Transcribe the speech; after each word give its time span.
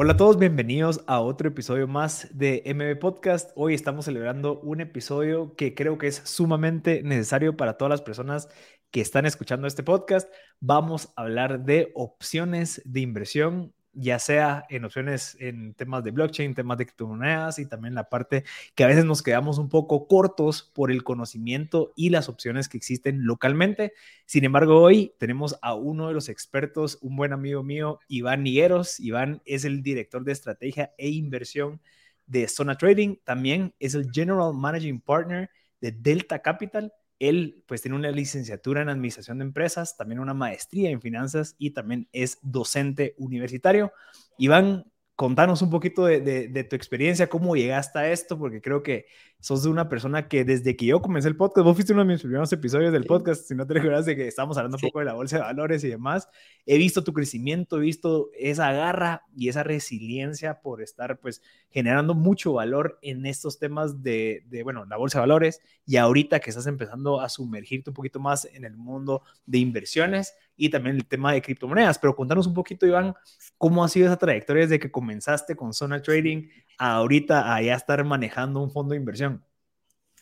Hola 0.00 0.12
a 0.12 0.16
todos, 0.16 0.38
bienvenidos 0.38 1.00
a 1.08 1.20
otro 1.20 1.48
episodio 1.48 1.88
más 1.88 2.28
de 2.30 2.62
MB 2.64 3.00
Podcast. 3.00 3.50
Hoy 3.56 3.74
estamos 3.74 4.04
celebrando 4.04 4.60
un 4.60 4.80
episodio 4.80 5.56
que 5.56 5.74
creo 5.74 5.98
que 5.98 6.06
es 6.06 6.22
sumamente 6.24 7.02
necesario 7.02 7.56
para 7.56 7.76
todas 7.76 7.90
las 7.90 8.02
personas 8.02 8.48
que 8.92 9.00
están 9.00 9.26
escuchando 9.26 9.66
este 9.66 9.82
podcast. 9.82 10.32
Vamos 10.60 11.08
a 11.16 11.22
hablar 11.22 11.64
de 11.64 11.90
opciones 11.96 12.80
de 12.84 13.00
inversión 13.00 13.74
ya 13.92 14.18
sea 14.18 14.64
en 14.68 14.84
opciones 14.84 15.36
en 15.40 15.74
temas 15.74 16.04
de 16.04 16.10
blockchain, 16.10 16.54
temas 16.54 16.78
de 16.78 16.86
criptomonedas 16.86 17.58
y 17.58 17.66
también 17.66 17.94
la 17.94 18.08
parte 18.08 18.44
que 18.74 18.84
a 18.84 18.86
veces 18.86 19.04
nos 19.04 19.22
quedamos 19.22 19.58
un 19.58 19.68
poco 19.68 20.06
cortos 20.06 20.70
por 20.74 20.90
el 20.90 21.04
conocimiento 21.04 21.92
y 21.96 22.10
las 22.10 22.28
opciones 22.28 22.68
que 22.68 22.76
existen 22.76 23.24
localmente. 23.24 23.92
Sin 24.26 24.44
embargo, 24.44 24.80
hoy 24.80 25.14
tenemos 25.18 25.58
a 25.62 25.74
uno 25.74 26.08
de 26.08 26.14
los 26.14 26.28
expertos, 26.28 26.98
un 27.00 27.16
buen 27.16 27.32
amigo 27.32 27.62
mío, 27.62 28.00
Iván 28.08 28.42
Nigueros. 28.42 29.00
Iván 29.00 29.42
es 29.44 29.64
el 29.64 29.82
director 29.82 30.24
de 30.24 30.32
estrategia 30.32 30.92
e 30.98 31.08
inversión 31.08 31.80
de 32.26 32.46
Zona 32.46 32.76
Trading, 32.76 33.16
también 33.24 33.74
es 33.78 33.94
el 33.94 34.10
General 34.12 34.52
Managing 34.54 35.00
Partner 35.00 35.50
de 35.80 35.92
Delta 35.92 36.40
Capital 36.40 36.92
él 37.18 37.64
pues 37.66 37.82
tiene 37.82 37.96
una 37.96 38.10
licenciatura 38.10 38.82
en 38.82 38.88
administración 38.88 39.38
de 39.38 39.44
empresas, 39.44 39.96
también 39.96 40.20
una 40.20 40.34
maestría 40.34 40.90
en 40.90 41.00
finanzas 41.00 41.56
y 41.58 41.70
también 41.70 42.08
es 42.12 42.38
docente 42.42 43.14
universitario. 43.18 43.92
Iván, 44.36 44.90
contanos 45.18 45.62
un 45.62 45.70
poquito 45.70 46.04
de, 46.04 46.66
tu 46.70 46.76
experiencia, 46.76 47.28
cómo 47.28 47.56
llegaste 47.56 47.98
a 47.98 48.12
esto, 48.12 48.38
porque 48.38 48.60
creo 48.60 48.84
que 48.84 49.06
sos 49.40 49.64
de 49.64 49.68
una 49.68 49.88
persona 49.88 50.28
que 50.28 50.44
desde 50.44 50.76
que 50.76 50.86
yo 50.86 51.02
comencé 51.02 51.26
el 51.26 51.36
podcast, 51.36 51.64
vos 51.64 51.74
fuiste 51.74 51.92
uno 51.92 52.04
de 52.04 52.12
mis 52.12 52.20
primeros 52.20 52.52
episodios 52.52 52.92
del 52.92 53.04
podcast, 53.04 53.44
si 53.48 53.56
no 53.56 53.66
te 53.66 53.74
recuerdas 53.74 54.06
de 54.06 54.14
que 54.14 54.28
estábamos 54.28 54.56
hablando 54.58 54.76
un 54.76 54.80
poco 54.80 55.00
de 55.00 55.06
la 55.06 55.14
bolsa 55.14 55.38
de 55.38 55.42
valores 55.42 55.82
y 55.82 55.88
demás, 55.88 56.28
he 56.66 56.78
visto 56.78 57.02
tu 57.02 57.12
crecimiento, 57.12 57.78
he 57.78 57.80
visto 57.80 58.30
esa 58.38 58.70
garra 58.70 59.24
y 59.34 59.48
esa 59.48 59.64
resiliencia 59.64 60.60
por 60.60 60.82
estar 60.82 61.18
pues 61.18 61.42
generando 61.68 62.14
mucho 62.14 62.52
valor 62.52 63.00
en 63.02 63.26
estos 63.26 63.58
temas 63.58 64.04
de, 64.04 64.44
de, 64.46 64.62
bueno, 64.62 64.84
la 64.84 64.98
bolsa 64.98 65.18
de 65.18 65.22
valores 65.22 65.60
y 65.84 65.96
ahorita 65.96 66.38
que 66.38 66.50
estás 66.50 66.68
empezando 66.68 67.20
a 67.20 67.28
sumergirte 67.28 67.90
un 67.90 67.94
poquito 67.94 68.20
más 68.20 68.44
en 68.44 68.64
el 68.64 68.76
mundo 68.76 69.24
de 69.46 69.58
inversiones 69.58 70.34
y 70.58 70.68
también 70.68 70.96
el 70.96 71.06
tema 71.06 71.32
de 71.32 71.40
criptomonedas. 71.40 71.98
Pero 71.98 72.14
contanos 72.14 72.46
un 72.46 72.52
poquito, 72.52 72.86
Iván, 72.86 73.14
cómo 73.56 73.82
ha 73.82 73.88
sido 73.88 74.06
esa 74.08 74.18
trayectoria 74.18 74.64
desde 74.64 74.78
que 74.78 74.90
comenzaste 74.90 75.56
con 75.56 75.72
Zona 75.72 76.02
Trading 76.02 76.48
a 76.76 76.96
ahorita 76.96 77.54
a 77.54 77.62
ya 77.62 77.74
estar 77.74 78.04
manejando 78.04 78.60
un 78.60 78.70
fondo 78.70 78.92
de 78.92 78.98
inversión. 78.98 79.42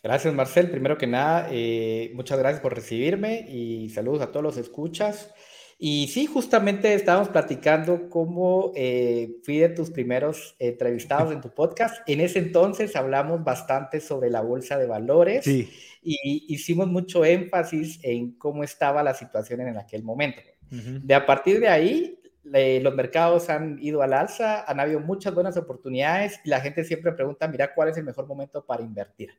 Gracias, 0.02 0.32
Marcel. 0.32 0.70
Primero 0.70 0.96
que 0.96 1.06
nada, 1.08 1.48
eh, 1.50 2.12
muchas 2.14 2.38
gracias 2.38 2.60
por 2.60 2.74
recibirme 2.74 3.40
y 3.48 3.88
saludos 3.88 4.22
a 4.22 4.30
todos 4.30 4.44
los 4.44 4.56
escuchas. 4.58 5.32
Y 5.78 6.08
sí, 6.08 6.24
justamente 6.26 6.94
estábamos 6.94 7.28
platicando 7.28 8.08
cómo 8.08 8.72
eh, 8.76 9.36
fui 9.42 9.58
de 9.58 9.68
tus 9.68 9.90
primeros 9.90 10.54
entrevistados 10.58 11.32
en 11.32 11.40
tu 11.40 11.50
podcast. 11.50 11.96
En 12.08 12.20
ese 12.20 12.38
entonces 12.38 12.96
hablamos 12.96 13.44
bastante 13.44 14.00
sobre 14.00 14.30
la 14.30 14.40
bolsa 14.40 14.78
de 14.78 14.86
valores. 14.86 15.44
Sí 15.44 15.68
y 16.02 16.44
hicimos 16.48 16.88
mucho 16.88 17.24
énfasis 17.24 17.98
en 18.02 18.32
cómo 18.38 18.62
estaba 18.64 19.02
la 19.02 19.14
situación 19.14 19.60
en 19.60 19.76
aquel 19.76 20.02
momento. 20.02 20.42
De 20.70 21.14
a 21.14 21.24
partir 21.24 21.60
de 21.60 21.68
ahí, 21.68 22.20
los 22.42 22.94
mercados 22.94 23.50
han 23.50 23.78
ido 23.80 24.02
al 24.02 24.12
alza, 24.12 24.64
han 24.70 24.80
habido 24.80 25.00
muchas 25.00 25.34
buenas 25.34 25.56
oportunidades 25.56 26.40
y 26.44 26.48
la 26.48 26.60
gente 26.60 26.84
siempre 26.84 27.12
pregunta, 27.12 27.48
mira, 27.48 27.74
¿cuál 27.74 27.88
es 27.88 27.96
el 27.96 28.04
mejor 28.04 28.26
momento 28.26 28.64
para 28.64 28.82
invertir? 28.82 29.30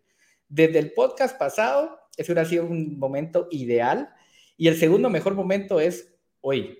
Desde 0.50 0.80
el 0.80 0.94
podcast 0.94 1.38
pasado, 1.38 2.00
ese 2.16 2.32
hubiera 2.32 2.48
sido 2.48 2.66
un 2.66 2.98
momento 2.98 3.48
ideal 3.52 4.10
y 4.56 4.68
el 4.68 4.78
segundo 4.78 5.10
mejor 5.10 5.36
momento 5.36 5.80
es 5.80 6.14
hoy, 6.42 6.78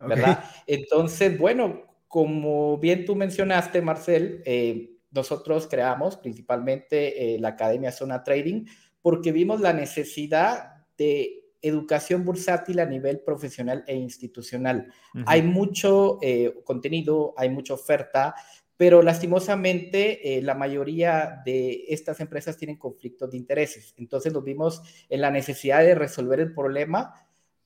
¿verdad? 0.00 0.44
Entonces, 0.66 1.36
bueno, 1.38 1.82
como 2.08 2.78
bien 2.78 3.04
tú 3.04 3.14
mencionaste, 3.14 3.82
Marcel, 3.82 4.42
eh, 4.46 4.98
nosotros 5.10 5.66
creamos 5.68 6.16
principalmente 6.16 7.34
eh, 7.34 7.38
la 7.38 7.48
Academia 7.48 7.92
Zona 7.92 8.22
Trading 8.22 8.64
porque 9.02 9.32
vimos 9.32 9.60
la 9.60 9.72
necesidad 9.72 10.84
de 10.96 11.38
educación 11.62 12.24
bursátil 12.24 12.78
a 12.80 12.86
nivel 12.86 13.20
profesional 13.20 13.84
e 13.86 13.96
institucional. 13.96 14.92
Hay 15.26 15.42
mucho 15.42 16.18
eh, 16.22 16.54
contenido, 16.64 17.34
hay 17.36 17.50
mucha 17.50 17.74
oferta, 17.74 18.34
pero 18.76 19.02
lastimosamente 19.02 20.38
eh, 20.38 20.42
la 20.42 20.54
mayoría 20.54 21.42
de 21.44 21.84
estas 21.88 22.20
empresas 22.20 22.56
tienen 22.56 22.76
conflictos 22.76 23.30
de 23.30 23.36
intereses. 23.36 23.92
Entonces 23.96 24.32
nos 24.32 24.44
vimos 24.44 24.82
en 25.08 25.20
la 25.20 25.30
necesidad 25.30 25.80
de 25.80 25.96
resolver 25.96 26.38
el 26.38 26.54
problema 26.54 27.12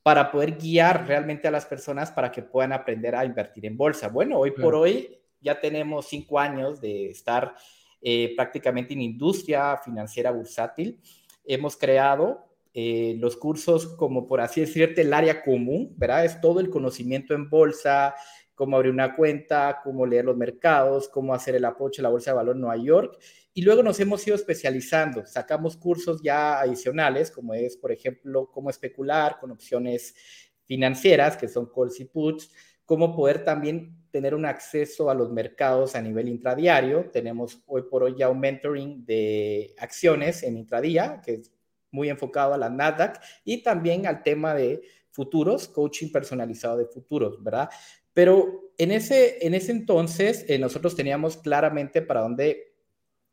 para 0.02 0.32
poder 0.32 0.56
guiar 0.56 1.06
realmente 1.06 1.46
a 1.46 1.50
las 1.50 1.66
personas 1.66 2.10
para 2.10 2.32
que 2.32 2.42
puedan 2.42 2.72
aprender 2.72 3.14
a 3.14 3.24
invertir 3.24 3.66
en 3.66 3.76
bolsa. 3.76 4.08
Bueno, 4.08 4.38
hoy 4.38 4.52
por 4.52 4.74
hoy 4.74 5.18
ya 5.40 5.60
tenemos 5.60 6.08
cinco 6.08 6.40
años 6.40 6.80
de 6.80 7.10
estar 7.10 7.54
eh, 8.00 8.32
prácticamente 8.34 8.94
en 8.94 9.02
industria 9.02 9.76
financiera 9.76 10.32
bursátil 10.32 10.98
hemos 11.44 11.76
creado 11.76 12.46
eh, 12.74 13.16
los 13.18 13.36
cursos 13.36 13.86
como 13.86 14.26
por 14.26 14.40
así 14.40 14.62
decirte 14.62 15.02
el 15.02 15.12
área 15.12 15.42
común, 15.42 15.92
¿verdad? 15.96 16.24
Es 16.24 16.40
todo 16.40 16.60
el 16.60 16.70
conocimiento 16.70 17.34
en 17.34 17.50
bolsa, 17.50 18.14
cómo 18.54 18.76
abrir 18.76 18.92
una 18.92 19.14
cuenta, 19.14 19.80
cómo 19.82 20.06
leer 20.06 20.24
los 20.24 20.36
mercados, 20.36 21.08
cómo 21.08 21.34
hacer 21.34 21.54
el 21.54 21.64
apoyo 21.64 22.00
a 22.00 22.02
la 22.02 22.08
Bolsa 22.08 22.30
de 22.30 22.36
Valor 22.36 22.54
en 22.54 22.60
Nueva 22.62 22.82
York. 22.82 23.18
Y 23.54 23.62
luego 23.62 23.82
nos 23.82 24.00
hemos 24.00 24.26
ido 24.26 24.36
especializando, 24.36 25.26
sacamos 25.26 25.76
cursos 25.76 26.22
ya 26.22 26.60
adicionales, 26.60 27.30
como 27.30 27.52
es, 27.54 27.76
por 27.76 27.92
ejemplo, 27.92 28.50
cómo 28.50 28.70
especular 28.70 29.38
con 29.38 29.50
opciones 29.50 30.14
financieras, 30.64 31.36
que 31.36 31.48
son 31.48 31.66
calls 31.66 32.00
y 32.00 32.06
puts, 32.06 32.50
cómo 32.86 33.14
poder 33.14 33.44
también 33.44 34.01
tener 34.12 34.34
un 34.34 34.44
acceso 34.44 35.10
a 35.10 35.14
los 35.14 35.32
mercados 35.32 35.96
a 35.96 36.02
nivel 36.02 36.28
intradiario. 36.28 37.10
Tenemos 37.10 37.62
hoy 37.66 37.82
por 37.90 38.04
hoy 38.04 38.14
ya 38.16 38.28
un 38.28 38.38
mentoring 38.38 39.04
de 39.04 39.74
acciones 39.78 40.42
en 40.42 40.58
intradía, 40.58 41.20
que 41.24 41.34
es 41.34 41.50
muy 41.90 42.10
enfocado 42.10 42.54
a 42.54 42.58
la 42.58 42.68
NASDAQ 42.68 43.20
y 43.44 43.62
también 43.62 44.06
al 44.06 44.22
tema 44.22 44.54
de 44.54 44.82
futuros, 45.10 45.66
coaching 45.66 46.12
personalizado 46.12 46.76
de 46.76 46.86
futuros, 46.86 47.42
¿verdad? 47.42 47.70
Pero 48.12 48.72
en 48.76 48.92
ese, 48.92 49.44
en 49.44 49.54
ese 49.54 49.72
entonces 49.72 50.44
eh, 50.48 50.58
nosotros 50.58 50.94
teníamos 50.94 51.38
claramente 51.38 52.02
para 52.02 52.20
dónde 52.20 52.74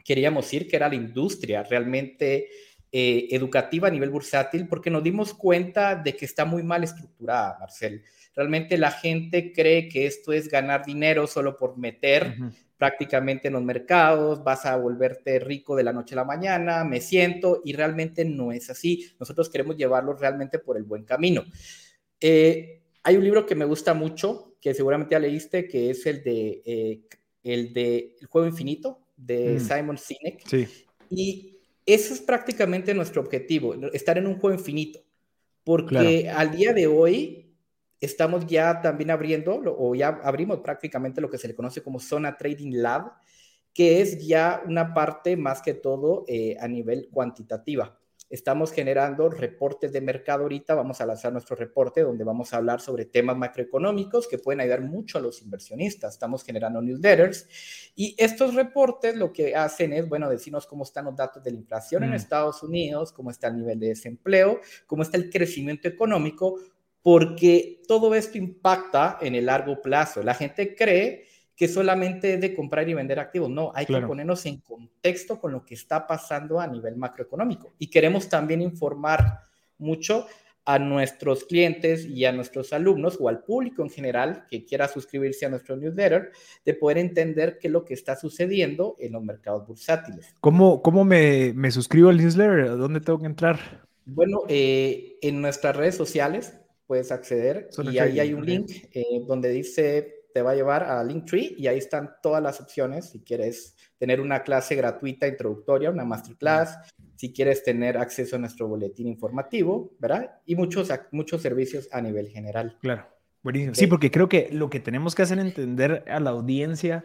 queríamos 0.04 0.52
ir, 0.54 0.68
que 0.68 0.78
era 0.78 0.88
la 0.88 0.96
industria 0.96 1.64
realmente 1.64 2.50
eh, 2.92 3.28
educativa 3.32 3.88
a 3.88 3.92
nivel 3.92 4.10
bursátil, 4.10 4.68
porque 4.68 4.90
nos 4.90 5.04
dimos 5.04 5.34
cuenta 5.34 5.96
de 5.96 6.16
que 6.16 6.26
está 6.26 6.46
muy 6.46 6.64
mal 6.64 6.84
estructurada, 6.84 7.58
Marcel. 7.60 8.04
Realmente 8.36 8.78
la 8.78 8.92
gente 8.92 9.52
cree 9.52 9.88
que 9.88 10.06
esto 10.06 10.34
es 10.34 10.50
ganar 10.50 10.86
dinero 10.86 11.28
solo 11.28 11.58
por 11.58 11.78
meter 11.78 12.36
prácticamente 12.80 13.50
en 13.50 13.56
los 13.56 13.62
mercados, 13.62 14.42
vas 14.42 14.66
a 14.66 14.78
volverte 14.78 15.38
rico 15.38 15.76
de 15.76 15.84
la 15.84 15.92
noche 15.92 16.16
a 16.16 16.24
la 16.24 16.24
mañana, 16.24 16.86
me 16.86 17.02
siento, 17.02 17.62
y 17.66 17.74
realmente 17.74 18.24
no 18.24 18.54
es 18.54 18.70
así. 18.70 19.12
Nosotros 19.20 19.50
queremos 19.50 19.76
llevarlo 19.76 20.14
realmente 20.14 20.60
por 20.60 20.78
el 20.78 20.84
buen 20.84 21.04
camino. 21.04 21.44
Eh, 22.22 22.82
hay 23.04 23.18
un 23.18 23.24
libro 23.24 23.46
que 23.46 23.56
me 23.56 23.66
gusta 23.66 23.94
mucho, 23.94 24.56
que 24.62 24.74
seguramente 24.74 25.12
ya 25.12 25.20
leíste, 25.20 25.68
que 25.68 25.90
es 25.90 26.06
el 26.06 26.24
de, 26.24 26.62
eh, 26.66 27.02
el, 27.44 27.74
de 27.74 28.16
el 28.22 28.28
Juego 28.28 28.48
Infinito, 28.48 29.02
de 29.18 29.56
mm. 29.56 29.60
Simon 29.60 29.98
Sinek. 29.98 30.48
Sí. 30.48 30.68
Y 31.10 31.59
ese 31.94 32.14
es 32.14 32.22
prácticamente 32.22 32.94
nuestro 32.94 33.22
objetivo, 33.22 33.74
estar 33.94 34.18
en 34.18 34.28
un 34.28 34.40
juego 34.40 34.58
infinito. 34.58 35.00
Porque 35.64 36.30
al 36.30 36.52
día 36.52 36.74
de 36.74 36.88
hoy 36.88 37.56
estamos 38.00 38.48
ya 38.48 38.82
también 38.82 39.12
abriendo, 39.12 39.62
o 39.78 39.94
ya 39.94 40.20
abrimos 40.24 40.60
prácticamente 40.60 41.22
lo 41.22 41.30
que 41.30 41.38
se 41.38 41.48
le 41.48 41.56
conoce 41.56 41.84
como 41.84 42.00
Zona 42.00 42.38
Trading 42.38 42.72
Lab, 42.82 43.12
que 43.74 44.02
es 44.02 44.26
ya 44.26 44.64
una 44.66 44.94
parte 44.94 45.38
más 45.38 45.62
que 45.62 45.74
todo 45.74 46.26
eh, 46.28 46.58
a 46.60 46.68
nivel 46.68 47.10
cuantitativa. 47.12 47.99
Estamos 48.30 48.72
generando 48.72 49.28
reportes 49.28 49.92
de 49.92 50.02
mercado 50.02 50.44
ahorita, 50.44 50.76
vamos 50.76 51.02
a 51.02 51.06
lanzar 51.08 51.32
nuestro 51.32 51.56
reporte 51.56 52.02
donde 52.02 52.24
vamos 52.24 52.54
a 52.54 52.58
hablar 52.58 52.80
sobre 52.80 53.06
temas 53.06 53.36
macroeconómicos 53.36 54.28
que 54.28 54.38
pueden 54.38 54.62
ayudar 54.62 54.82
mucho 54.82 55.18
a 55.18 55.22
los 55.22 55.42
inversionistas. 55.42 56.14
Estamos 56.14 56.44
generando 56.44 56.80
newsletters 56.80 57.92
y 57.96 58.16
estos 58.20 58.54
reportes 58.54 59.16
lo 59.16 59.34
que 59.34 59.56
hacen 59.56 59.94
es, 59.94 60.08
bueno, 60.08 60.30
decirnos 60.30 60.68
cómo 60.68 60.84
están 60.84 61.06
los 61.06 61.16
datos 61.16 61.44
de 61.44 61.50
la 61.50 61.58
inflación 61.58 62.04
en 62.04 62.12
mm. 62.12 62.14
Estados 62.14 62.62
Unidos, 62.62 63.12
cómo 63.14 63.32
está 63.32 63.48
el 63.48 63.58
nivel 63.58 63.80
de 63.80 63.88
desempleo, 63.88 64.60
cómo 64.86 65.02
está 65.02 65.18
el 65.18 65.32
crecimiento 65.32 65.88
económico, 65.88 66.60
porque 67.02 67.82
todo 67.88 68.14
esto 68.14 68.38
impacta 68.38 69.18
en 69.22 69.34
el 69.34 69.48
largo 69.48 69.82
plazo. 69.82 70.22
La 70.22 70.36
gente 70.36 70.76
cree 70.76 71.29
que 71.60 71.68
solamente 71.68 72.36
es 72.36 72.40
de 72.40 72.56
comprar 72.56 72.88
y 72.88 72.94
vender 72.94 73.20
activos. 73.20 73.50
No, 73.50 73.74
hay 73.76 73.86
que 73.86 74.00
ponernos 74.00 74.46
en 74.46 74.62
contexto 74.62 75.42
con 75.42 75.52
lo 75.52 75.66
que 75.66 75.74
está 75.74 76.08
pasando 76.08 76.62
a 76.62 76.66
nivel 76.66 76.96
macroeconómico. 76.96 77.74
Y 77.78 77.88
queremos 77.88 78.30
también 78.30 78.62
informar 78.62 79.42
mucho 79.78 80.26
a 80.64 80.80
nuestros 80.80 81.44
clientes 81.44 82.06
y 82.06 82.24
a 82.24 82.32
nuestros 82.32 82.72
alumnos 82.72 83.18
o 83.20 83.28
al 83.28 83.44
público 83.44 83.84
en 83.84 83.90
general 83.90 84.46
que 84.50 84.64
quiera 84.64 84.88
suscribirse 84.88 85.46
a 85.46 85.50
nuestro 85.50 85.76
newsletter, 85.76 86.32
de 86.64 86.74
poder 86.76 86.98
entender 86.98 87.58
qué 87.60 87.68
es 87.68 87.74
lo 87.74 87.84
que 87.84 87.94
está 87.94 88.16
sucediendo 88.16 88.96
en 88.98 89.12
los 89.12 89.22
mercados 89.22 89.68
bursátiles. 89.68 90.34
¿Cómo, 90.40 90.82
cómo 90.82 91.04
me, 91.04 91.52
me 91.54 91.72
suscribo 91.72 92.08
al 92.08 92.20
newsletter? 92.20 92.78
¿Dónde 92.78 93.02
tengo 93.02 93.20
que 93.20 93.26
entrar? 93.26 93.86
Bueno, 94.06 94.44
eh, 94.48 95.18
en 95.22 95.42
nuestras 95.42 95.76
redes 95.76 95.96
sociales 95.96 96.58
puedes 96.88 97.12
acceder 97.12 97.70
y 97.92 97.98
ahí 98.00 98.22
hay 98.22 98.34
un 98.34 98.46
link 98.46 98.72
eh, 98.94 99.04
donde 99.28 99.50
dice 99.50 100.19
te 100.34 100.42
va 100.42 100.52
a 100.52 100.56
llevar 100.56 100.84
a 100.84 101.04
Linktree 101.04 101.56
y 101.58 101.68
ahí 101.68 101.78
están 101.78 102.12
todas 102.22 102.42
las 102.42 102.60
opciones 102.62 103.10
si 103.10 103.22
quieres 103.22 103.76
tener 103.98 104.22
una 104.22 104.44
clase 104.44 104.76
gratuita 104.76 105.28
introductoria, 105.28 105.90
una 105.90 106.06
masterclass, 106.06 106.78
si 107.16 107.34
quieres 107.34 107.64
tener 107.64 107.98
acceso 107.98 108.36
a 108.36 108.40
nuestro 108.40 108.68
boletín 108.68 109.08
informativo, 109.08 109.92
¿verdad? 110.00 110.40
Y 110.46 110.56
muchos, 110.56 110.90
muchos 111.12 111.42
servicios 111.42 111.90
a 111.92 112.02
nivel 112.02 112.30
general. 112.30 112.78
Claro, 112.82 113.08
buenísimo. 113.44 113.76
Sí, 113.76 113.88
porque 113.88 114.12
creo 114.12 114.30
que 114.30 114.50
lo 114.52 114.70
que 114.70 114.80
tenemos 114.80 115.16
que 115.16 115.24
hacer 115.24 115.40
entender 115.40 116.06
a 116.08 116.20
la 116.20 116.30
audiencia 116.30 117.04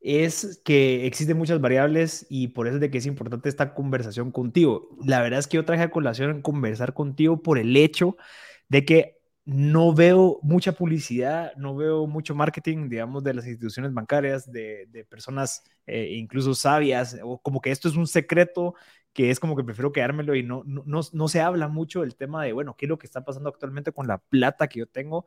es 0.00 0.60
que 0.64 1.06
existen 1.06 1.36
muchas 1.36 1.60
variables 1.60 2.26
y 2.28 2.48
por 2.48 2.68
eso 2.68 2.76
es 2.76 2.80
de 2.80 2.90
que 2.90 2.98
es 2.98 3.06
importante 3.06 3.48
esta 3.48 3.74
conversación 3.74 4.30
contigo. 4.30 4.88
La 5.04 5.20
verdad 5.20 5.40
es 5.40 5.48
que 5.48 5.56
yo 5.56 5.64
traje 5.64 5.82
a 5.82 5.90
colación 5.90 6.42
conversar 6.42 6.94
contigo 6.94 7.42
por 7.42 7.58
el 7.58 7.76
hecho 7.76 8.16
de 8.68 8.84
que 8.84 9.15
no 9.46 9.94
veo 9.94 10.40
mucha 10.42 10.72
publicidad, 10.72 11.52
no 11.56 11.76
veo 11.76 12.06
mucho 12.08 12.34
marketing, 12.34 12.88
digamos, 12.88 13.22
de 13.24 13.32
las 13.34 13.46
instituciones 13.46 13.94
bancarias, 13.94 14.50
de, 14.50 15.06
personas 15.08 15.62
eh, 15.86 16.14
incluso 16.16 16.54
sabias, 16.54 17.16
o 17.22 17.38
como 17.38 17.60
que 17.60 17.70
esto 17.70 17.88
es 17.88 17.94
un 17.96 18.08
secreto 18.08 18.74
que 19.12 19.30
es 19.30 19.40
como 19.40 19.56
que 19.56 19.64
prefiero 19.64 19.92
quedármelo 19.92 20.34
y 20.34 20.42
no, 20.42 20.62
no, 20.66 20.84
no, 20.84 21.28
se 21.28 21.40
habla 21.40 21.68
mucho 21.68 22.02
del 22.02 22.16
tema 22.16 22.44
de, 22.44 22.52
bueno, 22.52 22.76
qué 22.76 22.84
es 22.84 22.90
lo 22.90 22.98
que 22.98 23.06
está 23.06 23.24
pasando 23.24 23.48
actualmente 23.48 23.90
con 23.90 24.06
la 24.06 24.18
plata 24.18 24.68
que 24.68 24.80
yo 24.80 24.86
tengo. 24.86 25.24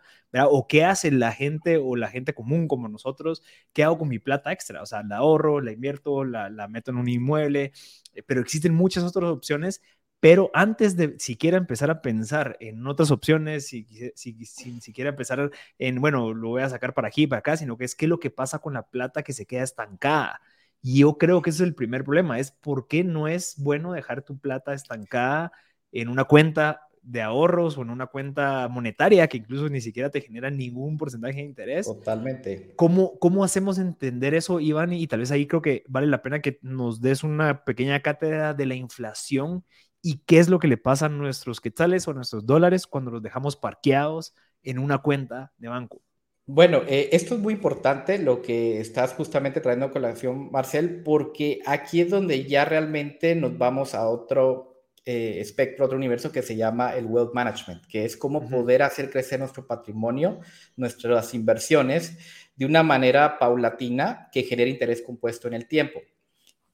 O 0.51 0.68
qué 0.68 0.86
hace 0.86 1.10
la 1.10 1.31
gente 1.31 1.77
o 1.77 1.95
la 1.95 2.07
gente 2.07 2.36
común 2.36 2.68
como 2.68 2.88
nosotros, 2.88 3.42
qué 3.74 3.83
hago 3.83 3.98
con 3.98 4.10
mi 4.10 4.19
plata 4.19 4.51
extra, 4.51 4.83
o 4.83 4.86
sea, 4.86 5.01
la 5.01 5.18
ahorro, 5.18 5.60
la 5.60 5.71
invierto, 5.71 6.24
la, 6.24 6.51
la 6.51 6.68
meto 6.68 6.92
en 6.92 6.98
un 6.98 7.10
inmueble, 7.10 7.71
eh, 8.13 8.24
pero 8.24 8.42
existen 8.42 8.75
muchas 8.75 9.04
otras 9.04 9.31
opciones 9.31 9.81
pero 10.19 10.51
antes 10.54 10.98
de 10.98 11.16
siquiera 11.18 11.57
empezar 11.57 11.89
a 11.89 12.01
pensar 12.01 12.57
en 12.60 12.86
otras 12.88 13.10
opciones, 13.12 13.68
si, 13.68 13.86
si, 14.16 14.45
si, 14.45 14.81
siquiera 14.81 15.12
empezar 15.12 15.51
en, 15.77 16.01
bueno, 16.01 16.33
lo 16.33 16.50
voy 16.50 16.62
a 16.62 16.69
sacar 16.69 16.94
para 16.94 17.07
aquí, 17.07 17.25
para 17.25 17.39
acá, 17.39 17.57
sino 17.57 17.77
que 17.77 17.86
es 17.86 17.95
qué 17.95 18.06
es 18.06 18.10
lo 18.10 18.19
que 18.19 18.30
pasa 18.30 18.60
con 18.60 18.74
la 18.74 18.83
plata 18.89 19.24
que 19.24 19.33
se 19.33 19.45
queda 19.45 19.63
estancada. 19.63 20.42
Y 20.81 21.00
yo 21.00 21.18
creo 21.18 21.42
que 21.42 21.51
ese 21.51 21.63
es 21.63 21.68
el 21.68 21.75
primer 21.75 22.04
problema, 22.04 22.39
es 22.39 22.51
por 22.51 22.88
qué 22.88 23.04
no 23.04 23.27
es 23.27 23.56
bueno 23.57 23.94
dejar 23.94 24.24
tu 24.24 24.38
plata 24.38 24.74
estancada 24.74 25.51
en 25.92 26.10
una 26.10 26.25
cuenta 26.25 26.81
de 27.01 27.21
ahorros 27.21 27.77
o 27.77 27.81
en 27.81 27.89
una 27.89 28.07
cuenta 28.07 28.68
monetaria 28.68 29.27
que 29.27 29.38
incluso 29.38 29.69
ni 29.69 29.81
siquiera 29.81 30.10
te 30.10 30.21
genera 30.21 30.51
ningún 30.51 30.98
porcentaje 30.98 31.38
de 31.38 31.44
interés. 31.44 31.88
Totalmente. 31.88 32.74
¿Cómo, 32.75 33.18
cómo 33.19 33.44
hacemos 33.44 33.80
entender 33.80 34.33
eso, 34.33 34.60
Iván? 34.60 34.94
Y 34.94 35.07
tal 35.07 35.21
vez 35.21 35.31
ahí 35.31 35.48
creo 35.48 35.62
que 35.62 35.83
vale 35.88 36.07
la 36.07 36.21
pena 36.21 36.42
que 36.42 36.60
nos 36.62 37.01
des 37.01 37.24
una 37.24 37.63
pequeña 37.63 38.01
cátedra 38.01 38.54
de 38.54 38.66
la 38.66 38.75
inflación 38.75 39.63
y 40.01 40.19
qué 40.25 40.40
es 40.40 40.50
lo 40.50 40.60
que 40.60 40.68
le 40.68 40.78
pasa 40.78 41.07
a 41.07 41.10
nuestros 41.10 41.62
quetzales 41.62 42.07
o 42.07 42.12
a 42.12 42.13
nuestros 42.13 42.46
dólares 42.46 42.88
cuando 42.88 43.12
los 43.12 43.22
dejamos 43.22 43.56
parqueados 43.56 44.34
en 44.63 44.80
una 44.80 45.00
cuenta 45.00 45.51
de 45.57 45.68
banco. 45.68 46.01
Bueno, 46.46 46.81
eh, 46.88 47.10
esto 47.12 47.36
es 47.36 47.42
muy 47.42 47.54
importante 47.54 48.18
lo 48.18 48.42
que 48.42 48.80
estás 48.80 49.13
justamente 49.13 49.62
trayendo 49.62 49.88
a 49.88 49.92
colación, 49.92 50.50
Marcel, 50.51 51.04
porque 51.04 51.60
aquí 51.66 52.01
es 52.01 52.10
donde 52.10 52.46
ya 52.46 52.66
realmente 52.66 53.36
nos 53.36 53.56
vamos 53.56 53.94
a 53.94 54.10
otro 54.10 54.69
eh, 55.06 55.40
espectro, 55.40 55.86
otro 55.86 55.98
universo 55.98 56.31
que 56.31 56.42
se 56.42 56.56
llama 56.56 56.95
el 56.95 57.06
wealth 57.06 57.36
management, 57.36 57.86
que 57.86 58.04
es 58.04 58.18
cómo 58.18 58.50
poder 58.50 58.81
hacer 58.81 59.12
crecer 59.12 59.40
nuestro 59.40 59.68
patrimonio, 59.68 60.40
nuestras 60.75 61.36
inversiones 61.36 62.18
de 62.56 62.66
una 62.66 62.81
manera 62.81 63.38
paulatina 63.38 64.30
que 64.31 64.42
genere 64.42 64.72
interés 64.72 65.04
compuesto 65.04 65.48
en 65.48 65.54
el 65.54 65.68
tiempo. 65.68 66.00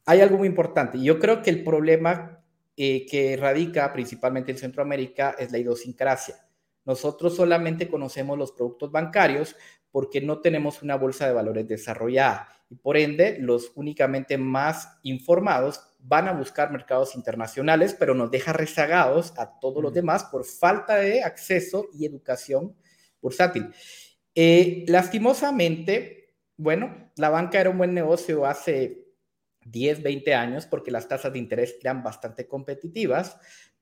Hay 0.06 0.22
algo 0.22 0.38
muy 0.38 0.48
importante. 0.48 1.02
Yo 1.02 1.20
creo 1.20 1.42
que 1.42 1.50
el 1.50 1.64
problema 1.66 2.45
eh, 2.78 3.06
que 3.06 3.38
radica 3.38 3.92
principalmente 3.94 4.52
en 4.52 4.58
Centroamérica 4.58 5.36
es 5.38 5.52
la 5.52 5.58
idiosincrasia. 5.58 6.36
Nosotros 6.86 7.36
solamente 7.36 7.88
conocemos 7.88 8.38
los 8.38 8.52
productos 8.52 8.92
bancarios 8.92 9.56
porque 9.92 10.22
no 10.22 10.42
tenemos 10.42 10.84
una 10.84 10.96
bolsa 10.96 11.26
de 11.26 11.34
valores 11.34 11.68
desarrollada 11.68 12.50
y 12.70 12.76
por 12.76 12.98
ende 12.98 13.38
los 13.40 13.72
únicamente 13.76 14.38
más 14.38 15.00
informados 15.04 15.82
van 16.00 16.28
a 16.28 16.34
buscar 16.34 16.72
mercados 16.72 17.16
internacionales, 17.16 17.96
pero 17.98 18.14
nos 18.14 18.30
deja 18.30 18.54
rezagados 18.54 19.34
a 19.38 19.60
todos 19.60 19.82
los 19.82 19.94
demás 19.94 20.26
por 20.26 20.46
falta 20.46 20.98
de 20.98 21.24
acceso 21.24 21.88
y 21.94 22.06
educación 22.06 22.76
bursátil. 23.22 23.74
Eh, 24.36 24.84
lastimosamente, 24.88 26.36
bueno, 26.58 27.12
la 27.16 27.30
banca 27.30 27.60
era 27.60 27.70
un 27.70 27.78
buen 27.78 27.94
negocio 27.94 28.46
hace 28.46 29.05
10, 29.66 30.02
20 30.02 30.34
años 30.34 30.66
porque 30.66 30.92
las 30.92 31.08
tasas 31.08 31.34
de 31.34 31.40
interés 31.40 31.78
eran 31.82 32.02
bastante 32.02 32.48
competitivas, 32.48 33.38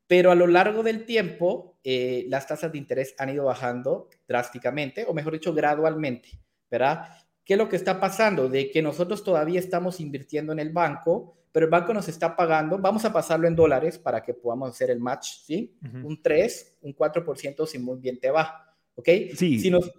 pero 0.08 0.32
a 0.32 0.36
lo 0.36 0.48
largo 0.48 0.84
del 0.84 1.06
tiempo, 1.06 1.78
eh, 1.84 2.26
las 2.30 2.48
tasas 2.48 2.72
de 2.72 2.78
interés 2.78 3.16
han 3.18 3.30
ido 3.30 3.46
bajando 3.46 4.10
drásticamente, 4.28 5.06
o 5.08 5.14
mejor 5.14 5.34
dicho, 5.34 5.54
gradualmente, 5.54 6.30
¿verdad? 6.70 7.08
¿Qué 7.46 7.54
es 7.54 7.58
lo 7.58 7.70
que 7.70 7.76
está 7.76 8.00
pasando? 8.00 8.50
De 8.50 8.72
que 8.72 8.82
nosotros 8.82 9.24
todavía 9.24 9.60
estamos 9.60 10.00
invirtiendo 10.00 10.54
en 10.54 10.60
el 10.60 10.72
banco, 10.72 11.38
pero 11.52 11.66
el 11.66 11.70
banco 11.70 11.94
nos 11.94 12.08
está 12.08 12.36
pagando, 12.36 12.80
vamos 12.80 13.06
a 13.06 13.14
pasarlo 13.14 13.48
en 13.48 13.56
dólares 13.56 14.00
para 14.00 14.24
que 14.24 14.34
podamos 14.34 14.72
hacer 14.72 14.90
el 14.90 15.00
match, 15.00 15.28
¿sí? 15.46 15.78
Un 16.04 16.22
3, 16.22 16.78
un 16.82 16.96
4% 16.96 17.68
si 17.68 17.80
muy 17.80 18.00
bien 18.00 18.20
te 18.20 18.32
va, 18.32 18.76
¿ok? 18.96 19.10
Sí. 19.36 19.60
Si 19.60 19.70
nos, 19.70 19.92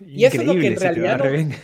y 0.00 0.24
eso 0.24 0.40
es 0.40 0.46
lo 0.46 0.54
que 0.54 0.68
en 0.68 0.76
realidad 0.76 1.20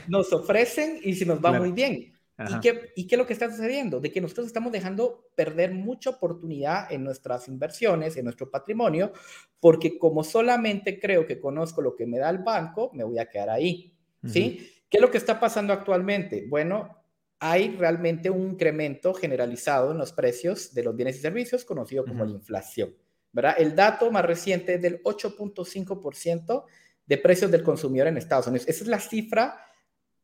nos, 0.09 0.33
ofrecen 0.33 0.99
y 1.03 1.15
si 1.15 1.25
nos 1.25 1.45
va 1.45 1.53
muy 1.53 1.73
bien. 1.73 2.16
¿Y 2.39 2.61
qué, 2.61 2.93
¿Y 2.97 3.07
qué 3.07 3.15
es 3.15 3.19
lo 3.19 3.27
que 3.27 3.33
está 3.33 3.51
sucediendo? 3.51 3.99
De 3.99 4.13
que 4.13 4.21
nosotros 4.21 4.47
estamos 4.47 4.71
dejando 4.71 5.31
perder 5.35 5.73
mucha 5.73 6.11
oportunidad 6.11 6.93
en 6.93 7.03
nuestras 7.03 7.49
inversiones, 7.49 8.17
en 8.17 8.25
nuestro 8.25 8.51
patrimonio, 8.51 9.13
porque 9.59 9.99
como 9.99 10.23
solamente 10.23 11.01
creo 11.01 11.27
que 11.27 11.41
conozco 11.41 11.81
lo 11.81 11.97
que 11.97 12.07
me 12.07 12.19
da 12.19 12.29
el 12.29 12.39
banco, 12.39 12.91
me 12.93 13.05
voy 13.05 13.19
a 13.19 13.29
quedar 13.29 13.51
ahí. 13.51 13.93
¿Sí? 14.25 14.71
¿Qué 14.91 14.99
es 14.99 15.01
lo 15.01 15.11
que 15.11 15.19
está 15.19 15.39
pasando 15.39 15.73
actualmente? 15.73 16.47
Bueno, 16.49 16.97
hay 17.39 17.77
realmente 17.77 18.29
un 18.29 18.51
incremento 18.51 19.15
generalizado 19.15 19.93
en 19.93 19.99
los 19.99 20.13
precios 20.13 20.75
de 20.75 20.83
los 20.83 20.97
bienes 20.97 21.17
y 21.17 21.21
servicios, 21.21 21.65
conocido 21.65 22.05
como 22.05 22.25
la 22.25 22.33
inflación. 22.33 22.95
¿verdad? 23.33 23.55
El 23.59 23.77
dato 23.77 24.11
más 24.11 24.25
reciente 24.25 24.75
es 24.75 24.83
del 24.83 25.03
8.5% 25.03 26.65
de 27.07 27.19
precios 27.19 27.51
del 27.51 27.63
consumidor 27.63 28.09
en 28.09 28.17
Estados 28.17 28.47
Unidos. 28.47 28.67
Esa 28.69 28.85
es 28.85 28.89
la 28.89 28.99
cifra 28.99 29.61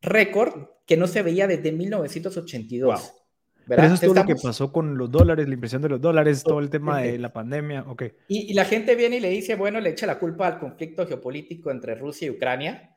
récord 0.02 0.66
que 0.86 0.96
no 0.96 1.06
se 1.06 1.22
veía 1.22 1.46
desde 1.46 1.72
1982. 1.72 3.14
Pero 3.66 3.82
eso 3.84 3.94
es 3.94 4.00
todo 4.00 4.14
lo 4.14 4.26
que 4.26 4.34
pasó 4.34 4.72
con 4.72 4.98
los 4.98 5.10
dólares, 5.10 5.46
la 5.46 5.54
impresión 5.54 5.82
de 5.82 5.88
los 5.88 6.00
dólares, 6.00 6.42
todo 6.42 6.58
el 6.58 6.68
tema 6.68 7.00
de 7.00 7.18
la 7.18 7.32
pandemia, 7.32 7.84
ok. 7.86 8.02
Y, 8.28 8.52
la 8.54 8.64
gente 8.64 8.96
viene 8.96 9.18
y 9.18 9.20
le 9.20 9.30
dice, 9.30 9.54
bueno, 9.54 9.80
le 9.80 9.90
echa 9.90 10.04
la 10.06 10.18
culpa 10.18 10.48
al 10.48 10.58
conflicto 10.58 11.06
geopolítico 11.06 11.70
entre 11.70 11.94
Rusia 11.94 12.26
y 12.26 12.30
Ucrania, 12.30 12.96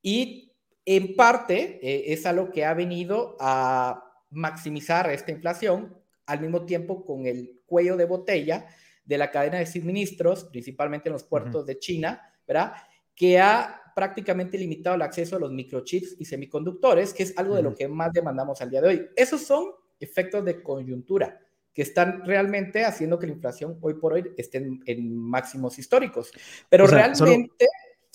y 0.00 0.54
en 0.86 1.14
parte 1.16 1.78
eh, 1.82 2.12
es 2.12 2.24
algo 2.24 2.50
que 2.50 2.64
ha 2.64 2.72
venido 2.72 3.36
a 3.40 4.02
maximizar 4.30 5.10
esta 5.10 5.32
inflación, 5.32 5.94
al 6.24 6.40
mismo 6.40 6.64
tiempo 6.64 7.04
con 7.04 7.26
el 7.26 7.60
cuello 7.66 7.96
de 7.96 8.04
botella 8.06 8.66
de 9.04 9.18
la 9.18 9.30
cadena 9.30 9.58
de 9.58 9.66
suministros, 9.66 10.44
principalmente 10.44 11.08
en 11.08 11.12
los 11.12 11.24
puertos 11.24 11.66
de 11.66 11.78
China, 11.78 12.20
¿verdad? 12.46 12.72
Que 13.14 13.38
ha 13.38 13.85
prácticamente 13.96 14.58
limitado 14.58 14.94
el 14.94 15.00
acceso 15.00 15.36
a 15.36 15.38
los 15.38 15.50
microchips 15.50 16.16
y 16.18 16.26
semiconductores, 16.26 17.14
que 17.14 17.22
es 17.22 17.38
algo 17.38 17.54
de 17.54 17.62
lo 17.62 17.74
que 17.74 17.88
más 17.88 18.12
demandamos 18.12 18.60
al 18.60 18.68
día 18.68 18.82
de 18.82 18.88
hoy. 18.88 19.06
Esos 19.16 19.40
son 19.40 19.70
efectos 19.98 20.44
de 20.44 20.62
coyuntura 20.62 21.40
que 21.72 21.80
están 21.80 22.22
realmente 22.26 22.84
haciendo 22.84 23.18
que 23.18 23.26
la 23.26 23.32
inflación 23.32 23.78
hoy 23.80 23.94
por 23.94 24.12
hoy 24.12 24.34
esté 24.36 24.58
en, 24.84 25.16
máximos 25.16 25.78
históricos. 25.78 26.30
Pero 26.68 26.86
realmente... 26.86 27.66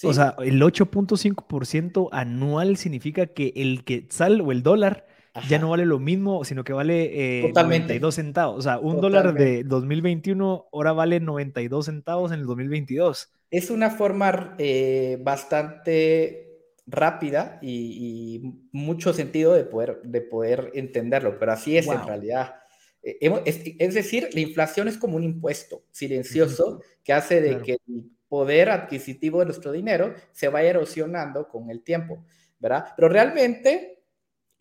O 0.04 0.14
sea, 0.14 0.36
el 0.38 0.62
8.5% 0.62 2.10
anual 2.12 2.78
significa 2.78 3.26
que 3.26 3.52
el 3.56 3.84
quetzal 3.84 4.40
o 4.42 4.52
el 4.52 4.62
dólar 4.62 5.08
ya 5.48 5.60
no 5.60 5.70
vale 5.70 5.86
lo 5.86 6.00
mismo, 6.00 6.44
sino 6.44 6.64
que 6.64 6.74
vale 6.74 7.46
eh, 7.46 7.52
92 7.54 8.16
centavos. 8.16 8.60
O 8.60 8.62
sea, 8.62 8.80
un 8.80 9.00
dólar 9.00 9.34
de 9.34 9.64
2021 9.64 10.68
ahora 10.72 10.92
vale 10.92 11.20
92 11.20 11.86
centavos 11.86 12.32
en 12.32 12.40
el 12.40 12.46
2022 12.46 13.32
es 13.52 13.70
una 13.70 13.90
forma 13.92 14.56
eh, 14.58 15.18
bastante 15.22 16.48
rápida 16.88 17.60
y, 17.62 18.42
mucho 18.72 19.14
sentido 19.14 19.54
de 19.54 19.66
poder, 19.66 20.02
de 20.04 20.22
poder 20.22 20.72
entenderlo, 20.74 21.38
pero 21.38 21.52
así 21.52 21.78
es 21.78 21.88
en 21.88 22.06
realidad. 22.06 22.56
Eh, 23.04 23.20
es, 23.46 23.94
decir, 23.94 24.30
la 24.34 24.40
inflación 24.40 24.88
es 24.88 24.98
como 24.98 25.18
un 25.18 25.24
impuesto 25.24 25.84
silencioso 25.92 26.82
que 27.04 27.14
hace 27.14 27.42
de 27.42 27.62
que 27.62 27.78
el 27.88 28.10
poder 28.30 28.70
adquisitivo 28.70 29.40
de 29.40 29.46
nuestro 29.46 29.74
dinero 29.74 30.16
se 30.32 30.48
vaya 30.48 30.70
erosionando 30.70 31.50
con 31.50 31.70
el 31.70 31.84
tiempo, 31.84 32.24
¿verdad? 32.58 32.86
Pero 32.96 33.10
realmente 33.10 34.01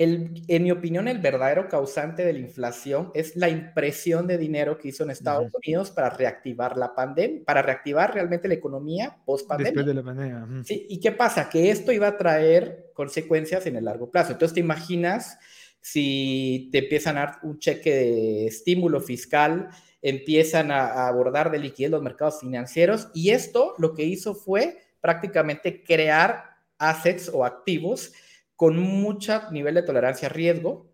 en 0.02 0.62
mi 0.62 0.71
opinión, 0.71 1.09
el 1.09 1.19
verdadero 1.19 1.69
causante 1.69 2.25
de 2.25 2.33
la 2.33 2.38
inflación 2.38 3.11
es 3.12 3.37
la 3.37 3.50
impresión 3.50 4.26
de 4.26 4.38
dinero 4.38 4.78
que 4.78 4.88
hizo 4.88 5.04
en 5.04 5.11
Estados 5.11 5.52
Unidos 5.52 5.90
para 5.90 6.09
reactivar 6.09 6.78
la 6.78 6.95
pandemia, 6.95 7.42
para 7.45 7.61
reactivar 7.61 8.14
realmente 8.14 8.49
la 8.49 8.54
economía 8.54 9.19
post 9.26 9.47
pandemia. 9.47 9.73
Después 9.73 9.87
de 9.87 9.95
la 9.95 10.02
pandemia. 10.02 10.64
Sí, 10.64 10.87
¿y 10.88 11.00
qué 11.00 11.12
pasa? 11.12 11.50
Que 11.50 11.71
esto 11.71 11.92
iba 11.92 12.09
a 12.09 12.16
traer 12.16 12.92
consecuencias 12.95 13.66
en 13.66 13.76
el 13.76 13.85
largo 13.85 14.11
plazo. 14.11 14.33
Entonces, 14.33 14.54
¿te 14.54 14.61
imaginas 14.61 15.38
si 15.83 16.71
te 16.73 16.78
empiezan 16.78 17.19
a 17.19 17.21
dar 17.21 17.38
un 17.42 17.59
cheque 17.59 17.95
de 17.95 18.47
estímulo 18.47 19.02
fiscal, 19.02 19.69
empiezan 20.00 20.71
a 20.71 21.09
abordar 21.09 21.50
de 21.50 21.59
liquidez 21.59 21.90
los 21.90 22.02
mercados 22.02 22.40
financieros? 22.40 23.09
Y 23.12 23.33
esto 23.33 23.75
lo 23.76 23.92
que 23.92 24.04
hizo 24.04 24.35
fue 24.35 24.78
prácticamente 25.02 25.85
crear 25.85 26.45
assets 26.78 27.30
o 27.35 27.45
activos 27.45 28.14
con 28.61 28.79
mucho 28.79 29.40
nivel 29.52 29.76
de 29.76 29.83
tolerancia 29.83 30.29
a 30.29 30.31
riesgo. 30.31 30.87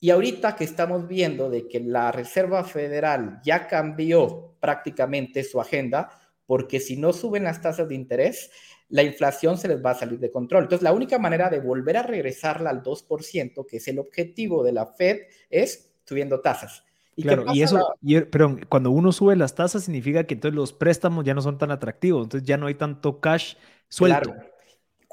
Y 0.00 0.10
ahorita 0.10 0.56
que 0.56 0.64
estamos 0.64 1.06
viendo 1.06 1.48
de 1.48 1.68
que 1.68 1.78
la 1.78 2.10
Reserva 2.10 2.64
Federal 2.64 3.38
ya 3.44 3.68
cambió 3.68 4.56
prácticamente 4.58 5.44
su 5.44 5.60
agenda, 5.60 6.10
porque 6.44 6.80
si 6.80 6.96
no 6.96 7.12
suben 7.12 7.44
las 7.44 7.62
tasas 7.62 7.88
de 7.88 7.94
interés, 7.94 8.50
la 8.88 9.04
inflación 9.04 9.58
se 9.58 9.68
les 9.68 9.80
va 9.80 9.92
a 9.92 9.94
salir 9.94 10.18
de 10.18 10.32
control. 10.32 10.64
Entonces, 10.64 10.82
la 10.82 10.92
única 10.92 11.20
manera 11.20 11.48
de 11.50 11.60
volver 11.60 11.98
a 11.98 12.02
regresarla 12.02 12.70
al 12.70 12.82
2%, 12.82 13.64
que 13.64 13.76
es 13.76 13.86
el 13.86 14.00
objetivo 14.00 14.64
de 14.64 14.72
la 14.72 14.86
Fed, 14.86 15.18
es 15.50 15.94
subiendo 16.04 16.40
tasas. 16.40 16.82
¿Y 17.14 17.22
claro, 17.22 17.44
y 17.54 17.62
eso, 17.62 17.94
pero 18.32 18.58
cuando 18.68 18.90
uno 18.90 19.12
sube 19.12 19.36
las 19.36 19.54
tasas 19.54 19.84
significa 19.84 20.24
que 20.24 20.34
entonces 20.34 20.56
los 20.56 20.72
préstamos 20.72 21.24
ya 21.24 21.32
no 21.32 21.42
son 21.42 21.58
tan 21.58 21.70
atractivos, 21.70 22.24
entonces 22.24 22.44
ya 22.44 22.56
no 22.56 22.66
hay 22.66 22.74
tanto 22.74 23.20
cash 23.20 23.54
suelto. 23.88 24.32
Claro. 24.32 24.53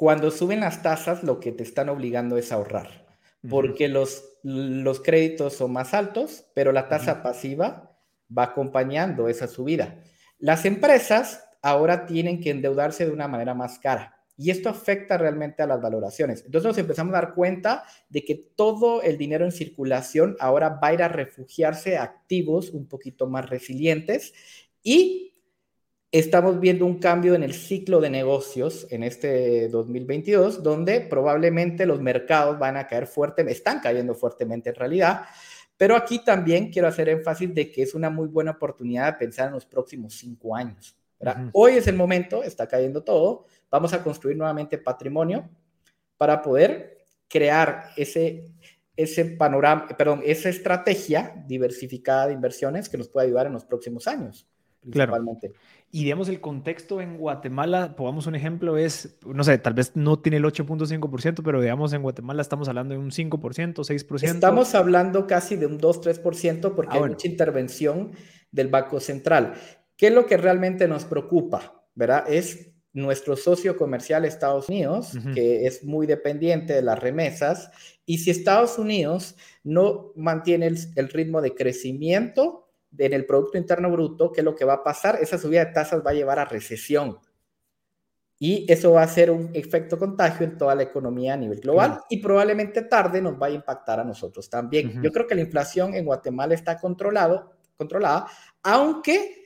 Cuando 0.02 0.32
suben 0.32 0.62
las 0.62 0.82
tasas, 0.82 1.22
lo 1.22 1.40
que 1.40 1.52
te 1.52 1.62
están 1.62 1.88
obligando 1.88 2.36
es 2.36 2.52
ahorrar, 2.52 3.06
porque 3.48 3.88
los, 3.88 4.40
los 4.42 5.00
créditos 5.00 5.54
son 5.54 5.74
más 5.74 5.94
altos, 5.94 6.46
pero 6.56 6.72
la 6.72 6.90
tasa 6.90 7.22
pasiva 7.22 7.96
va 8.36 8.44
acompañando 8.46 9.28
esa 9.28 9.48
subida. 9.48 10.02
Las 10.40 10.66
empresas 10.66 11.44
ahora 11.62 12.08
tienen 12.08 12.42
que 12.42 12.50
endeudarse 12.50 13.06
de 13.06 13.12
una 13.12 13.28
manera 13.28 13.54
más 13.54 13.78
cara. 13.78 14.18
Y 14.36 14.50
esto 14.50 14.70
afecta 14.70 15.20
realmente 15.20 15.62
a 15.62 15.68
las 15.68 15.80
valoraciones. 15.80 16.44
Entonces 16.48 16.68
nos 16.68 16.78
empezamos 16.80 17.14
a 17.14 17.22
dar 17.22 17.36
cuenta 17.36 17.84
de 18.10 18.26
que 18.26 18.34
todo 18.56 19.04
el 19.04 19.20
dinero 19.20 19.46
en 19.46 19.52
circulación 19.52 20.36
ahora 20.40 20.80
va 20.84 20.88
a 20.88 20.94
ir 20.96 21.04
a 21.04 21.10
refugiarse 21.10 21.98
a 21.98 22.02
activos 22.02 22.72
un 22.72 22.88
poquito 22.88 23.28
más 23.28 23.48
resilientes 23.48 24.34
y 24.82 25.31
estamos 26.12 26.60
viendo 26.60 26.86
un 26.86 27.00
cambio 27.00 27.36
en 27.36 27.44
el 27.44 27.54
ciclo 27.54 28.02
de 28.02 28.10
negocios 28.10 28.86
en 28.90 29.04
este 29.04 29.70
2022, 29.70 30.62
donde 30.62 31.00
probablemente 31.02 31.86
los 31.86 32.02
mercados 32.02 32.60
van 32.60 32.76
a 32.76 32.86
caer 32.86 33.08
fuerte, 33.08 33.50
están 33.50 33.80
cayendo 33.80 34.14
fuertemente 34.14 34.70
en 34.70 34.76
realidad, 34.76 35.26
pero 35.78 35.96
aquí 35.96 36.20
también 36.20 36.70
quiero 36.70 36.90
hacer 36.90 37.08
énfasis 37.08 37.56
de 37.56 37.72
que 37.72 37.84
es 37.84 37.96
una 37.96 38.10
muy 38.10 38.28
buena 38.28 38.52
oportunidad 38.52 39.14
de 39.14 39.20
pensar 39.20 39.48
en 39.48 39.54
los 39.54 39.66
próximos 39.66 40.14
cinco 40.16 40.56
años. 40.56 40.96
Hoy 41.54 41.74
es 41.74 41.88
el 41.88 41.96
momento, 41.96 42.44
está 42.44 42.68
cayendo 42.68 43.04
todo, 43.04 43.46
vamos 43.70 43.94
a 43.94 44.04
construir 44.04 44.36
nuevamente 44.36 44.78
patrimonio 44.78 45.50
para 46.18 46.42
poder 46.42 47.06
crear 47.28 47.92
ese, 47.96 48.52
ese 48.98 49.26
panorama, 49.26 49.88
perdón, 49.88 50.22
esa 50.26 50.50
estrategia 50.50 51.44
diversificada 51.48 52.28
de 52.28 52.34
inversiones 52.34 52.90
que 52.90 52.98
nos 52.98 53.08
puede 53.08 53.28
ayudar 53.28 53.48
en 53.48 53.54
los 53.54 53.66
próximos 53.66 54.08
años. 54.08 54.48
Principalmente. 54.82 55.50
Claro. 55.50 55.64
Y 55.92 56.06
digamos, 56.06 56.30
el 56.30 56.40
contexto 56.40 57.02
en 57.02 57.18
Guatemala, 57.18 57.96
pongamos 57.98 58.26
un 58.26 58.36
ejemplo, 58.36 58.78
es, 58.78 59.18
no 59.26 59.44
sé, 59.44 59.58
tal 59.58 59.74
vez 59.74 59.92
no 59.96 60.20
tiene 60.20 60.38
el 60.38 60.46
8.5%, 60.46 61.42
pero 61.44 61.60
digamos 61.60 61.92
en 61.92 62.02
Guatemala 62.02 62.42
estamos 62.42 62.70
hablando 62.70 62.94
de 62.94 63.00
un 63.00 63.12
5%, 63.12 63.30
6%. 63.76 64.24
Estamos 64.24 64.74
hablando 64.74 65.28
casi 65.28 65.58
de 65.58 65.66
un 65.66 65.80
2-3% 65.80 66.74
porque 66.76 66.98
ah, 66.98 67.04
hay 67.04 67.10
mucha 67.10 67.28
intervención 67.28 68.12
del 68.52 68.70
Banco 68.70 69.02
Central. 69.02 69.54
¿Qué 69.98 70.08
es 70.08 70.14
lo 70.14 70.26
que 70.26 70.38
realmente 70.38 70.88
nos 70.88 71.04
preocupa? 71.04 71.84
¿Verdad? 71.94 72.24
Es 72.28 72.72
nuestro 72.94 73.36
socio 73.36 73.78
comercial 73.78 74.26
Estados 74.26 74.70
Unidos, 74.70 75.14
que 75.34 75.66
es 75.66 75.84
muy 75.84 76.08
dependiente 76.08 76.74
de 76.74 76.82
las 76.82 77.00
remesas, 77.00 77.72
y 78.06 78.18
si 78.18 78.32
Estados 78.32 78.78
Unidos 78.78 79.36
no 79.64 80.12
mantiene 80.16 80.68
el, 80.68 81.10
ritmo 81.10 81.42
de 81.42 81.54
crecimiento 81.54 82.61
en 82.98 83.14
el 83.14 83.26
Producto 83.26 83.58
Interno 83.58 83.92
Bruto, 83.92 84.32
¿qué 84.32 84.42
es 84.42 84.46
lo 84.46 84.56
que 84.56 84.66
va 84.66 84.74
a 84.74 84.84
pasar? 84.84 85.18
Esa 85.22 85.38
subida 85.38 85.66
de 85.66 85.72
tasas 85.72 86.02
va 86.06 86.12
a 86.12 86.14
llevar 86.14 86.40
a 86.40 86.46
recesión. 86.46 87.20
Y 88.44 88.66
eso 88.72 88.94
va 88.94 89.04
a 89.04 89.08
ser 89.08 89.30
un 89.30 89.52
efecto 89.54 90.00
contagio 90.00 90.48
en 90.48 90.58
toda 90.58 90.74
la 90.74 90.82
economía 90.82 91.36
a 91.36 91.38
nivel 91.38 91.60
global 91.60 92.00
y 92.10 92.18
probablemente 92.18 92.82
tarde 92.82 93.22
nos 93.22 93.40
va 93.40 93.46
a 93.46 93.52
impactar 93.52 94.00
a 94.00 94.04
nosotros 94.04 94.50
también. 94.50 95.00
Yo 95.04 95.12
creo 95.12 95.28
que 95.28 95.36
la 95.36 95.42
inflación 95.42 95.94
en 95.94 96.06
Guatemala 96.06 96.56
está 96.56 96.80
controlado, 96.80 97.52
controlada, 97.78 98.26
aunque 98.64 99.42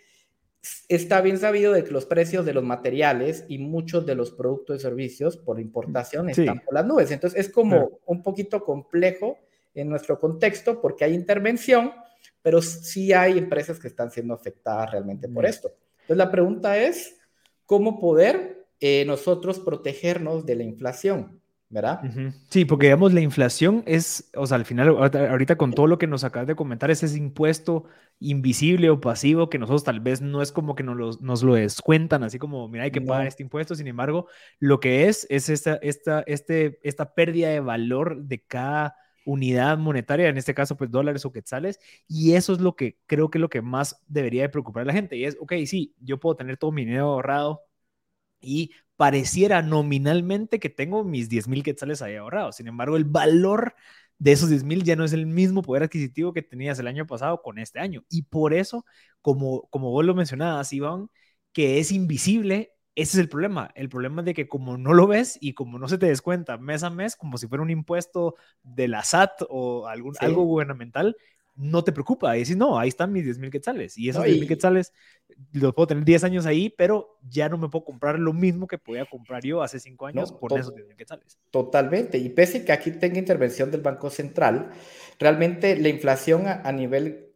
está 0.88 1.20
bien 1.20 1.38
sabido 1.38 1.74
de 1.74 1.84
que 1.84 1.92
los 1.92 2.06
precios 2.06 2.46
de 2.46 2.54
los 2.54 2.64
materiales 2.64 3.46
y 3.48 3.58
muchos 3.58 4.06
de 4.06 4.16
los 4.16 4.32
productos 4.32 4.78
y 4.78 4.80
servicios 4.80 5.36
por 5.36 5.60
importación 5.60 6.30
están 6.30 6.62
por 6.62 6.74
las 6.74 6.86
nubes. 6.86 7.12
Entonces 7.12 7.38
es 7.40 7.52
como 7.52 8.00
un 8.06 8.24
poquito 8.24 8.64
complejo 8.64 9.38
en 9.74 9.90
nuestro 9.90 10.20
contexto 10.20 10.82
porque 10.82 11.04
hay 11.04 11.14
intervención, 11.14 11.92
pero 12.46 12.62
sí 12.62 13.12
hay 13.12 13.40
empresas 13.40 13.80
que 13.80 13.88
están 13.88 14.12
siendo 14.12 14.36
afectadas 14.36 14.92
realmente 14.92 15.28
por 15.28 15.48
esto. 15.48 15.74
Entonces 16.02 16.18
la 16.18 16.30
pregunta 16.30 16.78
es, 16.78 17.18
¿cómo 17.66 18.00
poder 18.00 18.68
eh, 18.80 19.04
nosotros 19.08 19.60
protegernos 19.60 20.46
de 20.46 20.56
la 20.56 20.64
inflación? 20.64 21.42
¿verdad? 21.70 22.02
Sí, 22.52 22.64
porque 22.66 22.86
digamos, 22.86 23.14
la 23.14 23.22
inflación 23.22 23.82
es, 23.88 24.30
o 24.36 24.46
sea, 24.46 24.58
al 24.58 24.66
final, 24.66 24.90
ahorita 24.90 25.58
con 25.58 25.74
todo 25.74 25.88
lo 25.88 25.98
que 25.98 26.06
nos 26.06 26.24
acabas 26.24 26.48
de 26.48 26.56
comentar, 26.56 26.92
es 26.92 27.02
ese 27.02 27.18
impuesto 27.18 27.86
invisible 28.20 28.92
o 28.92 29.02
pasivo 29.02 29.50
que 29.50 29.58
nosotros 29.58 29.84
tal 29.84 30.00
vez 30.00 30.22
no 30.22 30.44
es 30.44 30.52
como 30.52 30.76
que 30.76 30.84
nos 30.84 30.96
lo, 30.96 31.12
nos 31.22 31.42
lo 31.42 31.56
descuentan, 31.56 32.24
así 32.24 32.38
como, 32.38 32.70
mira, 32.70 32.84
hay 32.84 32.92
que 32.92 33.02
pagar 33.02 33.26
este 33.26 33.42
impuesto, 33.42 33.74
sin 33.74 33.88
embargo, 33.88 34.28
lo 34.60 34.80
que 34.80 35.08
es, 35.08 35.26
es 35.32 35.50
esta, 35.50 35.78
esta, 35.78 36.24
este, 36.28 36.80
esta 36.84 37.16
pérdida 37.16 37.50
de 37.50 37.60
valor 37.60 38.22
de 38.22 38.44
cada 38.44 38.96
unidad 39.26 39.78
monetaria, 39.78 40.30
en 40.30 40.38
este 40.38 40.54
caso, 40.54 40.78
pues 40.78 40.92
dólares 40.92 41.26
o 41.26 41.32
quetzales, 41.32 41.80
y 42.08 42.34
eso 42.34 42.54
es 42.54 42.60
lo 42.62 42.76
que 42.76 42.98
creo 43.08 43.30
que 43.30 43.38
es 43.40 43.42
lo 43.42 43.50
que 43.50 43.62
más 43.62 44.02
debería 44.08 44.44
de 44.44 44.50
preocupar 44.50 44.84
a 44.84 44.86
la 44.86 44.94
gente, 44.94 45.18
y 45.18 45.26
es, 45.26 45.38
ok, 45.40 45.54
sí, 45.66 45.96
yo 46.00 46.20
puedo 46.20 46.36
tener 46.36 46.58
todo 46.58 46.72
mi 46.72 46.86
dinero 46.86 47.06
ahorrado 47.14 47.62
y 48.42 48.72
pareciera 48.96 49.62
nominalmente 49.62 50.60
que 50.60 50.70
tengo 50.70 51.04
mis 51.04 51.30
10 51.30 51.48
mil 51.48 51.64
quetzales 51.64 52.02
ahí 52.02 52.16
ahorrados. 52.16 52.58
Sin 52.58 52.68
embargo, 52.68 52.98
el 52.98 53.06
valor 53.06 53.76
de 54.18 54.32
esos 54.32 54.50
10 54.50 54.64
mil 54.64 54.84
ya 54.84 54.96
no 54.96 55.04
es 55.04 55.14
el 55.14 55.26
mismo 55.26 55.62
poder 55.62 55.84
adquisitivo 55.84 56.34
que 56.34 56.42
tenías 56.42 56.80
el 56.80 56.88
año 56.88 57.06
pasado 57.08 57.42
con 57.42 57.60
este 57.60 57.80
año. 57.80 58.04
Y 58.10 58.24
por 58.24 58.54
eso, 58.54 58.86
como, 59.22 59.64
como 59.70 59.92
vos 59.92 60.06
lo 60.06 60.16
mencionabas, 60.16 60.72
Iván, 60.74 61.10
que 61.52 61.80
es 61.80 61.92
invisible, 61.92 62.72
ese 62.96 63.18
es 63.18 63.20
el 63.20 63.30
problema. 63.30 63.72
El 63.76 63.90
problema 63.90 64.22
es 64.22 64.26
de 64.26 64.34
que 64.34 64.48
como 64.48 64.78
no 64.78 64.94
lo 64.94 65.06
ves 65.06 65.38
y 65.42 65.54
como 65.54 65.78
no 65.78 65.88
se 65.90 65.98
te 65.98 66.06
descuenta 66.06 66.58
mes 66.58 66.84
a 66.84 66.90
mes, 66.90 67.16
como 67.16 67.38
si 67.38 67.48
fuera 67.48 67.62
un 67.62 67.70
impuesto 67.70 68.36
de 68.64 68.88
la 68.88 69.04
SAT 69.04 69.44
o 69.50 69.88
algún, 69.88 70.16
algo 70.20 70.44
gubernamental, 70.44 71.18
no 71.56 71.84
te 71.84 71.92
preocupa. 71.92 72.36
Y 72.36 72.42
decís, 72.42 72.58
no, 72.58 72.80
ahí 72.80 72.90
están 72.90 73.12
mis 73.12 73.26
10 73.26 73.40
mil 73.40 73.52
quetzales. 73.52 73.98
Y 73.98 74.10
esos 74.10 74.24
10 74.24 74.40
mil 74.40 74.48
quetzales 74.48 74.94
los 75.52 75.74
puedo 75.74 75.88
tener 75.88 76.06
10 76.06 76.24
años 76.24 76.46
ahí, 76.46 76.70
pero 76.70 77.18
ya 77.30 77.50
no 77.50 77.58
me 77.58 77.70
puedo 77.70 77.86
comprar 77.86 78.20
lo 78.20 78.34
mismo 78.34 78.68
que 78.68 78.78
podía 78.78 79.06
comprar 79.06 79.44
yo 79.44 79.62
hace 79.62 79.80
5 79.80 80.06
años 80.06 80.32
por 80.32 80.58
esos 80.58 80.74
10 80.74 80.88
mil 80.88 80.98
quetzales. 80.98 81.38
Totalmente. 81.52 82.18
Y 82.18 82.30
pese 82.30 82.60
a 82.60 82.66
que 82.66 82.72
aquí 82.72 82.92
tenga 82.92 83.20
intervención 83.20 83.72
del 83.72 83.82
Banco 83.82 84.10
Central, 84.10 84.72
realmente 85.20 85.76
la 85.78 85.90
inflación 85.90 86.48
a, 86.48 86.72
nivel 86.72 87.34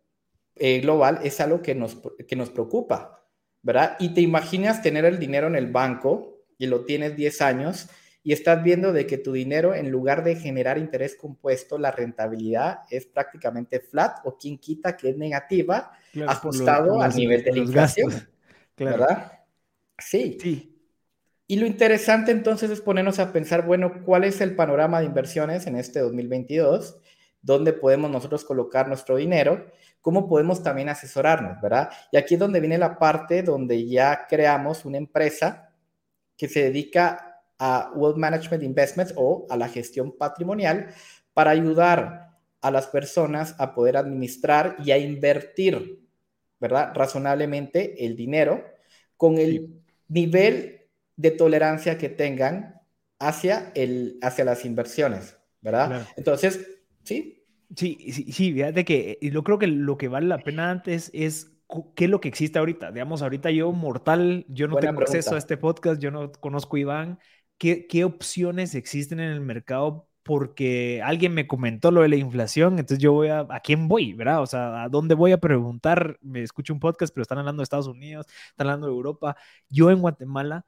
eh, 0.56 0.80
global 0.80 1.20
es 1.24 1.40
algo 1.42 1.62
que 1.62 1.76
nos, 1.76 1.98
que 2.28 2.36
nos 2.36 2.50
preocupa, 2.50 3.19
¿verdad? 3.62 3.98
Y 4.00 4.14
te 4.14 4.22
imaginas 4.22 4.82
tener 4.82 5.06
el 5.06 5.20
dinero 5.20 5.48
en 5.48 5.56
el 5.56 5.72
banco 5.72 6.44
y 6.58 6.68
lo 6.68 6.86
tienes 6.86 7.16
10 7.16 7.42
años 7.42 7.90
y 8.24 8.34
estás 8.34 8.62
viendo 8.64 8.92
de 8.92 9.08
que 9.08 9.18
tu 9.18 9.32
dinero, 9.32 9.74
en 9.74 9.90
lugar 9.90 10.24
de 10.24 10.36
generar 10.36 10.78
interés 10.78 11.16
compuesto, 11.16 11.78
la 11.78 11.92
rentabilidad 11.92 12.80
es 12.90 13.06
prácticamente 13.06 13.80
flat 13.80 14.20
o 14.26 14.38
quien 14.38 14.58
quita 14.58 14.98
que 14.98 15.10
es 15.10 15.18
negativa, 15.18 15.92
ajustado 16.28 17.02
al 17.02 17.16
nivel 17.16 17.44
de 17.44 17.52
la 17.52 17.58
inflación. 17.60 18.30
¿Verdad? 18.78 19.32
Sí. 19.98 20.38
sí. 20.42 20.76
Y 21.48 21.56
lo 21.56 21.66
interesante 21.66 22.32
entonces 22.32 22.70
es 22.70 22.82
ponernos 22.82 23.20
a 23.20 23.34
pensar, 23.34 23.66
bueno, 23.66 24.04
¿cuál 24.06 24.24
es 24.24 24.40
el 24.42 24.56
panorama 24.56 25.00
de 25.00 25.08
inversiones 25.08 25.66
en 25.66 25.78
este 25.78 26.00
2022? 26.00 26.98
¿Dónde 27.42 27.74
podemos 27.74 28.12
nosotros 28.12 28.44
colocar 28.44 28.88
nuestro 28.88 29.16
dinero? 29.16 29.66
¿Cómo 30.02 30.28
podemos 30.28 30.64
también 30.64 30.90
asesorarnos, 30.90 31.62
verdad? 31.62 31.90
Y 32.12 32.18
aquí 32.18 32.36
es 32.36 32.40
donde 32.40 32.60
viene 32.60 32.78
la 32.78 32.98
parte 32.98 33.44
donde 33.44 33.88
ya 33.88 34.26
creamos 34.28 34.86
una 34.86 34.98
empresa 34.98 35.74
que 36.38 36.48
se 36.48 36.64
dedica 36.64 37.44
a 37.58 37.92
Wealth 37.94 38.18
Management 38.18 38.64
Investments 38.64 39.14
o 39.18 39.46
a 39.50 39.58
la 39.58 39.68
gestión 39.68 40.18
patrimonial 40.18 40.88
para 41.34 41.52
ayudar 41.52 42.38
a 42.62 42.72
las 42.72 42.88
personas 42.88 43.56
a 43.58 43.74
poder 43.74 43.98
administrar 43.98 44.78
y 44.84 44.92
a 44.92 44.98
invertir, 44.98 46.06
¿verdad? 46.60 46.92
Razonablemente 46.94 48.06
el 48.06 48.16
dinero 48.16 48.64
con 49.18 49.38
el 49.38 49.82
nivel 50.08 50.88
de 51.16 51.32
tolerancia 51.32 51.98
que 51.98 52.10
tengan 52.10 52.82
hacia, 53.20 53.72
el, 53.76 54.18
hacia 54.22 54.46
las 54.46 54.64
inversiones, 54.64 55.38
¿verdad? 55.62 56.08
Entonces, 56.16 56.66
sí. 57.04 57.39
Sí, 57.76 57.98
sí, 58.12 58.32
sí, 58.32 58.54
fíjate 58.54 58.84
que 58.84 59.20
yo 59.22 59.44
creo 59.44 59.60
que 59.60 59.68
lo 59.68 59.98
que 59.98 60.08
vale 60.08 60.28
la 60.28 60.40
pena 60.40 60.72
antes 60.72 61.12
es 61.14 61.60
qué 61.96 62.06
es 62.06 62.10
lo 62.10 62.20
que 62.20 62.28
existe 62.28 62.58
ahorita. 62.60 62.92
Digamos, 62.92 63.22
ahorita 63.22 63.52
yo, 63.52 63.72
mortal, 63.72 64.46
yo 64.50 64.68
no 64.68 64.78
tengo 64.78 65.02
acceso 65.02 65.36
a 65.36 65.38
este 65.38 65.58
podcast, 65.58 66.02
yo 66.02 66.12
no 66.12 66.32
conozco 66.32 66.78
a 66.78 66.80
Iván, 66.80 67.20
qué, 67.58 68.04
opciones 68.04 68.74
existen 68.74 69.20
en 69.20 69.32
el 69.32 69.42
mercado 69.42 70.08
porque 70.24 71.02
alguien 71.04 71.34
me 71.34 71.48
comentó 71.48 71.92
lo 71.92 72.02
de 72.02 72.10
la 72.10 72.16
inflación, 72.16 72.74
entonces 72.74 73.00
yo 73.00 73.14
voy 73.14 73.30
a, 73.30 73.48
¿a 73.50 73.60
quién 73.62 73.88
voy? 73.88 74.14
¿Verdad? 74.14 74.42
O 74.42 74.46
sea, 74.46 74.84
¿a 74.84 74.90
dónde 74.90 75.16
voy 75.16 75.32
a 75.32 75.40
preguntar? 75.40 76.18
Me 76.22 76.42
escucho 76.42 76.74
un 76.74 76.80
podcast, 76.80 77.14
pero 77.14 77.24
están 77.24 77.40
hablando 77.40 77.62
de 77.62 77.64
Estados 77.64 77.88
Unidos, 77.88 78.28
están 78.50 78.68
hablando 78.68 78.88
de 78.88 78.94
Europa. 78.94 79.38
Yo 79.70 79.92
en 79.92 80.02
Guatemala, 80.02 80.66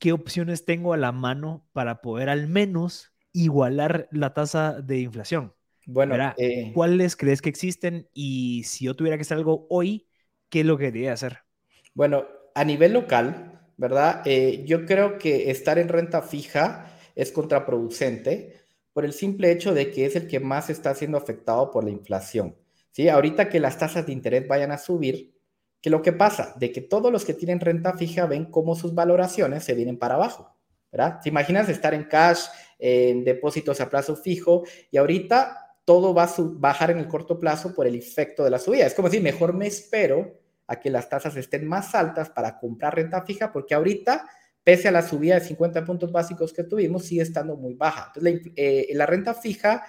¿qué 0.00 0.12
opciones 0.12 0.64
tengo 0.64 0.92
a 0.92 0.96
la 0.96 1.12
mano 1.12 1.64
para 1.72 2.00
poder 2.00 2.28
al 2.28 2.48
menos 2.48 3.12
igualar 3.32 4.08
la 4.10 4.34
tasa 4.34 4.80
de 4.80 5.00
inflación? 5.00 5.52
Bueno, 5.86 6.16
eh, 6.36 6.72
¿cuáles 6.74 7.16
crees 7.16 7.40
que 7.40 7.48
existen? 7.48 8.08
Y 8.12 8.64
si 8.64 8.84
yo 8.84 8.94
tuviera 8.94 9.16
que 9.16 9.22
hacer 9.22 9.38
algo 9.38 9.66
hoy, 9.70 10.08
¿qué 10.48 10.60
es 10.60 10.66
lo 10.66 10.76
que 10.76 10.86
debería 10.86 11.12
hacer? 11.12 11.38
Bueno, 11.94 12.26
a 12.54 12.64
nivel 12.64 12.92
local, 12.92 13.62
¿verdad? 13.76 14.22
Eh, 14.24 14.64
yo 14.66 14.84
creo 14.84 15.16
que 15.16 15.50
estar 15.50 15.78
en 15.78 15.88
renta 15.88 16.22
fija 16.22 16.92
es 17.14 17.30
contraproducente 17.30 18.66
por 18.92 19.04
el 19.04 19.12
simple 19.12 19.52
hecho 19.52 19.74
de 19.74 19.90
que 19.90 20.06
es 20.06 20.16
el 20.16 20.26
que 20.26 20.40
más 20.40 20.70
está 20.70 20.94
siendo 20.94 21.18
afectado 21.18 21.70
por 21.70 21.84
la 21.84 21.90
inflación. 21.90 22.56
¿sí? 22.90 23.08
Ahorita 23.08 23.48
que 23.48 23.60
las 23.60 23.78
tasas 23.78 24.06
de 24.06 24.12
interés 24.12 24.48
vayan 24.48 24.72
a 24.72 24.78
subir, 24.78 25.34
¿qué 25.80 25.90
lo 25.90 26.02
que 26.02 26.12
pasa? 26.12 26.54
De 26.58 26.72
que 26.72 26.80
todos 26.80 27.12
los 27.12 27.24
que 27.24 27.34
tienen 27.34 27.60
renta 27.60 27.96
fija 27.96 28.26
ven 28.26 28.46
cómo 28.46 28.74
sus 28.74 28.94
valoraciones 28.94 29.64
se 29.64 29.74
vienen 29.74 29.98
para 29.98 30.14
abajo. 30.14 30.56
¿verdad? 30.90 31.20
¿Te 31.22 31.28
imaginas 31.28 31.68
estar 31.68 31.94
en 31.94 32.04
cash, 32.04 32.44
en 32.78 33.24
depósitos 33.24 33.80
a 33.80 33.90
plazo 33.90 34.16
fijo 34.16 34.64
y 34.90 34.96
ahorita 34.96 35.65
todo 35.86 36.12
va 36.12 36.24
a 36.24 36.34
bajar 36.56 36.90
en 36.90 36.98
el 36.98 37.06
corto 37.06 37.38
plazo 37.38 37.72
por 37.72 37.86
el 37.86 37.94
efecto 37.94 38.42
de 38.44 38.50
la 38.50 38.58
subida. 38.58 38.86
Es 38.86 38.92
como 38.92 39.08
decir, 39.08 39.22
mejor 39.22 39.54
me 39.54 39.68
espero 39.68 40.40
a 40.66 40.80
que 40.80 40.90
las 40.90 41.08
tasas 41.08 41.36
estén 41.36 41.66
más 41.66 41.94
altas 41.94 42.28
para 42.28 42.58
comprar 42.58 42.96
renta 42.96 43.22
fija, 43.22 43.52
porque 43.52 43.72
ahorita, 43.72 44.28
pese 44.64 44.88
a 44.88 44.90
la 44.90 45.00
subida 45.00 45.36
de 45.36 45.42
50 45.42 45.84
puntos 45.84 46.10
básicos 46.10 46.52
que 46.52 46.64
tuvimos, 46.64 47.04
sigue 47.04 47.22
estando 47.22 47.56
muy 47.56 47.74
baja. 47.74 48.12
Entonces, 48.14 48.42
la, 48.44 48.52
eh, 48.56 48.88
la 48.94 49.06
renta 49.06 49.32
fija 49.32 49.84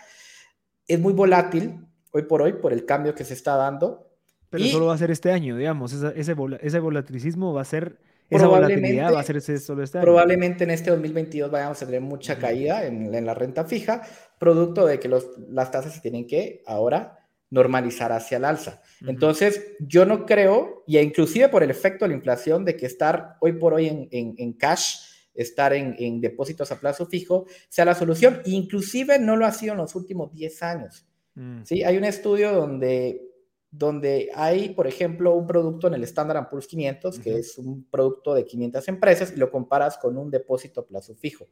es 0.87 0.99
muy 0.99 1.13
volátil 1.13 1.83
hoy 2.11 2.21
por 2.23 2.43
hoy 2.43 2.53
por 2.53 2.73
el 2.73 2.85
cambio 2.85 3.15
que 3.15 3.25
se 3.25 3.33
está 3.33 3.55
dando. 3.55 4.13
Pero 4.51 4.65
solo 4.65 4.85
va 4.85 4.93
a 4.93 4.99
ser 4.99 5.09
este 5.09 5.31
año, 5.31 5.57
digamos, 5.57 5.93
ese, 5.93 6.13
ese, 6.15 6.35
ese 6.61 6.79
volatilicismo 6.79 7.53
va 7.53 7.61
a 7.61 7.65
ser 7.65 7.99
esa 8.29 8.47
volatilidad 8.47 9.13
va 9.13 9.21
a 9.21 9.23
ser 9.23 9.41
solo 9.41 9.83
este 9.83 9.97
año. 9.97 10.05
Probablemente 10.05 10.63
en 10.63 10.71
este 10.71 10.89
2022 10.89 11.49
vayamos 11.49 11.81
a 11.81 11.85
tener 11.85 12.01
mucha 12.01 12.37
caída 12.37 12.85
en, 12.85 13.13
en, 13.13 13.25
la 13.25 13.33
renta 13.33 13.65
fija, 13.65 14.01
producto 14.37 14.85
de 14.85 14.99
que 14.99 15.07
los, 15.07 15.27
las 15.49 15.71
tasas 15.71 15.93
se 15.93 16.01
tienen 16.01 16.27
que 16.27 16.61
ahora 16.65 17.17
normalizar 17.49 18.11
hacia 18.11 18.37
el 18.37 18.45
alza. 18.45 18.81
Entonces, 19.05 19.75
yo 19.79 20.05
no 20.05 20.25
creo, 20.25 20.83
y 20.85 20.97
inclusive 20.97 21.47
por 21.49 21.63
el 21.63 21.71
efecto 21.71 22.05
de 22.05 22.09
la 22.09 22.15
inflación, 22.15 22.65
de 22.65 22.75
que 22.75 22.85
estar 22.85 23.37
hoy 23.39 23.53
por 23.53 23.73
hoy 23.73 23.87
en, 23.87 24.09
en, 24.11 24.35
en 24.37 24.53
cash, 24.53 24.97
estar 25.33 25.73
en, 25.73 25.95
en, 25.97 26.19
depósitos 26.19 26.71
a 26.71 26.79
plazo 26.79 27.05
fijo, 27.05 27.45
sea 27.69 27.85
la 27.85 27.95
solución. 27.95 28.41
Inclusive 28.45 29.19
no 29.19 29.37
lo 29.37 29.45
ha 29.45 29.51
sido 29.51 29.73
en 29.73 29.77
los 29.77 29.95
últimos 29.95 30.33
10 30.33 30.63
años. 30.63 31.07
Mm. 31.35 31.63
¿sí? 31.63 31.83
Hay 31.83 31.97
un 31.97 32.03
estudio 32.03 32.51
donde 32.51 33.21
donde 33.69 34.29
hay, 34.33 34.69
por 34.69 34.87
ejemplo, 34.87 35.33
un 35.33 35.45
producto 35.45 35.87
en 35.87 35.93
el 35.93 36.03
Standard 36.03 36.49
Poor's 36.49 36.67
500, 36.67 37.19
que 37.19 37.37
es 37.37 37.57
un 37.57 37.85
producto 37.89 38.33
de 38.33 38.45
500 38.45 38.87
empresas, 38.87 39.33
y 39.35 39.39
lo 39.39 39.51
comparas 39.51 39.97
con 39.97 40.17
un 40.17 40.31
depósito 40.31 40.81
a 40.81 40.85
plazo 40.85 41.15
fijo. 41.15 41.47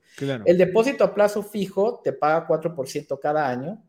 El 0.45 0.57
depósito 0.57 1.03
a 1.03 1.13
plazo 1.13 1.43
fijo 1.43 2.01
te 2.03 2.13
paga 2.13 2.47
4% 2.47 3.19
cada 3.19 3.49
año, 3.49 3.83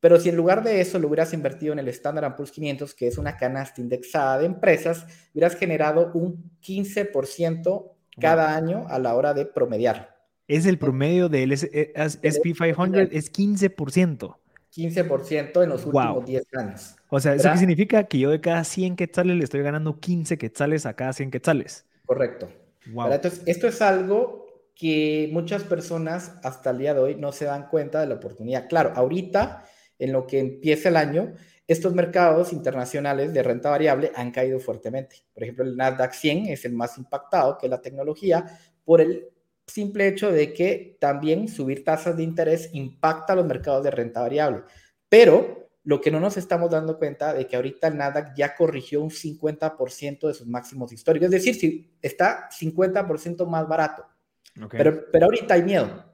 pero 0.00 0.20
si 0.20 0.28
en 0.28 0.36
lugar 0.36 0.62
de 0.62 0.80
eso 0.80 0.98
lo 0.98 1.08
hubieras 1.08 1.32
invertido 1.32 1.72
en 1.72 1.80
el 1.80 1.88
Standard 1.88 2.36
Poor's 2.36 2.52
500, 2.52 2.94
que 2.94 3.08
es 3.08 3.18
una 3.18 3.36
canasta 3.36 3.80
indexada 3.80 4.38
de 4.38 4.46
empresas, 4.46 5.04
hubieras 5.34 5.56
generado 5.56 6.12
un 6.14 6.52
15% 6.64 7.92
cada 8.20 8.54
año 8.54 8.86
a 8.88 8.98
la 8.98 9.16
hora 9.16 9.34
de 9.34 9.46
promediar. 9.46 10.16
Es 10.46 10.64
el 10.66 10.78
promedio 10.78 11.28
del 11.28 11.52
SP 11.52 12.54
500, 12.54 13.08
es 13.10 13.32
15%. 13.32 14.36
15% 14.74 15.62
en 15.62 15.68
los 15.70 15.86
últimos 15.86 16.24
10 16.24 16.54
años. 16.54 16.96
O 17.08 17.20
sea, 17.20 17.34
¿eso 17.34 17.50
qué 17.50 17.58
significa? 17.58 18.04
Que 18.04 18.18
yo 18.18 18.30
de 18.30 18.40
cada 18.40 18.64
100 18.64 18.96
quetzales 18.96 19.36
le 19.36 19.44
estoy 19.44 19.62
ganando 19.62 19.98
15 19.98 20.38
quetzales 20.38 20.86
a 20.86 20.94
cada 20.94 21.12
100 21.12 21.30
quetzales. 21.30 21.86
Correcto. 22.06 22.48
Entonces, 22.86 23.42
esto 23.46 23.66
es 23.66 23.82
algo 23.82 24.46
que 24.74 25.28
muchas 25.32 25.64
personas 25.64 26.36
hasta 26.42 26.70
el 26.70 26.78
día 26.78 26.94
de 26.94 27.00
hoy 27.00 27.14
no 27.16 27.32
se 27.32 27.46
dan 27.46 27.68
cuenta 27.68 28.00
de 28.00 28.06
la 28.06 28.14
oportunidad. 28.14 28.68
Claro, 28.68 28.92
ahorita, 28.94 29.64
en 29.98 30.12
lo 30.12 30.26
que 30.26 30.38
empieza 30.38 30.88
el 30.88 30.96
año, 30.96 31.32
estos 31.66 31.92
mercados 31.94 32.52
internacionales 32.52 33.34
de 33.34 33.42
renta 33.42 33.70
variable 33.70 34.12
han 34.14 34.30
caído 34.30 34.58
fuertemente. 34.60 35.16
Por 35.34 35.42
ejemplo, 35.42 35.64
el 35.64 35.76
Nasdaq 35.76 36.12
100 36.14 36.46
es 36.46 36.64
el 36.64 36.72
más 36.72 36.96
impactado, 36.96 37.58
que 37.58 37.66
es 37.66 37.70
la 37.70 37.82
tecnología, 37.82 38.58
por 38.84 39.00
el 39.00 39.28
simple 39.68 40.08
hecho 40.08 40.32
de 40.32 40.52
que 40.52 40.96
también 41.00 41.48
subir 41.48 41.84
tasas 41.84 42.16
de 42.16 42.24
interés 42.24 42.70
impacta 42.72 43.36
los 43.36 43.46
mercados 43.46 43.84
de 43.84 43.90
renta 43.90 44.20
variable. 44.20 44.62
Pero 45.08 45.68
lo 45.84 46.00
que 46.00 46.10
no 46.10 46.20
nos 46.20 46.36
estamos 46.36 46.70
dando 46.70 46.98
cuenta 46.98 47.32
de 47.32 47.46
que 47.46 47.56
ahorita 47.56 47.88
el 47.88 47.96
Nasdaq 47.96 48.34
ya 48.36 48.56
corrigió 48.56 49.00
un 49.00 49.10
50% 49.10 50.26
de 50.26 50.34
sus 50.34 50.46
máximos 50.46 50.92
históricos. 50.92 51.26
Es 51.26 51.32
decir, 51.32 51.54
si 51.54 51.90
está 52.02 52.48
50% 52.50 53.46
más 53.46 53.66
barato. 53.68 54.04
Pero, 54.70 55.04
pero 55.12 55.26
ahorita 55.26 55.54
hay 55.54 55.62
miedo. 55.62 56.04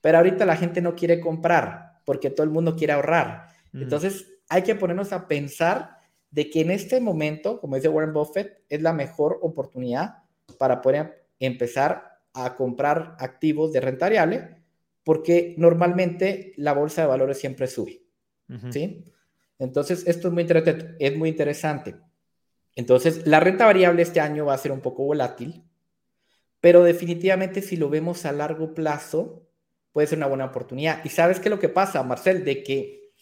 Pero 0.00 0.18
ahorita 0.18 0.44
la 0.44 0.56
gente 0.56 0.82
no 0.82 0.94
quiere 0.94 1.20
comprar 1.20 2.00
porque 2.04 2.30
todo 2.30 2.44
el 2.44 2.50
mundo 2.50 2.76
quiere 2.76 2.92
ahorrar. 2.92 3.48
Mm. 3.72 3.82
Entonces 3.82 4.26
hay 4.48 4.62
que 4.62 4.74
ponernos 4.74 5.12
a 5.12 5.28
pensar 5.28 5.96
de 6.30 6.50
que 6.50 6.60
en 6.60 6.70
este 6.70 7.00
momento, 7.00 7.60
como 7.60 7.76
dice 7.76 7.88
Warren 7.88 8.12
Buffett, 8.12 8.64
es 8.68 8.82
la 8.82 8.92
mejor 8.92 9.38
oportunidad 9.42 10.24
para 10.58 10.80
poder 10.80 11.26
empezar 11.38 12.11
a 12.34 12.56
comprar 12.56 13.16
activos 13.18 13.72
de 13.72 13.80
renta 13.80 14.06
variable 14.06 14.62
porque 15.04 15.54
normalmente 15.58 16.54
la 16.56 16.72
bolsa 16.72 17.02
de 17.02 17.08
valores 17.08 17.38
siempre 17.38 17.66
sube. 17.66 18.02
¿sí? 18.70 19.04
Entonces, 19.58 20.04
esto 20.06 20.28
es 20.28 20.34
muy, 20.34 20.46
es 20.98 21.16
muy 21.16 21.28
interesante. 21.28 21.96
Entonces, 22.74 23.26
la 23.26 23.40
renta 23.40 23.66
variable 23.66 24.02
este 24.02 24.20
año 24.20 24.46
va 24.46 24.54
a 24.54 24.58
ser 24.58 24.72
un 24.72 24.80
poco 24.80 25.04
volátil, 25.04 25.64
pero 26.60 26.84
definitivamente 26.84 27.62
si 27.62 27.76
lo 27.76 27.90
vemos 27.90 28.24
a 28.24 28.32
largo 28.32 28.74
plazo, 28.74 29.48
puede 29.92 30.06
ser 30.06 30.18
una 30.18 30.26
buena 30.26 30.46
oportunidad. 30.46 31.04
¿Y 31.04 31.08
sabes 31.08 31.40
qué 31.40 31.48
es 31.48 31.50
lo 31.50 31.58
que 31.58 31.68
pasa, 31.68 32.02
Marcel? 32.02 32.44
De 32.44 32.62
que 32.62 33.12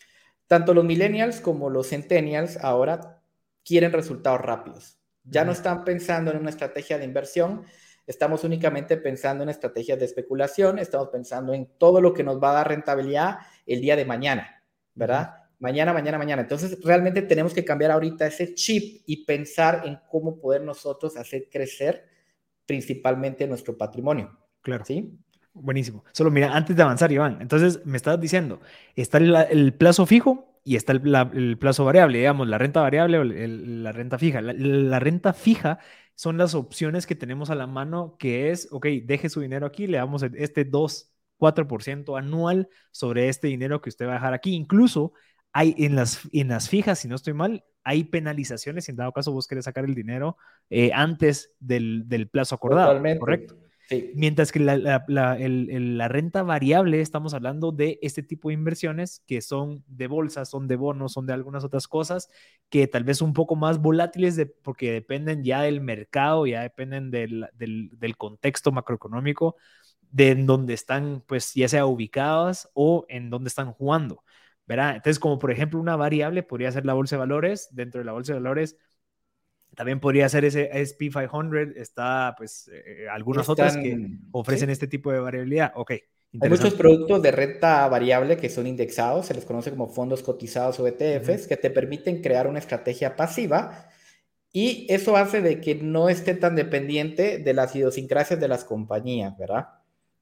tanto 0.47 0.75
los 0.75 0.85
millennials 0.85 1.41
como 1.41 1.71
los 1.71 1.89
centennials 1.89 2.57
ahora 2.59 3.23
quieren 3.65 3.93
resultados 3.93 4.41
rápidos. 4.41 4.99
Ya 5.25 5.45
no 5.45 5.53
están 5.53 5.85
pensando 5.85 6.31
en 6.31 6.39
una 6.39 6.51
estrategia 6.51 6.99
de 6.99 7.05
inversión, 7.05 7.65
estamos 8.07 8.45
únicamente 8.45 8.97
pensando 8.97 9.43
en 9.43 9.51
estrategias 9.51 9.99
de 9.99 10.05
especulación, 10.05 10.79
estamos 10.79 11.09
pensando 11.09 11.55
en 11.55 11.67
todo 11.79 12.01
lo 12.01 12.13
que 12.13 12.25
nos 12.25 12.43
va 12.43 12.51
a 12.51 12.55
dar 12.55 12.69
rentabilidad 12.69 13.39
el 13.67 13.81
día 13.81 13.97
de 13.97 14.05
mañana, 14.05 14.63
¿verdad? 14.95 15.35
Mañana, 15.59 15.93
mañana, 15.93 16.19
mañana. 16.19 16.43
Entonces, 16.43 16.79
realmente 16.83 17.23
tenemos 17.23 17.53
que 17.53 17.65
cambiar 17.65 17.91
ahorita 17.91 18.27
ese 18.27 18.55
chip 18.55 19.03
y 19.07 19.25
pensar 19.25 19.83
en 19.85 19.99
cómo 20.09 20.39
poder 20.39 20.63
nosotros 20.63 21.17
hacer 21.17 21.49
crecer 21.51 22.09
principalmente 22.67 23.47
nuestro 23.47 23.77
patrimonio. 23.77 24.39
Claro. 24.63 24.85
¿Sí? 24.85 25.19
Buenísimo. 25.53 26.05
Solo 26.13 26.31
mira, 26.31 26.55
antes 26.55 26.77
de 26.77 26.83
avanzar, 26.83 27.11
Iván, 27.11 27.39
entonces 27.41 27.85
me 27.85 27.97
estabas 27.97 28.21
diciendo, 28.21 28.61
está 28.95 29.19
el, 29.19 29.75
plazo 29.75 30.07
fijo 30.07 30.61
y 30.65 30.77
está 30.77 30.93
el, 30.93 31.59
plazo 31.59 31.85
variable, 31.85 32.19
digamos, 32.19 32.49
la 32.49 32.57
renta 32.57 32.81
variable 32.81 33.19
o 33.19 33.25
la 33.25 33.93
renta 33.93 34.19
fija. 34.19 34.41
la, 34.41 34.99
renta 35.01 35.33
fija 35.33 35.79
son 36.15 36.39
las 36.39 36.55
opciones 36.55 37.07
que 37.07 37.15
tenemos 37.15 37.51
a 37.51 37.55
la 37.55 37.67
mano, 37.67 38.17
que 38.19 38.51
es, 38.51 38.69
ok, 38.71 38.87
deje 39.05 39.29
su 39.29 39.41
dinero 39.41 39.67
aquí, 39.67 39.87
le 39.87 39.99
damos 39.99 40.23
este 40.23 40.65
2, 40.65 41.13
4% 41.39 42.19
anual 42.19 42.69
sobre 42.91 43.29
este 43.29 43.49
dinero 43.49 43.81
que 43.81 43.89
usted 43.89 44.07
va 44.07 44.13
a 44.13 44.15
dejar 44.15 44.35
aquí. 44.35 44.55
Incluso 44.55 45.13
hay 45.53 45.75
en 45.79 45.97
las, 45.97 46.21
en 46.33 46.49
las 46.49 46.69
fijas, 46.69 46.99
si 47.01 47.09
no 47.09 47.17
estoy 47.17 47.33
mal, 47.33 47.65
hay 47.83 48.05
penalizaciones 48.05 48.85
si 48.85 48.91
en 48.93 48.97
dado 48.97 49.13
caso 49.13 49.33
vos 49.33 49.47
querés 49.47 49.65
sacar 49.65 49.85
el 49.85 49.95
dinero 49.95 50.37
eh, 50.69 50.93
antes 50.95 51.57
del, 51.59 52.05
del, 52.07 52.29
plazo 52.29 52.55
acordado. 52.55 53.01
Correcto. 53.19 53.57
Mientras 54.15 54.53
que 54.53 54.61
la, 54.61 56.09
renta 56.09 56.45
variable, 56.45 57.01
estamos 57.01 57.35
hablando 57.35 57.73
de 57.73 57.99
este 58.03 58.23
tipo 58.23 58.49
de 58.49 58.55
inversiones 58.55 59.25
que 59.27 59.41
son 59.41 59.83
de 59.89 60.07
bolsas, 60.07 60.49
son 60.49 60.69
de 60.69 60.77
bonos, 60.77 61.13
son 61.15 61.27
de 61.27 61.33
algunas 61.33 61.65
otras 61.65 61.89
cosas 61.89 62.29
que 62.69 62.87
tal 62.87 63.03
vez 63.03 63.21
un 63.21 63.33
poco 63.33 63.57
más 63.57 63.81
volátiles 63.81 64.41
porque 64.63 64.93
dependen 64.93 65.43
ya 65.43 65.63
del 65.63 65.81
mercado, 65.81 66.47
ya 66.47 66.63
dependen 66.63 67.11
del, 67.11 68.17
contexto 68.17 68.71
macroeconómico, 68.71 69.57
de 70.11 70.31
en 70.31 70.47
donde 70.47 70.75
están, 70.75 71.25
pues 71.27 71.53
ya 71.55 71.69
sea 71.69 71.87
ubicadas 71.87 72.71
o 72.75 73.07
en 73.09 73.29
donde 73.29 73.49
están 73.49 73.73
jugando. 73.73 74.23
¿verdad? 74.67 74.97
Entonces, 74.97 75.19
como 75.19 75.41
por 75.41 75.51
ejemplo 75.51 75.81
una 75.81 75.97
variable 75.97 76.45
podría 76.45 76.71
ser 76.71 76.87
la 76.87 76.95
bolsa 76.95 77.17
de 77.17 77.21
valores, 77.21 77.69
dentro 77.73 77.99
de 78.01 78.05
la 78.05 78.13
bolsa 78.13 78.35
de 78.35 78.39
valores 78.39 78.77
también 79.75 80.01
podría 80.01 80.29
ser 80.29 80.45
ese 80.45 80.71
SP500, 80.73 81.77
está 81.77 82.35
pues 82.37 82.71
eh, 82.73 83.07
algunas 83.11 83.49
otras 83.49 83.77
que 83.77 84.19
ofrecen 84.33 84.71
este 84.71 84.87
tipo 84.87 85.13
de 85.13 85.21
variabilidad. 85.21 85.73
Ok. 85.75 85.93
Hay 86.41 86.49
muchos 86.49 86.75
productos 86.75 87.23
de 87.23 87.33
renta 87.33 87.89
variable 87.89 88.37
que 88.37 88.49
son 88.49 88.67
indexados, 88.67 89.27
se 89.27 89.35
les 89.35 89.45
conoce 89.45 89.71
como 89.71 89.89
fondos 89.89 90.23
cotizados 90.23 90.79
o 90.79 90.87
ETFs, 90.87 91.49
que 91.49 91.57
te 91.57 91.71
permiten 91.71 92.23
crear 92.23 92.47
una 92.47 92.61
estrategia 92.61 93.17
pasiva 93.17 93.89
y 94.53 94.87
eso 94.89 95.17
hace 95.17 95.41
de 95.41 95.61
que 95.61 95.75
no 95.77 96.09
esté 96.09 96.35
tan 96.35 96.57
dependiente 96.57 97.39
de 97.39 97.55
las 97.55 97.75
idiosincrasias 97.75 98.39
de 98.39 98.49
las 98.49 98.65
compañías, 98.65 99.37
¿verdad? 99.39 99.69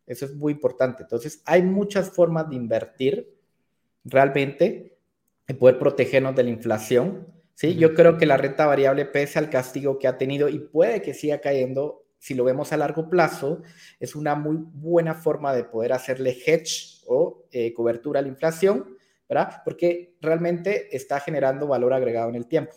Eso 0.07 0.25
es 0.25 0.35
muy 0.35 0.53
importante. 0.55 1.03
Entonces, 1.03 1.43
hay 1.45 1.63
muchas 1.63 2.11
formas 2.11 2.49
de 2.49 2.57
invertir 2.57 3.35
realmente, 4.05 4.97
de 5.47 5.55
poder 5.55 5.79
protegernos 5.79 6.35
de 6.35 6.45
la 6.45 6.51
inflación 6.51 7.27
¿sí? 7.59 7.75
Yo 7.75 7.93
creo 7.93 8.17
que 8.17 8.25
la 8.25 8.37
renta 8.37 8.67
variable, 8.67 9.05
pese 9.05 9.41
al 9.41 9.51
castigo 9.51 9.99
que 9.99 10.07
ha 10.07 10.17
tenido 10.17 10.49
y 10.49 10.61
puede 10.61 11.03
que 11.03 11.13
siga 11.13 11.41
cayendo, 11.41 12.05
si 12.17 12.35
lo 12.35 12.45
vemos 12.45 12.73
a 12.73 12.77
largo 12.77 13.11
plazo, 13.11 13.63
es 13.99 14.15
una 14.15 14.37
muy 14.37 14.59
buena 14.61 15.15
forma 15.15 15.53
de 15.53 15.65
poder 15.65 15.93
hacerle 15.93 16.37
hedge 16.47 17.03
o 17.09 17.47
eh, 17.51 17.73
cobertura 17.75 18.21
a 18.21 18.23
la 18.23 18.29
inflación, 18.29 18.97
¿verdad? 19.29 19.61
Porque 19.65 20.15
realmente 20.21 20.97
está 20.97 21.19
generando 21.19 21.67
valor 21.67 21.93
agregado 21.93 22.29
en 22.29 22.37
el 22.37 22.47
tiempo. 22.47 22.77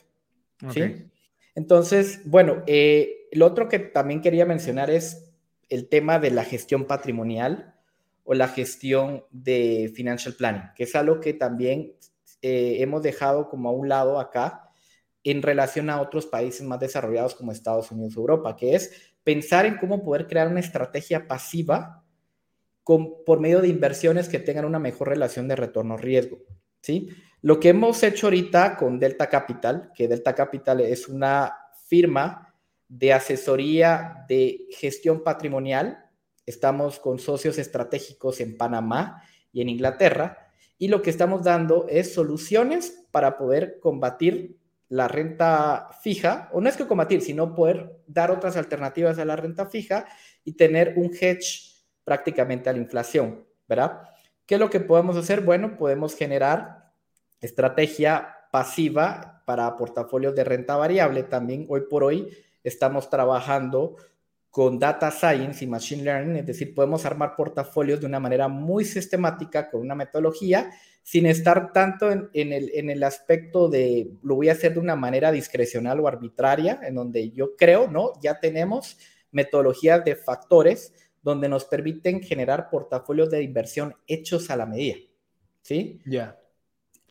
¿sí? 0.73 1.05
Entonces, 1.53 2.21
bueno, 2.25 2.63
eh, 2.65 3.27
lo 3.33 3.45
otro 3.45 3.69
que 3.69 3.77
también 3.77 4.21
quería 4.21 4.47
mencionar 4.47 4.89
es 4.89 5.31
el 5.69 5.89
tema 5.89 6.17
de 6.17 6.31
la 6.31 6.43
gestión 6.43 6.85
patrimonial 6.85 7.75
o 8.23 8.33
la 8.33 8.47
gestión 8.47 9.25
de 9.29 9.91
financial 9.95 10.33
planning, 10.33 10.63
que 10.75 10.85
es 10.85 10.95
algo 10.95 11.19
que 11.19 11.33
también 11.33 11.93
eh, 12.41 12.77
hemos 12.79 13.03
dejado 13.03 13.47
como 13.47 13.69
a 13.69 13.73
un 13.73 13.87
lado 13.87 14.19
acá 14.19 14.70
en 15.23 15.41
relación 15.41 15.89
a 15.89 16.01
otros 16.01 16.25
países 16.25 16.65
más 16.65 16.79
desarrollados 16.79 17.35
como 17.35 17.51
Estados 17.51 17.91
Unidos 17.91 18.17
o 18.17 18.21
Europa, 18.21 18.55
que 18.55 18.75
es 18.75 19.13
pensar 19.23 19.65
en 19.65 19.77
cómo 19.77 20.03
poder 20.03 20.27
crear 20.27 20.47
una 20.47 20.59
estrategia 20.59 21.27
pasiva 21.27 22.03
con, 22.83 23.23
por 23.23 23.39
medio 23.39 23.61
de 23.61 23.67
inversiones 23.67 24.29
que 24.29 24.39
tengan 24.39 24.65
una 24.65 24.79
mejor 24.79 25.09
relación 25.09 25.47
de 25.47 25.55
retorno-riesgo. 25.55 26.39
¿sí? 26.81 27.09
Lo 27.41 27.59
que 27.59 27.69
hemos 27.69 28.01
hecho 28.03 28.27
ahorita 28.27 28.77
con 28.77 28.99
Delta 28.99 29.29
Capital, 29.29 29.91
que 29.93 30.07
Delta 30.07 30.33
Capital 30.33 30.81
es 30.81 31.07
una 31.07 31.53
firma 31.87 32.55
de 32.87 33.13
asesoría 33.13 34.25
de 34.27 34.67
gestión 34.71 35.23
patrimonial, 35.23 36.05
estamos 36.45 36.99
con 36.99 37.19
socios 37.19 37.57
estratégicos 37.57 38.41
en 38.41 38.57
Panamá 38.57 39.23
y 39.53 39.61
en 39.61 39.69
Inglaterra, 39.69 40.49
y 40.77 40.87
lo 40.87 41.01
que 41.01 41.11
estamos 41.11 41.43
dando 41.43 41.85
es 41.87 42.13
soluciones 42.13 43.05
para 43.11 43.37
poder 43.37 43.79
combatir 43.79 44.60
la 44.91 45.07
renta 45.07 45.87
fija, 46.01 46.49
o 46.51 46.59
no 46.59 46.67
es 46.67 46.75
que 46.75 46.85
combatir, 46.85 47.21
sino 47.21 47.55
poder 47.55 48.01
dar 48.07 48.29
otras 48.29 48.57
alternativas 48.57 49.17
a 49.19 49.25
la 49.25 49.37
renta 49.37 49.65
fija 49.65 50.05
y 50.43 50.51
tener 50.51 50.95
un 50.97 51.11
hedge 51.13 51.85
prácticamente 52.03 52.69
a 52.69 52.73
la 52.73 52.79
inflación, 52.79 53.45
¿verdad? 53.69 54.01
¿Qué 54.45 54.55
es 54.55 54.59
lo 54.59 54.69
que 54.69 54.81
podemos 54.81 55.15
hacer? 55.15 55.39
Bueno, 55.41 55.77
podemos 55.77 56.13
generar 56.13 56.91
estrategia 57.39 58.35
pasiva 58.51 59.43
para 59.45 59.77
portafolios 59.77 60.35
de 60.35 60.43
renta 60.43 60.75
variable. 60.75 61.23
También 61.23 61.67
hoy 61.69 61.83
por 61.89 62.03
hoy 62.03 62.27
estamos 62.61 63.09
trabajando 63.09 63.95
con 64.51 64.77
data 64.77 65.09
science 65.11 65.63
y 65.63 65.67
machine 65.67 66.03
learning, 66.03 66.35
es 66.35 66.45
decir, 66.45 66.75
podemos 66.75 67.05
armar 67.05 67.37
portafolios 67.37 68.01
de 68.01 68.05
una 68.05 68.19
manera 68.19 68.49
muy 68.49 68.83
sistemática 68.83 69.71
con 69.71 69.79
una 69.79 69.95
metodología 69.95 70.69
sin 71.03 71.25
estar 71.25 71.71
tanto 71.71 72.11
en, 72.11 72.29
el, 72.33 72.69
en, 72.73 72.89
el, 72.89 73.01
aspecto 73.03 73.69
de 73.69 74.11
lo 74.21 74.35
voy 74.35 74.49
a 74.49 74.51
hacer 74.51 74.73
de 74.73 74.81
una 74.81 74.97
manera 74.97 75.31
discrecional 75.31 76.01
o 76.01 76.07
arbitraria, 76.07 76.81
en 76.83 76.95
donde 76.95 77.31
yo 77.31 77.55
creo, 77.55 77.89
¿no? 77.89 78.11
Ya 78.21 78.39
tenemos 78.39 78.97
metodologías 79.31 80.03
de 80.03 80.17
factores 80.17 80.93
donde 81.23 81.47
nos 81.47 81.63
permiten 81.63 82.21
generar 82.21 82.69
portafolios 82.69 83.29
de 83.29 83.43
inversión 83.43 83.95
hechos 84.05 84.49
a 84.51 84.57
la 84.57 84.65
medida. 84.65 84.97
¿Sí? 85.61 86.01
Ya. 86.05 86.37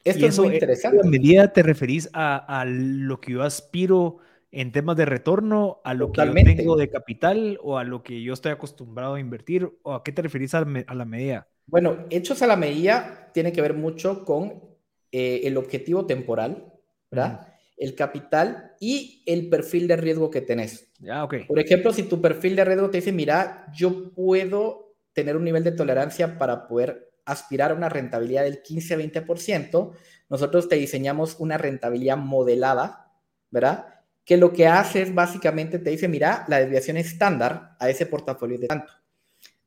Esto 0.05 0.27
es 0.27 0.39
muy 0.39 0.55
interesante. 0.55 1.01
¿A 1.03 1.09
medida 1.09 1.53
te 1.53 1.63
referís 1.63 2.09
a, 2.13 2.61
a, 2.61 2.65
lo 2.67 3.21
que 3.21 3.33
yo 3.33 3.43
aspiro 3.43 4.19
en 4.53 4.73
temas 4.73 4.97
de 4.97 5.05
retorno, 5.05 5.81
a 5.85 5.95
lo 5.95 6.13
que 6.13 6.25
yo 6.25 6.35
tengo 6.35 6.77
de 6.77 6.91
capital 6.91 7.59
o 7.63 7.79
a 7.79 7.85
lo 7.85 8.03
que 8.03 8.23
yo 8.23 8.33
estoy 8.33 8.53
acostumbrado 8.53 9.15
a 9.15 9.21
invertir? 9.21 9.71
¿O 9.83 9.95
a 9.95 10.03
qué 10.03 10.13
te 10.13 10.23
referís 10.23 10.55
a, 10.55 10.67
a 10.87 10.95
la 10.95 11.05
medida? 11.05 11.49
Bueno, 11.67 12.07
hechos 12.11 12.43
a 12.43 12.47
la 12.47 12.57
medida 12.57 13.31
tiene 13.33 13.53
que 13.53 13.63
ver 13.63 13.75
mucho 13.75 14.25
con 14.25 14.71
eh, 15.13 15.43
el 15.45 15.57
objetivo 15.57 16.07
temporal, 16.07 16.73
¿verdad? 17.11 17.49
El 17.77 17.95
capital 17.95 18.73
y 18.81 19.23
el 19.27 19.49
perfil 19.49 19.87
de 19.87 19.97
riesgo 19.97 20.31
que 20.31 20.41
tenés. 20.41 20.93
Ya, 20.99 21.25
ok. 21.25 21.47
Por 21.47 21.59
ejemplo, 21.59 21.93
si 21.93 22.03
tu 22.05 22.21
perfil 22.21 22.57
de 22.57 22.65
riesgo 22.65 22.91
te 22.91 22.99
dice, 22.99 23.13
mira, 23.13 23.67
yo 23.73 24.13
puedo 24.13 24.97
tener 25.13 25.37
un 25.37 25.45
nivel 25.45 25.65
de 25.65 25.73
tolerancia 25.73 26.39
para 26.39 26.67
poder 26.67 27.11
aspirar 27.25 27.71
a 27.71 27.75
una 27.75 27.89
rentabilidad 27.89 28.43
del 28.43 28.63
15 28.63 28.95
a 28.95 28.99
20%, 28.99 29.93
nosotros 30.29 30.69
te 30.69 30.77
diseñamos 30.77 31.37
una 31.39 31.59
rentabilidad 31.59 32.17
modelada, 32.17 33.13
¿verdad? 33.51 34.00
Que 34.31 34.37
lo 34.37 34.53
que 34.53 34.69
hace 34.69 35.03
es 35.03 35.13
básicamente 35.13 35.81
te 35.81 35.91
dice, 35.91 36.07
mira, 36.07 36.45
la 36.47 36.61
desviación 36.61 36.97
estándar 36.97 37.75
a 37.81 37.91
ese 37.91 38.07
portafolio 38.07 38.61
de 38.61 38.69
tanto. 38.69 38.93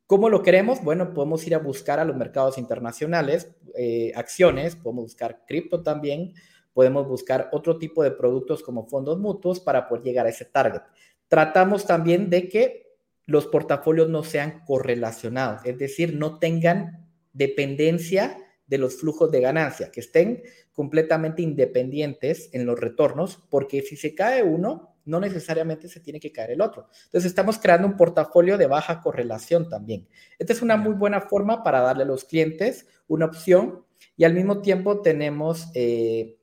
¿Cómo 0.08 0.30
lo 0.30 0.41
queremos? 0.41 0.82
Bueno, 0.82 1.13
podemos 1.13 1.45
ir 1.45 1.54
a 1.54 1.58
buscar 1.58 1.99
a 1.99 2.06
los 2.06 2.15
mercados 2.15 2.58
internacionales, 2.58 3.54
eh, 3.76 4.13
acciones, 4.15 4.78
podemos 4.78 5.04
buscar 5.04 5.43
cripto 5.45 5.84
también, 5.84 6.34
podemos 6.71 7.06
buscar 7.10 7.49
otro 7.52 7.78
tipo 7.78 8.04
de 8.04 8.12
productos 8.12 8.63
como 8.63 8.88
fondos 8.88 9.19
mutuos 9.19 9.60
para 9.60 9.89
poder 9.89 10.06
llegar 10.06 10.28
a 10.28 10.30
ese 10.30 10.45
target. 10.45 10.84
Tratamos 11.28 11.86
también 11.86 12.30
de 12.30 12.47
que 12.47 12.95
los 13.26 13.47
portafolios 13.47 14.08
no 14.08 14.23
sean 14.23 14.63
correlacionados, 14.65 15.65
es 15.65 15.78
decir, 15.78 16.15
no 16.15 16.39
tengan 16.39 17.10
dependencia 17.34 18.38
de 18.65 18.78
los 18.78 18.95
flujos 18.95 19.30
de 19.30 19.41
ganancia, 19.41 19.91
que 19.91 19.99
estén 19.99 20.41
completamente 20.74 21.42
independientes 21.42 22.50
en 22.52 22.66
los 22.66 22.80
retornos, 22.80 23.40
porque 23.50 23.82
si 23.82 23.96
se 23.96 24.16
cae 24.16 24.44
uno, 24.44 24.96
no 25.06 25.20
necesariamente 25.20 25.88
se 25.88 26.00
tiene 26.00 26.20
que 26.20 26.32
caer 26.32 26.52
el 26.52 26.62
otro. 26.62 26.88
Entonces 27.06 27.26
estamos 27.26 27.58
creando 27.58 27.88
un 27.88 27.98
portafolio 27.98 28.58
de 28.58 28.68
baja 28.68 29.02
correlación 29.02 29.70
también. 29.70 30.08
Esta 30.40 30.54
es 30.54 30.62
una 30.62 30.78
muy 30.78 30.94
buena 30.94 31.22
forma 31.22 31.64
para 31.64 31.82
darle 31.82 32.04
a 32.04 32.08
los 32.08 32.26
clientes 32.26 32.88
una 33.08 33.26
opción 33.26 33.86
y 34.18 34.24
al 34.24 34.34
mismo 34.34 34.62
tiempo 34.62 35.02
tenemos 35.02 35.70
eh, 35.74 36.38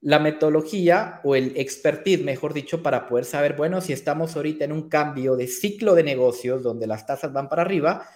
la 0.00 0.18
metodología 0.18 1.20
o 1.24 1.34
el 1.34 1.52
expertise, 1.56 2.22
mejor 2.22 2.54
dicho, 2.54 2.82
para 2.82 3.06
poder 3.06 3.24
saber, 3.24 3.54
bueno, 3.54 3.80
si 3.80 3.92
estamos 3.92 4.36
ahorita 4.36 4.64
en 4.64 4.72
un 4.72 4.88
cambio 4.88 5.36
de 5.36 5.46
ciclo 5.46 5.94
de 5.94 6.04
negocios 6.04 6.62
donde 6.62 6.86
las 6.86 7.06
tasas 7.06 7.32
van 7.32 7.48
para 7.48 7.62
arriba, 7.62 8.06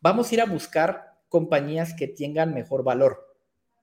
vamos 0.00 0.30
a 0.30 0.34
ir 0.34 0.40
a 0.40 0.46
buscar 0.46 1.18
compañías 1.28 1.94
que 1.94 2.08
tengan 2.08 2.52
mejor 2.52 2.84
valor, 2.84 3.29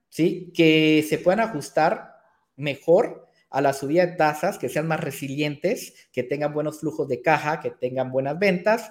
¿sí? 0.08 0.52
Que 0.54 1.04
se 1.08 1.18
puedan 1.18 1.40
ajustar 1.40 2.16
mejor 2.56 3.26
a 3.50 3.60
la 3.60 3.72
subida 3.72 4.06
de 4.06 4.16
tasas, 4.16 4.58
que 4.58 4.68
sean 4.68 4.86
más 4.86 5.00
resilientes, 5.00 6.08
que 6.12 6.22
tengan 6.22 6.52
buenos 6.52 6.80
flujos 6.80 7.08
de 7.08 7.22
caja, 7.22 7.60
que 7.60 7.70
tengan 7.70 8.10
buenas 8.10 8.38
ventas, 8.38 8.90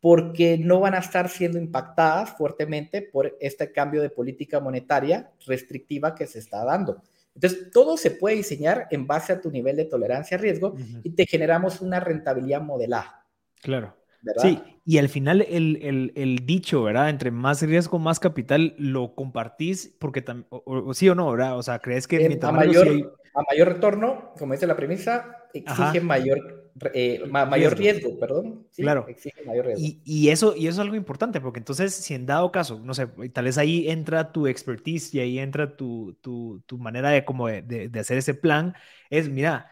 porque 0.00 0.58
no 0.58 0.80
van 0.80 0.94
a 0.94 0.98
estar 0.98 1.28
siendo 1.28 1.58
impactadas 1.58 2.36
fuertemente 2.36 3.02
por 3.02 3.36
este 3.40 3.72
cambio 3.72 4.02
de 4.02 4.10
política 4.10 4.60
monetaria 4.60 5.32
restrictiva 5.46 6.14
que 6.14 6.26
se 6.26 6.38
está 6.38 6.64
dando. 6.64 7.02
Entonces, 7.34 7.70
todo 7.70 7.96
se 7.96 8.12
puede 8.12 8.36
diseñar 8.36 8.86
en 8.90 9.06
base 9.06 9.32
a 9.32 9.40
tu 9.40 9.50
nivel 9.50 9.76
de 9.76 9.84
tolerancia 9.84 10.36
a 10.36 10.40
riesgo 10.40 10.74
y 11.02 11.10
te 11.10 11.26
generamos 11.26 11.80
una 11.80 12.00
rentabilidad 12.00 12.62
modelada. 12.62 13.26
Claro. 13.60 13.96
Sí, 14.38 14.60
y 14.84 14.98
al 14.98 15.08
final 15.08 15.42
el, 15.42 16.12
el, 16.14 16.46
dicho, 16.46 16.82
¿verdad? 16.82 17.10
Entre 17.10 17.30
más 17.30 17.62
riesgo, 17.62 17.98
más 17.98 18.20
capital, 18.20 18.74
lo 18.78 19.14
compartís 19.14 19.94
porque 19.98 20.22
también, 20.22 20.46
o, 20.50 20.94
sí 20.94 21.08
o 21.08 21.14
no, 21.14 21.30
¿verdad? 21.30 21.58
O 21.58 21.62
sea, 21.62 21.78
¿crees 21.78 22.06
que 22.06 22.38
a, 22.40 22.52
mayor, 22.52 22.88
a 23.34 23.42
mayor 23.50 23.68
retorno, 23.68 24.32
como 24.38 24.52
dice 24.52 24.66
la 24.66 24.76
premisa, 24.76 25.44
exige 25.52 26.00
mayor, 26.00 26.70
eh, 26.94 27.24
mayor 27.26 27.76
riesgo. 27.76 28.18
perdón. 28.18 28.66
claro. 28.76 29.06
Exige 29.08 29.44
mayor 29.44 29.66
riesgo. 29.66 29.84
Y, 29.84 30.00
y, 30.04 30.28
eso, 30.28 30.54
y 30.56 30.66
eso 30.66 30.80
es 30.80 30.84
algo 30.84 30.96
importante, 30.96 31.40
porque 31.40 31.58
entonces, 31.58 31.94
si 31.94 32.14
en 32.14 32.26
dado 32.26 32.52
caso, 32.52 32.80
no 32.82 32.94
sé, 32.94 33.06
tal 33.32 33.44
vez 33.44 33.58
ahí 33.58 33.88
entra 33.88 34.32
tu 34.32 34.46
expertise 34.46 35.14
y 35.14 35.20
ahí 35.20 35.38
entra 35.38 35.76
tu, 35.76 36.16
tu, 36.20 36.62
tu 36.66 36.78
manera 36.78 37.10
de, 37.10 37.24
como 37.24 37.48
de, 37.48 37.62
de 37.62 38.00
hacer 38.00 38.18
ese 38.18 38.34
plan, 38.34 38.74
es, 39.10 39.28
mira, 39.28 39.70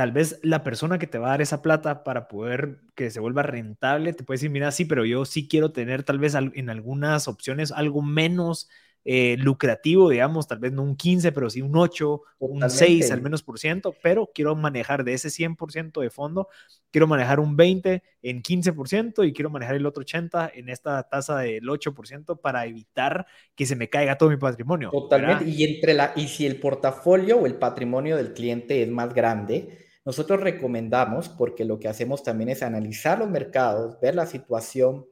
tal 0.00 0.12
vez 0.12 0.40
la 0.42 0.64
persona 0.64 0.98
que 0.98 1.06
te 1.06 1.18
va 1.18 1.26
a 1.26 1.30
dar 1.32 1.42
esa 1.42 1.60
plata 1.60 2.04
para 2.04 2.26
poder 2.26 2.78
que 2.94 3.10
se 3.10 3.20
vuelva 3.20 3.42
rentable, 3.42 4.14
te 4.14 4.24
puede 4.24 4.36
decir, 4.36 4.48
mira, 4.48 4.72
sí, 4.72 4.86
pero 4.86 5.04
yo 5.04 5.26
sí 5.26 5.46
quiero 5.46 5.72
tener 5.72 6.04
tal 6.04 6.18
vez 6.18 6.34
en 6.34 6.70
algunas 6.70 7.28
opciones 7.28 7.70
algo 7.70 8.00
menos 8.00 8.70
eh, 9.04 9.36
lucrativo, 9.38 10.08
digamos, 10.08 10.48
tal 10.48 10.58
vez 10.58 10.72
no 10.72 10.84
un 10.84 10.96
15, 10.96 11.32
pero 11.32 11.50
sí 11.50 11.60
un 11.60 11.76
8, 11.76 12.22
un 12.38 12.70
6 12.70 13.10
al 13.10 13.20
menos 13.20 13.42
por 13.42 13.58
ciento, 13.58 13.94
pero 14.02 14.30
quiero 14.34 14.56
manejar 14.56 15.04
de 15.04 15.12
ese 15.12 15.28
100% 15.28 16.00
de 16.00 16.08
fondo, 16.08 16.48
quiero 16.90 17.06
manejar 17.06 17.38
un 17.38 17.54
20 17.54 18.02
en 18.22 18.42
15% 18.42 19.28
y 19.28 19.34
quiero 19.34 19.50
manejar 19.50 19.74
el 19.74 19.84
otro 19.84 20.00
80 20.00 20.52
en 20.54 20.70
esta 20.70 21.02
tasa 21.10 21.40
del 21.40 21.64
8% 21.68 22.40
para 22.40 22.64
evitar 22.64 23.26
que 23.54 23.66
se 23.66 23.76
me 23.76 23.90
caiga 23.90 24.16
todo 24.16 24.30
mi 24.30 24.38
patrimonio. 24.38 24.88
Totalmente, 24.90 25.44
y, 25.44 25.62
entre 25.62 25.92
la, 25.92 26.14
y 26.16 26.28
si 26.28 26.46
el 26.46 26.56
portafolio 26.56 27.36
o 27.36 27.44
el 27.44 27.56
patrimonio 27.56 28.16
del 28.16 28.32
cliente 28.32 28.82
es 28.82 28.88
más 28.88 29.12
grande, 29.12 29.89
nosotros 30.04 30.40
recomendamos, 30.40 31.28
porque 31.28 31.64
lo 31.64 31.78
que 31.78 31.88
hacemos 31.88 32.22
también 32.22 32.48
es 32.50 32.62
analizar 32.62 33.18
los 33.18 33.28
mercados, 33.28 34.00
ver 34.00 34.14
la 34.14 34.26
situación. 34.26 35.06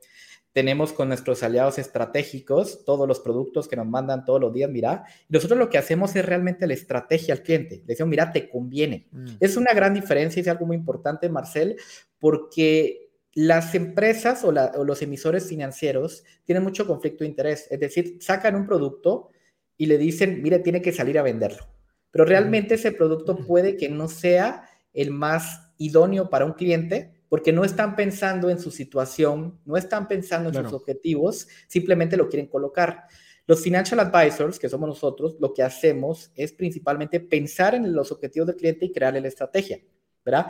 Tenemos 0.53 0.93
con 0.93 1.09
nuestros 1.09 1.43
aliados 1.43 1.79
estratégicos 1.79 2.85
todos 2.85 3.07
los 3.07 3.21
productos 3.21 3.69
que 3.69 3.77
nos 3.77 3.87
mandan 3.87 4.25
todos 4.25 4.41
los 4.41 4.53
días, 4.53 4.71
mira. 4.71 5.05
nosotros 5.29 5.59
lo 5.59 5.69
que 5.69 5.79
hacemos 5.79 6.17
es 6.17 6.25
realmente 6.25 6.67
la 6.67 6.73
estrategia 6.73 7.35
al 7.35 7.43
cliente. 7.43 7.77
Le 7.77 7.85
decimos, 7.87 8.09
mira, 8.09 8.33
te 8.33 8.49
conviene. 8.49 9.09
Mm. 9.13 9.27
Es 9.41 9.57
una 9.57 9.75
gran 9.75 9.93
diferencia 9.93 10.41
y 10.41 10.43
es 10.43 10.49
algo 10.49 10.67
muy 10.67 10.77
importante, 10.77 11.29
Marcel, 11.29 11.77
porque 12.19 13.11
las 13.35 13.75
empresas 13.75 14.43
o, 14.43 14.49
o, 14.49 14.85
los 14.85 15.03
emisores 15.03 15.47
financieros 15.47 16.25
tienen 16.45 16.65
mucho 16.65 16.87
conflicto 16.87 17.25
de 17.25 17.31
interés. 17.31 17.69
Es 17.71 17.79
decir, 17.79 18.17
sacan 18.21 18.57
un 18.57 18.67
producto 18.67 19.29
y 19.77 19.87
le 19.87 19.99
dicen, 19.99 20.43
mire, 20.43 20.59
tiene 20.61 20.81
que 20.81 20.93
salir 20.93 21.19
a 21.19 21.23
venderlo. 21.23 21.69
Pero 22.11 22.25
realmente 22.25 22.75
ese 22.75 22.91
producto 22.91 23.37
puede 23.47 23.77
que 23.77 23.91
no 23.91 24.09
sea 24.09 24.65
el 25.01 25.13
más 25.13 25.71
idóneo 25.79 26.29
para 26.29 26.45
un 26.45 26.53
cliente 26.53 27.13
porque 27.29 27.53
no 27.53 27.65
están 27.65 27.95
pensando 27.95 28.51
en 28.51 28.59
su 28.59 28.71
situación, 28.71 29.61
no 29.65 29.77
están 29.77 30.09
pensando 30.09 30.49
en 30.49 30.65
sus 30.65 30.73
objetivos, 30.73 31.47
simplemente 31.67 32.17
lo 32.17 32.29
quieren 32.29 32.49
colocar. 32.49 33.05
Los 33.47 33.63
financial 33.63 34.01
advisors, 34.01 34.59
que 34.59 34.69
somos 34.69 34.89
nosotros, 34.89 35.37
lo 35.39 35.53
que 35.55 35.63
hacemos 35.63 36.33
es 36.35 36.53
principalmente 36.53 37.21
pensar 37.21 37.75
en 37.75 37.93
los 37.95 38.11
objetivos 38.13 38.47
del 38.47 38.57
cliente 38.57 38.87
y 38.87 38.93
crearle 38.93 39.21
la 39.21 39.29
estrategia, 39.29 39.81
¿verdad? 40.25 40.49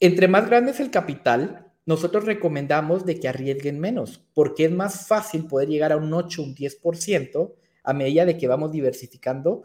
Entre 0.00 0.28
más 0.28 0.48
grande 0.48 0.72
es 0.72 0.80
el 0.80 0.90
capital, 0.90 1.72
nosotros 1.86 2.24
recomendamos 2.26 3.06
de 3.06 3.18
que 3.18 3.28
arriesguen 3.28 3.80
menos, 3.80 4.22
porque 4.34 4.66
es 4.66 4.72
más 4.72 5.06
fácil 5.06 5.46
poder 5.46 5.68
llegar 5.68 5.92
a 5.92 5.96
un 5.96 6.12
8, 6.12 6.42
un 6.42 6.54
10% 6.54 7.54
a 7.84 7.92
medida 7.94 8.26
de 8.26 8.36
que 8.36 8.48
vamos 8.48 8.70
diversificando 8.72 9.62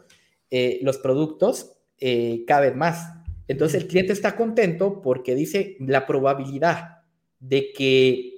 eh, 0.50 0.78
los 0.82 0.98
productos 0.98 1.76
eh, 1.98 2.44
cada 2.46 2.62
vez 2.62 2.76
más. 2.76 3.23
Entonces 3.48 3.82
el 3.82 3.88
cliente 3.88 4.12
está 4.12 4.36
contento 4.36 5.02
porque 5.02 5.34
dice 5.34 5.76
la 5.80 6.06
probabilidad 6.06 7.02
de 7.40 7.72
que 7.72 8.34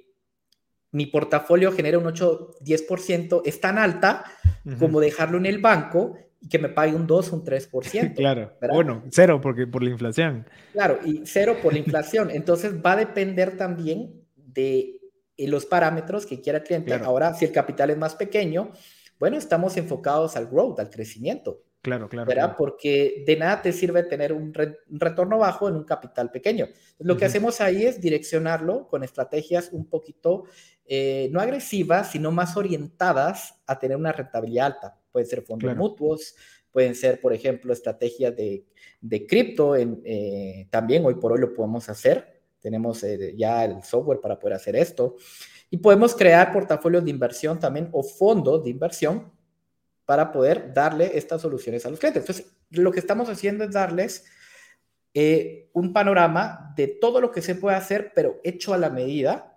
mi 0.91 1.05
portafolio 1.05 1.71
genere 1.71 1.97
un 1.97 2.05
8-10% 2.05 3.41
es 3.45 3.61
tan 3.61 3.77
alta 3.77 4.25
como 4.79 4.99
dejarlo 4.99 5.37
en 5.37 5.45
el 5.45 5.59
banco 5.59 6.17
y 6.41 6.49
que 6.49 6.59
me 6.59 6.69
pague 6.69 6.95
un 6.95 7.07
2 7.07 7.31
un 7.31 7.43
3%. 7.43 8.13
claro. 8.15 8.53
Bueno, 8.71 9.03
cero 9.11 9.39
porque 9.41 9.65
por 9.65 9.83
la 9.83 9.89
inflación. 9.89 10.45
Claro, 10.73 10.99
y 11.05 11.21
cero 11.25 11.57
por 11.61 11.73
la 11.73 11.79
inflación. 11.85 12.29
Entonces 12.31 12.73
va 12.85 12.93
a 12.93 12.97
depender 12.97 13.57
también 13.57 14.21
de 14.35 14.99
eh, 15.37 15.47
los 15.47 15.65
parámetros 15.65 16.25
que 16.25 16.41
quiera 16.41 16.59
el 16.59 16.63
cliente. 16.65 16.93
Ahora, 16.93 17.33
si 17.33 17.45
el 17.45 17.51
capital 17.51 17.89
es 17.89 17.97
más 17.97 18.15
pequeño, 18.15 18.71
bueno, 19.19 19.37
estamos 19.37 19.77
enfocados 19.77 20.35
al 20.35 20.47
growth, 20.47 20.79
al 20.79 20.89
crecimiento. 20.89 21.63
Claro, 21.87 22.09
claro. 22.09 22.27
¿verdad? 22.27 22.55
Porque 22.57 23.23
de 23.25 23.37
nada 23.37 23.61
te 23.61 23.71
sirve 23.71 24.03
tener 24.03 24.33
un, 24.33 24.53
retorno 24.89 25.37
bajo 25.37 25.69
en 25.69 25.75
un 25.75 25.85
capital 25.85 26.29
pequeño. 26.31 26.67
Lo 26.99 27.15
que 27.15 27.23
hacemos 27.23 27.61
ahí 27.61 27.85
es 27.85 28.01
direccionarlo 28.01 28.89
con 28.89 29.05
estrategias 29.05 29.69
un 29.71 29.85
poquito, 29.85 30.43
eh, 30.85 31.29
no 31.31 31.39
agresivas, 31.39 32.11
sino 32.11 32.29
más 32.29 32.57
orientadas 32.57 33.61
a 33.65 33.79
tener 33.79 33.95
una 33.95 34.11
rentabilidad 34.11 34.65
alta. 34.65 34.99
Pueden 35.13 35.29
ser 35.29 35.43
fondos 35.43 35.77
mutuos, 35.77 36.35
pueden 36.73 36.93
ser, 36.93 37.21
por 37.21 37.31
ejemplo, 37.31 37.71
estrategias 37.71 38.35
de, 38.35 38.65
de 38.99 39.25
cripto. 39.25 39.77
Eh, 39.77 40.67
también 40.69 41.05
hoy 41.05 41.15
por 41.15 41.31
hoy 41.31 41.39
lo 41.39 41.53
podemos 41.53 41.87
hacer. 41.87 42.41
Tenemos 42.59 43.01
eh, 43.05 43.33
ya 43.37 43.63
el 43.63 43.81
software 43.81 44.19
para 44.19 44.37
poder 44.37 44.57
hacer 44.57 44.75
esto. 44.75 45.15
Y 45.69 45.77
podemos 45.77 46.13
crear 46.13 46.51
portafolios 46.51 47.05
de 47.05 47.11
inversión 47.11 47.57
también 47.57 47.87
o 47.93 48.03
fondos 48.03 48.61
de 48.65 48.71
inversión 48.71 49.36
para 50.07 50.31
poder 50.31 50.73
darle 50.73 51.17
estas 51.17 51.41
soluciones 51.41 51.85
a 51.85 51.89
los 51.89 51.99
clientes. 51.99 52.23
Entonces, 52.23 52.57
lo 52.69 52.93
que 52.93 52.99
estamos 52.99 53.27
haciendo 53.29 53.65
es 53.65 53.71
darles 53.71 54.25
eh, 55.13 55.69
un 55.73 55.91
panorama 55.91 56.73
de 56.77 56.87
todo 56.87 57.19
lo 57.19 57.29
que 57.29 57.41
se 57.41 57.55
puede 57.55 57.75
hacer, 57.75 58.13
pero 58.15 58.39
hecho 58.45 58.73
a 58.73 58.77
la 58.77 58.89
medida 58.89 59.53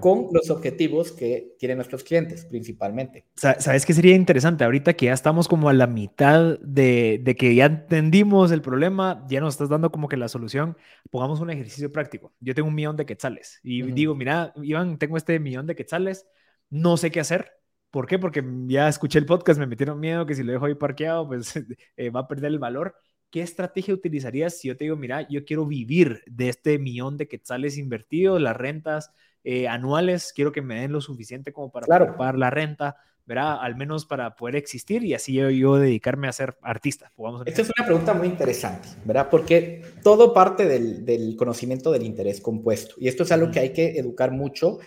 con 0.00 0.28
los 0.32 0.50
objetivos 0.50 1.10
que 1.12 1.56
tienen 1.58 1.78
nuestros 1.78 2.04
clientes 2.04 2.44
principalmente. 2.44 3.26
¿Sabes 3.34 3.84
qué 3.84 3.92
sería 3.92 4.14
interesante? 4.14 4.62
Ahorita 4.62 4.94
que 4.94 5.06
ya 5.06 5.12
estamos 5.12 5.48
como 5.48 5.68
a 5.68 5.72
la 5.72 5.88
mitad 5.88 6.58
de, 6.60 7.20
de, 7.22 7.36
que 7.36 7.54
ya 7.54 7.66
entendimos 7.66 8.52
el 8.52 8.62
problema, 8.62 9.26
ya 9.28 9.40
nos 9.40 9.54
estás 9.54 9.68
dando 9.68 9.90
como 9.90 10.08
que 10.08 10.16
la 10.16 10.28
solución, 10.28 10.76
pongamos 11.10 11.40
un 11.40 11.50
ejercicio 11.50 11.90
práctico. 11.90 12.32
Yo 12.40 12.54
tengo 12.54 12.68
un 12.68 12.74
millón 12.74 12.96
de 12.96 13.04
quetzales 13.04 13.58
y 13.64 13.82
digo, 13.82 14.14
mira, 14.14 14.52
Iván, 14.62 14.96
tengo 14.96 15.16
este 15.16 15.40
millón 15.40 15.66
de 15.66 15.74
quetzales, 15.74 16.26
no 16.70 16.96
sé 16.96 17.10
qué 17.10 17.20
hacer, 17.20 17.57
¿Por 17.90 18.06
qué? 18.06 18.18
Porque 18.18 18.44
ya 18.66 18.88
escuché 18.88 19.18
el 19.18 19.26
podcast, 19.26 19.58
me 19.58 19.66
metieron 19.66 19.98
miedo 19.98 20.26
que 20.26 20.34
si 20.34 20.42
lo 20.42 20.52
dejo 20.52 20.66
ahí 20.66 20.74
parqueado, 20.74 21.26
pues 21.26 21.54
eh, 21.96 22.10
va 22.10 22.20
a 22.20 22.28
perder 22.28 22.52
el 22.52 22.58
valor. 22.58 22.94
¿Qué 23.30 23.42
estrategia 23.42 23.94
utilizarías 23.94 24.58
si 24.58 24.68
yo 24.68 24.76
te 24.76 24.84
digo, 24.84 24.96
mira, 24.96 25.26
yo 25.28 25.44
quiero 25.44 25.66
vivir 25.66 26.22
de 26.26 26.48
este 26.48 26.78
millón 26.78 27.16
de 27.16 27.28
quetzales 27.28 27.76
invertidos, 27.76 28.40
las 28.40 28.56
rentas 28.56 29.12
eh, 29.44 29.68
anuales, 29.68 30.32
quiero 30.34 30.52
que 30.52 30.62
me 30.62 30.80
den 30.80 30.92
lo 30.92 31.00
suficiente 31.00 31.52
como 31.52 31.70
para 31.70 32.16
pagar 32.16 32.38
la 32.38 32.50
renta, 32.50 32.96
¿verdad? 33.26 33.58
Al 33.60 33.76
menos 33.76 34.06
para 34.06 34.34
poder 34.34 34.56
existir 34.56 35.04
y 35.04 35.12
así 35.12 35.34
yo, 35.34 35.76
dedicarme 35.76 36.28
a 36.28 36.32
ser 36.32 36.56
artista. 36.62 37.12
Esta 37.44 37.62
es 37.62 37.70
una 37.78 37.86
pregunta 37.86 38.14
muy 38.14 38.28
interesante, 38.28 38.88
¿verdad? 39.04 39.28
Porque 39.30 39.82
todo 40.02 40.32
parte 40.32 40.64
del, 40.66 41.36
conocimiento 41.36 41.90
del 41.90 42.04
interés 42.04 42.40
compuesto 42.40 42.94
y 42.98 43.08
esto 43.08 43.24
es 43.24 43.32
algo 43.32 43.50
que 43.50 43.60
hay 43.60 43.72
que 43.74 43.98
educar 43.98 44.32
mucho 44.32 44.78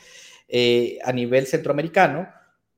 eh, 0.48 0.98
a 1.04 1.14
nivel 1.14 1.46
centroamericano 1.46 2.28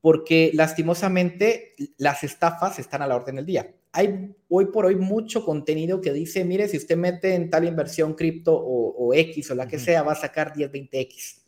porque 0.04 0.52
lastimosamente 0.54 1.76
las 1.96 2.26
estafas 2.26 2.78
están 2.78 3.02
a 3.02 3.08
la 3.08 3.16
orden 3.16 3.38
del 3.38 3.46
día. 3.46 3.74
Hay 3.94 4.36
hoy 4.50 4.66
por 4.66 4.86
hoy 4.86 4.98
mucho 4.98 5.46
contenido 5.46 6.02
que 6.02 6.12
dice, 6.12 6.44
mire, 6.44 6.68
si 6.68 6.76
usted 6.76 6.98
mete 6.98 7.36
en 7.36 7.50
tal 7.50 7.64
inversión 7.64 8.14
cripto 8.14 8.54
o, 8.54 9.14
X 9.14 9.52
o 9.52 9.56
la 9.56 9.66
que 9.66 9.80
sea, 9.80 10.04
va 10.04 10.12
a 10.12 10.16
sacar 10.16 10.54
10, 10.54 10.74
20X. 10.74 11.44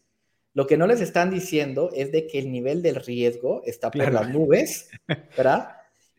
Lo 0.54 0.66
que 0.68 0.78
no 0.78 0.88
les 0.88 1.02
están 1.02 1.32
diciendo 1.32 1.90
es 1.94 2.14
de 2.14 2.28
que 2.28 2.40
el 2.40 2.50
nivel 2.50 2.82
del 2.82 2.96
riesgo 2.96 3.62
está 3.66 3.92
por 3.92 4.14
las 4.14 4.30
nubes, 4.30 4.90
¿verdad? 5.36 5.72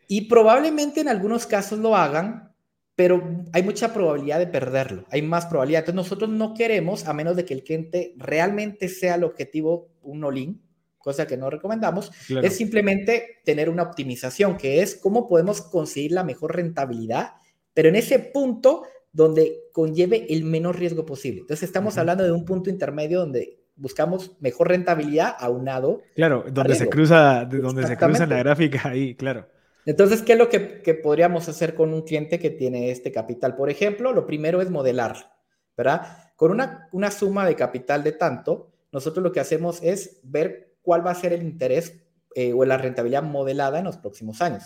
Y 0.07 0.29
probablemente 0.29 1.01
en 1.01 1.09
algunos 1.09 1.47
casos 1.47 1.79
lo 1.79 1.97
hagan, 1.97 2.55
pero 2.95 3.47
hay 3.55 3.63
mucha 3.63 3.95
probabilidad 3.95 4.41
de 4.41 4.47
perderlo, 4.47 5.07
hay 5.09 5.23
más 5.23 5.47
probabilidad. 5.47 5.89
Entonces 5.89 5.97
nosotros 5.97 6.29
no 6.29 6.53
queremos, 6.53 7.07
a 7.07 7.15
menos 7.15 7.35
de 7.35 7.47
que 7.47 7.55
el 7.55 7.65
cliente 7.65 8.13
realmente 8.19 8.91
sea 8.91 9.15
el 9.15 9.25
objetivo 9.25 9.89
un 10.03 10.23
all-in, 10.23 10.66
cosa 11.07 11.25
que 11.25 11.37
no 11.37 11.49
recomendamos, 11.51 12.11
es 12.43 12.57
simplemente 12.57 13.39
tener 13.45 13.71
una 13.71 13.85
optimización, 13.85 14.57
que 14.57 14.83
es 14.83 14.97
cómo 14.97 15.29
podemos 15.29 15.63
conseguir 15.63 16.11
la 16.11 16.25
mejor 16.25 16.57
rentabilidad, 16.57 17.35
pero 17.73 17.89
en 17.89 17.95
ese 17.95 18.19
punto 18.19 18.83
donde 19.13 19.69
conlleve 19.73 20.27
el 20.31 20.43
menor 20.43 20.81
riesgo 20.81 21.07
posible. 21.07 21.43
Entonces 21.43 21.69
estamos 21.69 21.97
hablando 21.97 22.25
de 22.25 22.33
un 22.33 22.45
punto 22.45 22.71
intermedio 22.71 23.21
donde 23.21 23.61
buscamos 23.77 24.33
mejor 24.41 24.67
rentabilidad 24.67 25.37
aunado. 25.39 26.03
Claro, 26.17 26.45
donde 26.51 26.75
se 26.75 26.89
cruza, 26.89 27.45
donde 27.45 27.87
se 27.87 27.97
cruza 27.97 28.27
la 28.27 28.39
gráfica 28.39 28.89
ahí, 28.89 29.15
claro. 29.15 29.47
Entonces, 29.85 30.23
¿qué 30.23 30.33
es 30.33 30.39
lo 30.41 30.49
que, 30.49 30.83
que, 30.83 30.95
podríamos 30.95 31.49
hacer 31.49 31.77
con 31.77 31.95
un 31.95 32.03
cliente 32.03 32.41
que 32.41 32.51
tiene 32.51 32.91
este 32.91 33.13
capital? 33.13 33.55
Por 33.55 33.71
ejemplo, 33.71 34.13
lo 34.13 34.27
primero 34.27 34.61
es 34.61 34.71
modelar, 34.71 35.37
¿verdad? 35.77 36.33
Con 36.35 36.51
una, 36.51 36.89
una 36.91 37.13
suma 37.13 37.47
de 37.47 37.55
capital 37.55 38.03
de 38.03 38.11
tanto, 38.11 38.73
nosotros 38.91 39.23
lo 39.23 39.31
que 39.31 39.41
hacemos 39.41 39.83
es 39.83 40.21
ver 40.23 40.66
cuál 40.87 41.05
va 41.05 41.11
a 41.11 41.17
ser 41.17 41.33
el 41.33 41.43
interés 41.43 42.01
eh, 42.37 42.53
o 42.53 42.65
la 42.65 42.79
rentabilidad 42.79 43.25
modelada 43.25 43.81
en 43.81 43.87
los 43.87 43.97
próximos 43.97 44.41
años. 44.41 44.63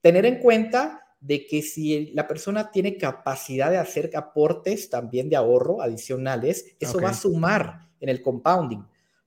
Tener 0.00 0.24
en 0.24 0.40
cuenta 0.40 1.04
de 1.20 1.46
que 1.46 1.60
si 1.60 2.10
la 2.14 2.26
persona 2.26 2.70
tiene 2.70 2.96
capacidad 2.96 3.70
de 3.70 3.76
hacer 3.76 4.10
aportes 4.16 4.88
también 4.88 5.28
de 5.28 5.36
ahorro 5.36 5.82
adicionales, 5.82 6.74
eso 6.80 6.98
va 7.00 7.10
a 7.10 7.14
sumar 7.14 7.90
en 8.00 8.08
el 8.08 8.22
compounding, 8.22 8.82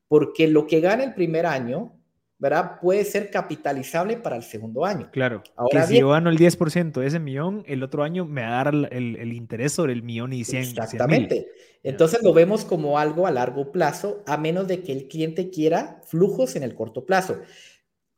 porque 0.08 0.48
lo 0.48 0.66
que 0.66 0.80
gana 0.80 1.04
el 1.04 1.14
primer 1.14 1.46
año, 1.46 2.01
¿verdad? 2.42 2.80
Puede 2.82 3.06
ser 3.06 3.30
capitalizable 3.30 4.18
para 4.18 4.36
el 4.36 4.42
segundo 4.42 4.84
año. 4.84 5.12
Claro, 5.12 5.44
Ahora 5.56 5.82
que 5.82 5.88
si 5.88 6.00
yo 6.00 6.10
gano 6.10 6.32
el 6.32 6.40
10% 6.40 7.00
de 7.00 7.06
ese 7.06 7.20
millón, 7.20 7.64
el 7.68 7.84
otro 7.84 8.02
año 8.02 8.26
me 8.26 8.42
va 8.42 8.60
a 8.60 8.64
dar 8.64 8.74
el, 8.92 9.34
interés 9.34 9.74
sobre 9.74 9.94
el 9.94 10.02
millón 10.02 10.34
y 10.34 10.44
100. 10.44 10.64
Exactamente. 10.64 11.52
Entonces 11.84 12.24
lo 12.24 12.34
vemos 12.34 12.66
como 12.66 12.98
algo 12.98 13.28
a 13.28 13.32
largo 13.32 13.72
plazo, 13.72 14.24
a 14.26 14.38
menos 14.38 14.68
de 14.68 14.82
que 14.82 14.92
el 14.92 15.08
cliente 15.08 15.52
quiera 15.52 16.02
flujos 16.04 16.56
en 16.56 16.64
el 16.64 16.74
corto 16.74 17.06
plazo. 17.06 17.38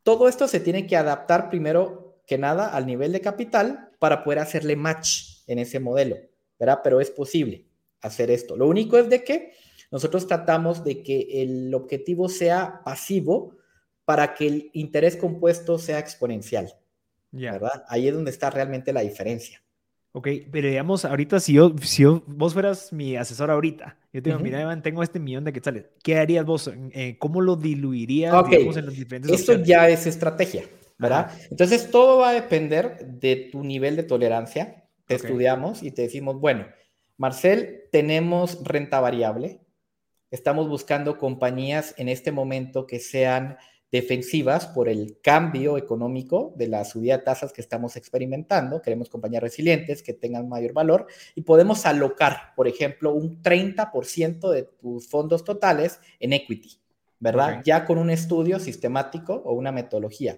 Todo 0.02 0.26
esto 0.26 0.48
se 0.48 0.58
tiene 0.58 0.86
que 0.86 0.96
adaptar 0.96 1.50
primero 1.50 2.22
que 2.26 2.38
nada 2.38 2.68
al 2.68 2.86
nivel 2.86 3.12
de 3.12 3.20
capital 3.20 3.90
para 3.98 4.24
poder 4.24 4.38
hacerle 4.38 4.74
match 4.74 5.42
en 5.46 5.58
ese 5.58 5.80
modelo, 5.80 6.16
¿verdad? 6.58 6.80
Pero 6.82 7.02
es 7.02 7.10
posible 7.10 7.66
hacer 8.00 8.30
esto. 8.30 8.56
Lo 8.56 8.68
único 8.68 8.96
es 8.96 9.10
de 9.10 9.22
que 9.22 9.52
nosotros 9.90 10.26
tratamos 10.26 10.82
de 10.82 11.02
que 11.02 11.42
el 11.42 11.74
objetivo 11.74 12.30
sea 12.30 12.80
pasivo 12.86 13.58
para 14.04 14.34
que 14.34 14.46
el 14.46 14.70
interés 14.72 15.16
compuesto 15.16 15.78
sea 15.78 15.98
exponencial, 15.98 16.74
¿verdad? 17.32 17.84
Ahí 17.88 18.08
es 18.08 18.14
donde 18.14 18.30
está 18.30 18.50
realmente 18.50 18.92
la 18.92 19.00
diferencia. 19.00 19.62
Ok, 20.16 20.28
pero 20.52 20.68
digamos, 20.68 21.04
ahorita 21.04 21.40
si 21.40 21.54
yo, 21.54 21.74
si 21.82 22.04
vos 22.04 22.52
fueras 22.52 22.92
mi 22.92 23.16
asesor 23.16 23.50
ahorita, 23.50 23.98
yo 24.12 24.22
te 24.22 24.30
digo, 24.30 24.38
mira, 24.38 24.60
Iván, 24.60 24.80
tengo 24.80 25.02
este 25.02 25.18
millón 25.18 25.42
de 25.42 25.52
quetzales, 25.52 25.86
¿qué 26.04 26.18
harías 26.18 26.46
vos? 26.46 26.70
Eh, 26.92 27.16
¿Cómo 27.18 27.40
lo 27.40 27.56
diluirías 27.56 28.32
en 28.52 28.86
los 28.86 28.94
diferentes 28.94 29.32
Esto 29.32 29.54
ya 29.54 29.88
es 29.88 30.06
estrategia, 30.06 30.66
¿verdad? 30.98 31.32
Entonces, 31.50 31.90
todo 31.90 32.18
va 32.18 32.28
a 32.28 32.32
depender 32.32 33.04
de 33.04 33.48
tu 33.50 33.64
nivel 33.64 33.96
de 33.96 34.04
tolerancia. 34.04 34.84
Te 35.06 35.16
estudiamos 35.16 35.82
y 35.82 35.90
te 35.90 36.02
decimos, 36.02 36.38
bueno, 36.38 36.66
Marcel, 37.16 37.82
tenemos 37.90 38.62
renta 38.62 39.00
variable, 39.00 39.62
estamos 40.30 40.68
buscando 40.68 41.18
compañías 41.18 41.92
en 41.98 42.08
este 42.08 42.30
momento 42.30 42.86
que 42.86 43.00
sean 43.00 43.56
defensivas 43.94 44.66
por 44.66 44.88
el 44.88 45.20
cambio 45.22 45.78
económico 45.78 46.52
de 46.56 46.66
la 46.66 46.84
subida 46.84 47.16
de 47.16 47.22
tasas 47.22 47.52
que 47.52 47.60
estamos 47.60 47.94
experimentando. 47.94 48.82
Queremos 48.82 49.08
compañías 49.08 49.40
resilientes 49.40 50.02
que 50.02 50.12
tengan 50.12 50.48
mayor 50.48 50.72
valor 50.72 51.06
y 51.36 51.42
podemos 51.42 51.86
alocar, 51.86 52.54
por 52.56 52.66
ejemplo, 52.66 53.12
un 53.12 53.40
30% 53.40 54.50
de 54.50 54.64
tus 54.64 55.08
fondos 55.08 55.44
totales 55.44 56.00
en 56.18 56.32
equity, 56.32 56.80
¿verdad? 57.20 57.62
Ya 57.64 57.84
con 57.84 57.98
un 57.98 58.10
estudio 58.10 58.58
sistemático 58.58 59.32
o 59.44 59.52
una 59.52 59.70
metodología. 59.70 60.36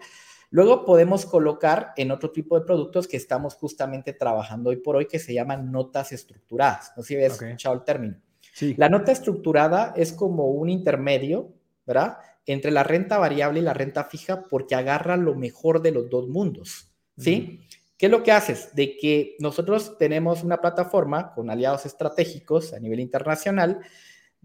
Luego 0.50 0.84
podemos 0.84 1.24
colocar 1.24 1.94
en 1.96 2.10
otro 2.10 2.32
tipo 2.32 2.60
de 2.60 2.66
productos 2.66 3.08
que 3.08 3.16
estamos 3.16 3.54
justamente 3.54 4.12
trabajando 4.12 4.68
hoy 4.68 4.76
por 4.76 4.96
hoy 4.96 5.06
que 5.06 5.18
se 5.18 5.32
llaman 5.32 5.72
notas 5.72 6.12
estructuradas. 6.12 6.92
No 6.94 7.02
sé 7.02 7.08
si 7.08 7.14
habías 7.14 7.40
escuchado 7.40 7.74
el 7.74 7.84
término. 7.84 8.20
Sí. 8.52 8.74
La 8.76 8.90
nota 8.90 9.12
estructurada 9.12 9.94
es 9.96 10.12
como 10.12 10.48
un 10.48 10.68
intermedio, 10.68 11.54
¿verdad? 11.86 12.18
Entre 12.46 12.70
la 12.70 12.84
renta 12.84 13.18
variable 13.18 13.60
y 13.60 13.62
la 13.62 13.74
renta 13.74 14.04
fija 14.04 14.44
porque 14.48 14.74
agarra 14.74 15.16
lo 15.16 15.34
mejor 15.34 15.82
de 15.82 15.90
los 15.90 16.08
dos 16.08 16.28
mundos, 16.28 16.92
¿sí? 17.18 17.60
¿Qué 17.98 18.06
es 18.06 18.12
lo 18.12 18.22
que 18.22 18.32
haces? 18.32 18.74
De 18.74 18.96
que 18.96 19.36
nosotros 19.38 19.98
tenemos 19.98 20.44
una 20.44 20.60
plataforma 20.60 21.32
con 21.34 21.50
aliados 21.50 21.86
estratégicos 21.86 22.72
a 22.72 22.78
nivel 22.78 23.00
internacional 23.00 23.80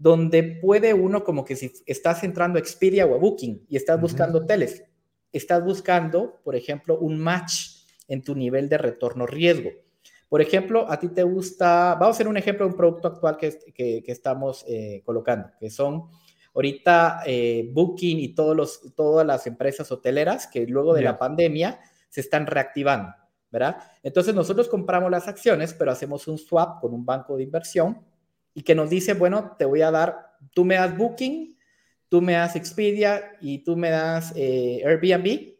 donde 0.02 0.42
puede 0.42 0.94
uno 0.94 1.22
como 1.22 1.44
que 1.44 1.54
si 1.54 1.72
estás 1.86 2.24
entrando 2.24 2.58
a 2.58 2.60
Expedia 2.60 3.06
o 3.06 3.14
a 3.14 3.18
Booking 3.18 3.66
y 3.68 3.76
estás 3.76 4.00
buscando 4.00 4.38
hoteles, 4.38 4.82
estás 5.32 5.64
buscando, 5.64 6.40
por 6.42 6.56
ejemplo, 6.56 6.98
un 6.98 7.18
match 7.18 7.84
en 8.08 8.24
tu 8.24 8.34
nivel 8.34 8.68
de 8.68 8.78
retorno 8.78 9.26
riesgo. 9.26 9.70
Por 10.28 10.40
ejemplo, 10.40 10.90
a 10.90 10.98
ti 10.98 11.08
te 11.08 11.22
gusta, 11.22 11.94
vamos 11.94 12.08
a 12.08 12.16
hacer 12.16 12.26
un 12.26 12.36
ejemplo 12.36 12.66
de 12.66 12.72
un 12.72 12.76
producto 12.76 13.06
actual 13.08 13.36
que, 13.36 13.58
que, 13.74 14.02
estamos 14.06 14.64
eh, 14.66 15.02
colocando, 15.04 15.50
que 15.60 15.70
son 15.70 16.08
ahorita 16.54 17.22
eh, 17.26 17.70
Booking 17.72 18.18
y 18.18 18.34
todos 18.34 18.56
los, 18.56 18.94
todas 18.94 19.26
las 19.26 19.46
empresas 19.46 19.90
hoteleras 19.90 20.46
que 20.46 20.66
luego 20.66 20.94
de 20.94 21.02
la 21.02 21.18
pandemia 21.18 21.80
se 22.08 22.20
están 22.20 22.46
reactivando. 22.46 23.14
¿verdad? 23.52 23.76
Entonces 24.02 24.34
nosotros 24.34 24.66
compramos 24.66 25.10
las 25.10 25.28
acciones, 25.28 25.74
pero 25.74 25.90
hacemos 25.90 26.26
un 26.26 26.38
swap 26.38 26.80
con 26.80 26.94
un 26.94 27.04
banco 27.04 27.36
de 27.36 27.42
inversión 27.42 28.02
y 28.54 28.62
que 28.62 28.74
nos 28.74 28.88
dice, 28.88 29.12
bueno, 29.12 29.56
te 29.58 29.66
voy 29.66 29.82
a 29.82 29.90
dar, 29.90 30.32
tú 30.54 30.64
me 30.64 30.76
das 30.76 30.96
Booking, 30.96 31.58
tú 32.08 32.22
me 32.22 32.32
das 32.32 32.56
Expedia 32.56 33.36
y 33.42 33.58
tú 33.58 33.76
me 33.76 33.90
das 33.90 34.32
eh, 34.36 34.82
Airbnb, 34.86 35.54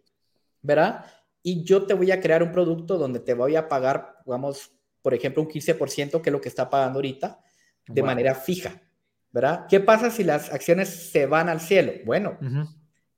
¿verdad? 0.62 1.04
Y 1.42 1.64
yo 1.64 1.84
te 1.84 1.92
voy 1.92 2.10
a 2.10 2.20
crear 2.20 2.42
un 2.42 2.50
producto 2.50 2.96
donde 2.96 3.20
te 3.20 3.34
voy 3.34 3.56
a 3.56 3.68
pagar, 3.68 4.16
vamos, 4.24 4.72
por 5.02 5.12
ejemplo, 5.12 5.42
un 5.42 5.48
15%, 5.48 6.22
que 6.22 6.30
es 6.30 6.32
lo 6.32 6.40
que 6.40 6.48
está 6.48 6.70
pagando 6.70 6.98
ahorita, 6.98 7.40
de 7.88 8.02
manera 8.02 8.34
fija, 8.34 8.80
¿verdad? 9.32 9.66
¿Qué 9.68 9.80
pasa 9.80 10.10
si 10.10 10.24
las 10.24 10.52
acciones 10.52 11.10
se 11.10 11.26
van 11.26 11.48
al 11.48 11.60
cielo? 11.60 11.92
Bueno, 12.04 12.38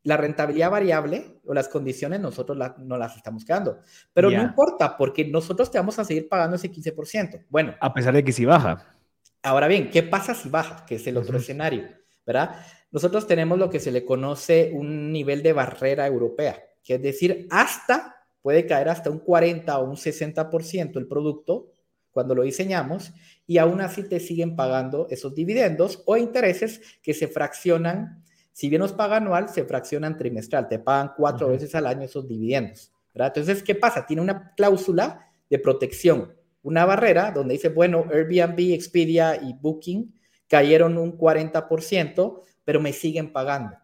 la 0.05 0.17
rentabilidad 0.17 0.71
variable 0.71 1.41
o 1.45 1.55
las 1.55 1.69
condiciones 1.69 2.21
nosotros 2.21 2.57
no 2.79 2.97
las 2.97 3.17
estamos 3.17 3.45
quedando. 3.45 3.81
Pero 4.13 4.31
no 4.31 4.43
importa, 4.43 4.97
porque 4.97 5.27
nosotros 5.27 5.71
te 5.71 5.79
vamos 5.79 5.99
a 5.99 6.05
seguir 6.05 6.29
pagando 6.29 6.57
ese 6.57 6.71
15%. 6.71 7.47
Bueno. 7.49 7.75
A 7.81 7.93
pesar 7.93 8.15
de 8.15 8.23
que 8.23 8.33
si 8.33 8.45
baja. 8.45 8.97
Ahora 9.43 9.67
bien, 9.67 9.91
¿qué 9.91 10.03
pasa 10.03 10.35
si 10.35 10.49
baja? 10.49 10.87
Que 10.87 10.95
es 10.95 11.07
el 11.07 11.17
otro 11.17 11.37
escenario, 11.37 11.89
¿verdad? 12.25 12.65
Nosotros 12.91 13.27
tenemos 13.27 13.59
lo 13.59 13.69
que 13.69 13.81
se 13.81 13.91
le 13.91 14.05
conoce 14.05 14.71
un 14.73 15.11
nivel 15.11 15.43
de 15.43 15.53
barrera 15.53 16.07
europea, 16.07 16.63
que 16.83 16.95
es 16.95 17.03
decir, 17.03 17.49
hasta, 17.51 18.25
puede 18.41 18.67
caer 18.67 18.89
hasta 18.89 19.11
un 19.11 19.19
40 19.19 19.79
o 19.79 19.85
un 19.85 19.97
60% 19.97 20.97
el 20.97 21.09
producto 21.09 21.73
cuando 22.11 22.35
lo 22.35 22.43
diseñamos 22.43 23.13
y 23.47 23.59
aún 23.59 23.81
así 23.81 24.03
te 24.05 24.21
siguen 24.21 24.57
pagando 24.57 25.07
esos 25.11 25.35
dividendos 25.35 26.03
o 26.07 26.17
intereses 26.17 26.81
que 27.03 27.15
se 27.15 27.29
fraccionan 27.29 28.25
si 28.55 28.69
bien 28.69 28.81
nos 28.81 28.93
paga 28.93 29.17
anual, 29.17 29.49
se 29.49 29.65
fraccionan 29.65 30.17
trimestral, 30.17 30.69
te 30.69 30.79
pagan 30.79 31.11
cuatro 31.17 31.49
veces 31.49 31.75
al 31.75 31.89
año 31.89 32.03
esos 32.03 32.29
dividendos. 32.29 32.93
¿verdad? 33.13 33.33
Entonces, 33.37 33.65
¿qué 33.65 33.75
pasa? 33.75 34.07
Tiene 34.07 34.23
una 34.23 34.55
cláusula 34.55 35.29
de 35.51 35.59
protección, 35.59 36.33
una 36.63 36.85
barrera 36.85 37.33
donde 37.33 37.55
dice, 37.55 37.69
bueno, 37.69 38.05
Airbnb, 38.13 38.73
Expedia 38.73 39.35
y 39.43 39.55
Booking 39.55 40.15
cayeron 40.47 40.97
un 40.99 41.19
40%, 41.19 42.43
pero 42.65 42.81
me 42.81 42.93
siguen 42.93 43.33
pagando. 43.33 43.77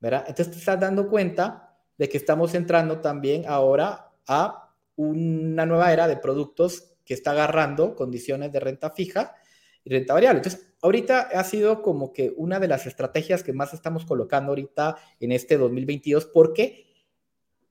¿verdad? 0.00 0.26
Entonces 0.28 0.52
te 0.52 0.58
estás 0.58 0.78
dando 0.78 1.08
cuenta 1.08 1.74
de 1.96 2.06
que 2.06 2.18
estamos 2.18 2.54
entrando 2.54 3.00
también 3.00 3.44
ahora 3.48 4.12
a 4.26 4.70
una 4.96 5.64
nueva 5.64 5.94
era 5.94 6.06
de 6.06 6.18
productos 6.18 6.93
que 7.04 7.14
está 7.14 7.32
agarrando 7.32 7.94
condiciones 7.94 8.52
de 8.52 8.60
renta 8.60 8.90
fija 8.90 9.34
y 9.84 9.90
renta 9.90 10.14
variable. 10.14 10.38
Entonces, 10.38 10.74
ahorita 10.82 11.20
ha 11.32 11.44
sido 11.44 11.82
como 11.82 12.12
que 12.12 12.32
una 12.36 12.60
de 12.60 12.68
las 12.68 12.86
estrategias 12.86 13.42
que 13.42 13.52
más 13.52 13.74
estamos 13.74 14.04
colocando 14.04 14.50
ahorita 14.50 14.96
en 15.20 15.32
este 15.32 15.58
2022, 15.58 16.26
porque 16.26 16.86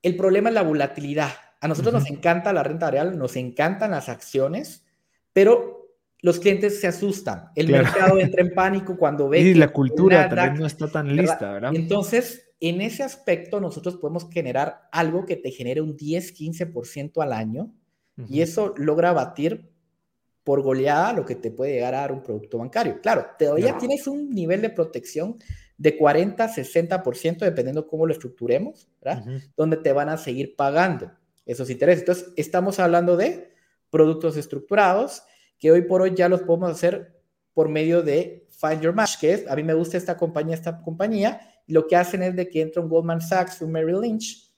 el 0.01 0.15
problema 0.15 0.49
es 0.49 0.55
la 0.55 0.63
volatilidad. 0.63 1.31
A 1.59 1.67
nosotros 1.67 1.93
nos 1.93 2.09
encanta 2.09 2.53
la 2.53 2.63
renta 2.63 2.87
variable, 2.87 3.15
nos 3.15 3.35
encantan 3.35 3.91
las 3.91 4.09
acciones, 4.09 4.85
pero 5.31 5.83
los 6.21 6.39
clientes 6.39 6.79
se 6.79 6.87
asustan. 6.87 7.49
El 7.55 7.69
mercado 7.69 8.19
entra 8.19 8.41
en 8.41 8.53
pánico 8.53 8.97
cuando 8.97 9.29
ve. 9.29 9.39
Y 9.39 9.53
la 9.53 9.71
cultura 9.71 10.27
también 10.29 10.55
no 10.55 10.65
está 10.65 10.87
tan 10.87 11.15
lista, 11.15 11.53
¿verdad? 11.53 11.71
Entonces, 11.73 12.51
en 12.59 12.81
ese 12.81 13.03
aspecto, 13.03 13.59
nosotros 13.59 13.97
podemos 13.97 14.29
generar 14.31 14.87
algo 14.91 15.25
que 15.25 15.35
te 15.35 15.51
genere 15.51 15.81
un 15.81 15.97
10, 15.97 16.33
15% 16.33 17.21
al 17.21 17.33
año, 17.33 17.73
y 18.27 18.41
eso 18.41 18.73
logra 18.77 19.11
batir 19.13 19.71
por 20.43 20.61
goleada 20.61 21.13
lo 21.13 21.25
que 21.25 21.35
te 21.35 21.51
puede 21.51 21.73
llegar 21.73 21.95
a 21.95 22.01
dar 22.01 22.11
un 22.11 22.21
producto 22.21 22.57
bancario. 22.57 22.99
Claro, 23.01 23.25
todavía 23.39 23.77
tienes 23.77 24.07
un 24.07 24.29
nivel 24.29 24.61
de 24.61 24.69
protección 24.69 25.37
de 25.77 25.97
40, 25.97 26.47
60%, 26.49 27.39
dependiendo 27.39 27.87
cómo 27.87 28.05
lo 28.05 28.13
estructuremos, 28.13 28.87
¿verdad? 29.01 29.25
Donde 29.55 29.77
te 29.77 29.93
van 29.93 30.09
a 30.09 30.17
seguir 30.17 30.55
pagando 30.55 31.11
esos 31.45 31.69
intereses. 31.69 32.01
Entonces, 32.01 32.33
estamos 32.35 32.79
hablando 32.79 33.17
de 33.17 33.53
productos 33.89 34.37
estructurados 34.37 35.23
que 35.57 35.71
hoy 35.71 35.83
por 35.83 36.01
hoy 36.01 36.13
ya 36.15 36.27
los 36.29 36.41
podemos 36.41 36.71
hacer 36.71 37.21
por 37.53 37.69
medio 37.69 38.01
de 38.01 38.47
Find 38.49 38.81
Your 38.81 38.93
Match, 38.93 39.19
que 39.19 39.33
es, 39.33 39.47
a 39.47 39.55
mí 39.55 39.63
me 39.63 39.73
gusta 39.73 39.97
esta 39.97 40.17
compañía, 40.17 40.55
esta 40.55 40.81
compañía, 40.81 41.41
y 41.67 41.73
lo 41.73 41.87
que 41.87 41.95
hacen 41.95 42.23
es 42.23 42.35
de 42.35 42.49
que 42.49 42.61
entra 42.61 42.81
un 42.81 42.89
Goldman 42.89 43.21
Sachs, 43.21 43.61
un 43.61 43.71
Merrill 43.71 44.01
Lynch, 44.01 44.52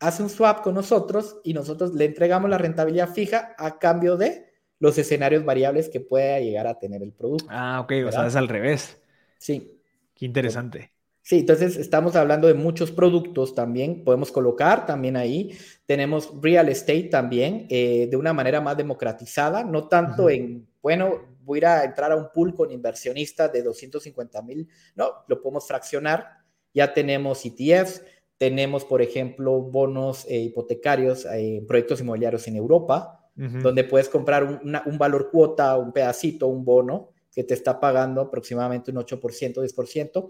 hace 0.00 0.22
un 0.22 0.30
swap 0.30 0.62
con 0.62 0.74
nosotros 0.74 1.40
y 1.44 1.54
nosotros 1.54 1.94
le 1.94 2.06
entregamos 2.06 2.50
la 2.50 2.58
rentabilidad 2.58 3.10
fija 3.10 3.54
a 3.56 3.78
cambio 3.78 4.16
de 4.16 4.50
los 4.78 4.96
escenarios 4.98 5.44
variables 5.44 5.88
que 5.88 6.00
pueda 6.00 6.40
llegar 6.40 6.66
a 6.66 6.78
tener 6.78 7.02
el 7.02 7.12
producto. 7.12 7.46
Ah, 7.50 7.80
ok, 7.80 7.92
o 8.08 8.12
sea, 8.12 8.26
es 8.26 8.34
al 8.34 8.48
revés. 8.48 9.00
Sí. 9.38 9.76
Qué 10.14 10.26
interesante. 10.26 10.92
Sí, 11.22 11.40
entonces 11.40 11.76
estamos 11.76 12.16
hablando 12.16 12.48
de 12.48 12.54
muchos 12.54 12.90
productos 12.90 13.54
también, 13.54 14.04
podemos 14.04 14.32
colocar 14.32 14.84
también 14.84 15.16
ahí. 15.16 15.56
Tenemos 15.86 16.30
real 16.42 16.68
estate 16.68 17.04
también 17.04 17.66
eh, 17.70 18.08
de 18.10 18.16
una 18.16 18.32
manera 18.32 18.60
más 18.60 18.76
democratizada, 18.76 19.64
no 19.64 19.86
tanto 19.88 20.28
en, 20.28 20.68
bueno, 20.82 21.36
voy 21.42 21.60
a 21.64 21.84
entrar 21.84 22.12
a 22.12 22.16
un 22.16 22.30
pool 22.32 22.54
con 22.54 22.70
inversionistas 22.70 23.52
de 23.52 23.62
250 23.62 24.42
mil, 24.42 24.68
no, 24.94 25.10
lo 25.26 25.40
podemos 25.40 25.66
fraccionar. 25.66 26.40
Ya 26.72 26.92
tenemos 26.92 27.44
ETFs, 27.44 28.02
tenemos, 28.40 28.86
por 28.86 29.02
ejemplo, 29.02 29.60
bonos 29.60 30.24
eh, 30.26 30.38
hipotecarios, 30.38 31.26
eh, 31.26 31.62
proyectos 31.68 32.00
inmobiliarios 32.00 32.48
en 32.48 32.56
Europa, 32.56 33.18
donde 33.36 33.84
puedes 33.84 34.08
comprar 34.10 34.44
un, 34.44 34.98
valor 34.98 35.30
cuota, 35.30 35.76
un 35.76 35.92
pedacito, 35.92 36.46
un 36.46 36.62
bono 36.64 37.10
que 37.32 37.44
te 37.44 37.54
está 37.54 37.80
pagando 37.80 38.20
aproximadamente 38.20 38.90
un 38.90 38.98
8%, 38.98 39.54
10%. 39.54 40.28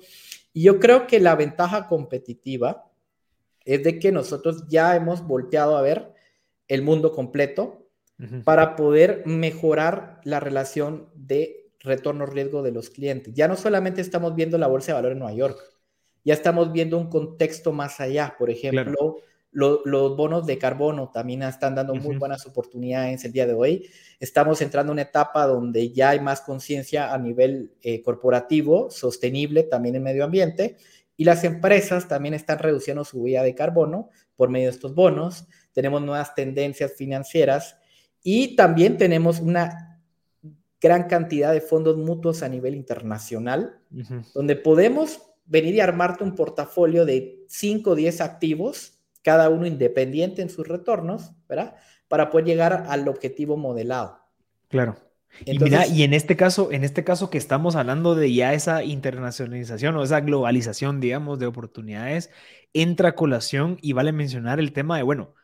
Y 0.53 0.63
yo 0.63 0.79
creo 0.79 1.09
que 1.09 1.19
la 1.19 1.35
ventaja 1.35 1.89
competitiva 1.89 2.89
es 3.65 3.83
de 3.83 3.99
que 3.99 4.13
nosotros 4.13 4.67
ya 4.69 4.95
hemos 4.95 5.27
volteado 5.27 5.77
a 5.77 5.83
ver 5.83 6.13
el 6.69 6.83
mundo 6.83 7.13
completo 7.13 7.87
para 8.45 8.77
poder 8.77 9.23
mejorar 9.25 10.21
la 10.25 10.39
relación 10.39 11.09
de 11.15 11.73
retorno-riesgo 11.81 12.63
de 12.63 12.73
los 12.73 12.91
clientes. 12.91 13.35
Ya 13.35 13.49
no 13.49 13.57
solamente 13.57 14.01
estamos 14.01 14.37
viendo 14.37 14.59
la 14.59 14.69
bolsa 14.69 14.93
de 14.93 14.95
valor 14.95 15.13
en 15.13 15.19
Nueva 15.19 15.35
York, 15.35 15.80
ya 16.25 16.35
estamos 16.35 16.73
viendo 16.73 16.99
un 16.99 17.09
contexto 17.09 17.73
más 17.73 18.01
allá. 18.01 18.35
Por 18.39 18.51
ejemplo, 18.51 19.17
los 19.53 20.17
bonos 20.17 20.47
de 20.47 20.59
carbono 20.59 21.11
también 21.13 21.43
están 21.43 21.75
dando 21.75 21.95
muy 21.95 22.17
buenas 22.17 22.47
oportunidades 22.47 23.25
el 23.25 23.33
día 23.33 23.47
de 23.47 23.55
hoy. 23.55 23.89
Estamos 24.21 24.61
entrando 24.63 24.93
en 24.93 24.95
una 24.95 25.03
etapa 25.03 25.47
donde 25.47 25.91
ya 25.91 26.11
hay 26.11 26.21
más 26.21 26.41
conciencia 26.41 27.13
a 27.13 27.19
nivel 27.19 27.73
eh, 27.83 28.03
corporativo, 28.03 28.91
sostenible 28.91 29.65
también 29.65 29.97
en 29.97 30.03
medio 30.03 30.25
ambiente, 30.25 30.77
y 31.17 31.25
las 31.25 31.45
empresas 31.45 32.09
también 32.09 32.35
están 32.35 32.59
reduciendo 32.59 33.05
su 33.05 33.21
huella 33.21 33.43
de 33.43 33.55
carbono 33.55 34.09
por 34.37 34.49
medio 34.49 34.69
de 34.69 34.73
estos 34.73 34.95
bonos. 34.95 35.47
Tenemos 35.73 36.01
nuevas 36.01 36.35
tendencias 36.35 36.93
financieras 36.95 37.77
y 38.23 38.57
también 38.57 38.97
tenemos 38.97 39.41
una 39.41 40.01
gran 40.81 41.09
cantidad 41.09 41.53
de 41.53 41.61
fondos 41.61 41.97
mutuos 41.99 42.43
a 42.43 42.49
nivel 42.49 42.75
internacional, 42.75 43.81
donde 44.33 44.57
podemos 44.57 45.30
venir 45.51 45.75
y 45.75 45.81
armarte 45.81 46.25
un 46.25 46.35
portafolio 46.35 47.05
de 47.05 47.45
5 47.49 47.91
o 47.91 47.95
10 47.95 48.21
activos 48.21 48.95
cada 49.23 49.51
uno 49.51 49.67
independiente 49.67 50.41
en 50.41 50.49
sus 50.49 50.67
retornos, 50.67 51.33
¿verdad? 51.49 51.75
Para 52.09 52.31
poder 52.31 52.47
llegar 52.47 52.87
al 52.89 53.07
objetivo 53.09 53.57
modelado. 53.57 54.19
Claro. 54.69 54.97
y 55.45 55.59
mira, 55.59 55.87
y 55.87 56.05
en 56.05 56.15
este 56.15 56.37
caso, 56.37 56.73
en 56.73 56.85
este 56.85 57.05
caso 57.05 57.29
que 57.29 57.37
estamos 57.37 57.77
hablando 57.77 58.15
de 58.15 58.33
ya 58.33 58.55
esa 58.55 58.83
internacionalización 58.85 59.97
o 59.97 60.05
esa 60.05 60.21
globalización, 60.21 61.01
digamos, 61.01 61.39
de 61.39 61.47
oportunidades, 61.47 62.31
entra 62.73 63.11
a 63.11 63.15
colación 63.15 63.77
y 63.83 63.93
vale 63.93 64.13
mencionar 64.13 64.61
el 64.61 64.73
tema 64.73 64.97
de, 64.97 65.03
bueno, 65.03 65.35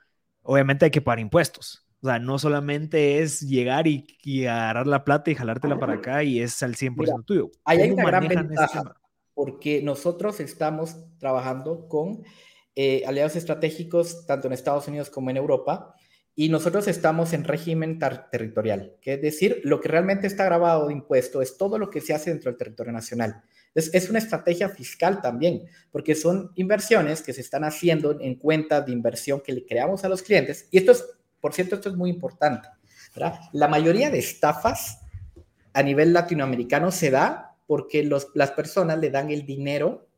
obviamente 0.43 0.87
hay 0.87 0.91
que 0.93 1.03
pagar 1.03 1.19
impuestos. 1.19 1.85
O 2.01 2.07
sea, 2.07 2.21
no 2.21 2.39
solamente 2.39 3.21
es 3.21 3.41
llegar 3.41 3.89
y, 3.89 4.07
agarrar 4.47 4.87
la 4.87 5.05
plata 5.05 5.31
y 5.33 5.35
jalártela 5.35 5.79
para 5.81 5.95
acá 5.95 6.23
y 6.23 6.41
es 6.41 6.63
al 6.63 6.77
100% 6.77 7.25
tuyo. 7.25 7.51
hay 7.65 7.91
una 7.91 8.05
gran 8.05 8.29
ventaja 8.29 8.97
porque 9.37 9.83
nosotros 9.83 10.41
estamos 10.41 10.97
trabajando 11.19 11.89
con 11.89 12.25
eh, 12.75 13.03
aliados 13.07 13.37
estratégicos 13.37 14.25
tanto 14.25 14.47
en 14.47 14.55
Estados 14.55 14.89
Unidos 14.89 15.11
como 15.11 15.29
en 15.31 15.37
Europa. 15.37 15.95
y 16.35 16.49
nosotros 16.51 16.87
estamos 16.89 17.33
en 17.33 17.45
régimen 17.45 17.99
territorial, 17.99 18.97
que 19.01 19.15
es 19.15 19.23
decir, 19.23 19.61
lo 19.65 19.81
que 19.81 19.89
realmente 19.89 20.27
está 20.27 20.45
grabado 20.45 20.87
de 20.87 20.93
impuesto 20.93 21.41
es 21.41 21.57
todo 21.57 21.79
lo 21.79 21.89
que 21.89 22.03
se 22.03 22.13
hace 22.13 22.31
dentro 22.31 22.51
del 22.51 22.59
territorio 22.59 22.93
nacional. 22.93 23.43
Es, 23.75 24.09
una 24.11 24.19
estrategia 24.19 24.71
fiscal 24.71 25.21
también, 25.21 25.65
porque 25.91 26.15
son 26.15 26.51
inversiones 26.55 27.23
que 27.23 27.35
se 27.35 27.43
están 27.43 27.65
haciendo 27.65 28.19
en 28.21 28.37
cuenta 28.37 28.81
de 28.81 28.93
inversión 28.93 29.41
que 29.41 29.53
le 29.53 29.67
creamos 29.67 30.05
a 30.05 30.09
los 30.09 30.23
clientes. 30.23 30.69
Y 30.71 30.79
esto 30.79 30.93
es, 30.93 31.05
por 31.41 31.53
cierto, 31.53 31.75
esto 31.75 31.91
es 31.91 31.95
muy 31.95 32.11
importante. 32.11 32.69
La 33.53 33.69
mayoría 33.69 34.11
de 34.11 34.19
estafas 34.19 35.01
a 35.75 35.83
nivel 35.83 36.15
latinoamericano 36.15 36.91
se 36.91 37.11
da 37.11 37.46
porque 37.67 38.03
los, 38.05 38.29
las 38.35 38.53
personas 38.53 38.99
le 38.99 39.11
dan 39.11 39.31
el 39.31 39.45
dinero 39.45 40.09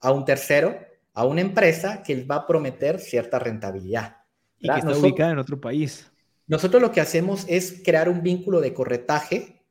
a 0.00 0.12
un 0.12 0.24
tercero, 0.24 0.78
a 1.14 1.24
una 1.24 1.40
empresa 1.40 2.02
que 2.02 2.14
les 2.14 2.30
va 2.30 2.36
a 2.36 2.46
prometer 2.46 3.00
cierta 3.00 3.38
rentabilidad. 3.38 4.18
Y 4.58 4.68
que 4.68 4.78
está 4.78 4.96
ubicada 4.96 5.32
en 5.32 5.38
otro 5.38 5.60
país. 5.60 6.10
Nosotros 6.46 6.80
lo 6.80 6.92
que 6.92 7.00
hacemos 7.00 7.44
es 7.48 7.82
crear 7.84 8.08
un 8.08 8.22
vínculo 8.22 8.60
de 8.60 8.72
corretaje, 8.72 9.64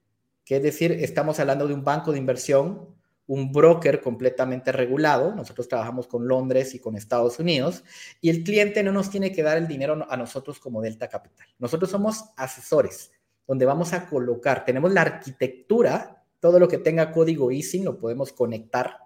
que 0.44 0.58
es 0.58 0.64
decir, 0.64 0.92
estamos 0.92 1.40
hablando 1.40 1.68
de 1.68 1.74
un 1.74 1.84
banco 1.84 2.12
de 2.12 2.20
inversión, 2.20 2.96
un 3.28 3.52
broker 3.52 4.02
completamente 4.02 4.72
regulado. 4.72 5.34
Nosotros 5.34 5.68
trabajamos 5.68 6.08
con 6.08 6.28
Londres 6.28 6.76
y 6.76 6.80
con 6.80 6.96
Estados 6.96 7.40
Unidos 7.40 7.84
y 8.22 8.30
el 8.30 8.44
cliente 8.44 8.84
no 8.84 8.92
nos 8.92 9.10
tiene 9.10 9.32
que 9.32 9.42
dar 9.42 9.58
el 9.58 9.68
dinero 9.68 10.06
a 10.10 10.18
nosotros 10.18 10.60
como 10.60 10.82
Delta 10.82 11.08
Capital. 11.08 11.48
Nosotros 11.60 11.90
somos 11.90 12.26
asesores 12.36 13.12
donde 13.48 13.66
vamos 13.66 13.94
a 13.94 14.08
colocar, 14.08 14.66
tenemos 14.66 14.92
la 14.92 15.02
arquitectura, 15.02 16.25
todo 16.40 16.60
lo 16.60 16.68
que 16.68 16.78
tenga 16.78 17.12
código 17.12 17.52
easing 17.52 17.86
lo 17.86 17.98
podemos 17.98 18.32
conectar, 18.34 18.98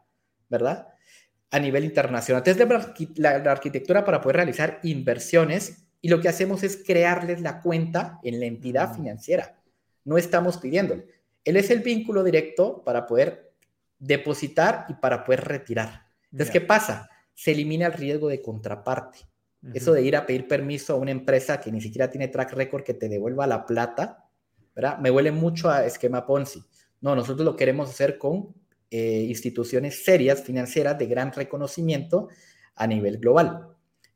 ¿verdad? 0.49 0.87
a 1.51 1.59
nivel 1.59 1.85
internacional. 1.85 2.43
Entonces, 2.45 3.17
la, 3.17 3.39
la, 3.39 3.51
arquitectura 3.51 4.05
para 4.05 4.21
poder 4.21 4.37
realizar 4.37 4.79
inversiones 4.83 5.87
y 6.01 6.09
lo 6.09 6.21
que 6.21 6.29
hacemos 6.29 6.63
es 6.63 6.83
crearles 6.85 7.41
la 7.41 7.61
cuenta 7.61 8.19
en 8.23 8.39
la 8.39 8.45
entidad 8.45 8.95
financiera. 8.95 9.59
No 10.05 10.17
estamos 10.17 10.57
pidiéndole. 10.57 11.07
Él 11.43 11.57
es 11.57 11.69
el 11.71 11.79
vínculo 11.79 12.23
directo 12.23 12.83
para 12.83 13.05
poder 13.05 13.53
depositar 13.97 14.85
y 14.89 14.93
para 14.93 15.23
poder 15.25 15.45
retirar. 15.45 16.05
Entonces, 16.31 16.51
¿qué 16.51 16.61
pasa? 16.61 17.09
Se 17.33 17.51
elimina 17.51 17.87
el 17.87 17.93
riesgo 17.93 18.29
de 18.29 18.41
contraparte. 18.41 19.19
Eso 19.73 19.91
de 19.91 20.03
ir 20.03 20.15
a 20.15 20.25
pedir 20.25 20.47
permiso 20.47 20.93
a 20.93 20.97
una 20.97 21.11
empresa 21.11 21.59
que 21.59 21.69
ni 21.69 21.81
siquiera 21.81 22.09
tiene 22.09 22.29
track 22.29 22.53
record 22.53 22.83
que 22.83 22.93
te 22.93 23.09
devuelva 23.09 23.45
la 23.45 23.65
plata, 23.65 24.29
¿verdad? 24.73 24.99
Me 24.99 25.11
huele 25.11 25.33
mucho 25.33 25.69
a 25.69 25.85
esquema 25.85 26.25
Ponzi. 26.25 26.63
No, 27.01 27.15
nosotros 27.15 27.45
lo 27.45 27.55
queremos 27.55 27.89
hacer 27.89 28.17
con 28.17 28.53
eh, 28.91 29.25
instituciones 29.27 30.03
serias 30.03 30.41
financieras 30.41 30.97
de 30.97 31.05
gran 31.05 31.31
reconocimiento 31.31 32.29
a 32.75 32.87
nivel 32.87 33.19
global. 33.19 33.67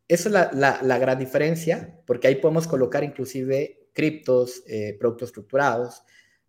Esa 0.08 0.30
es 0.30 0.56
la, 0.56 0.98
gran 0.98 1.20
diferencia, 1.20 2.00
porque 2.06 2.28
ahí 2.28 2.36
podemos 2.36 2.68
colocar 2.68 3.04
inclusive 3.04 3.88
criptos, 3.94 4.64
eh, 4.68 4.98
productos 5.00 5.30
estructurados, 5.30 6.04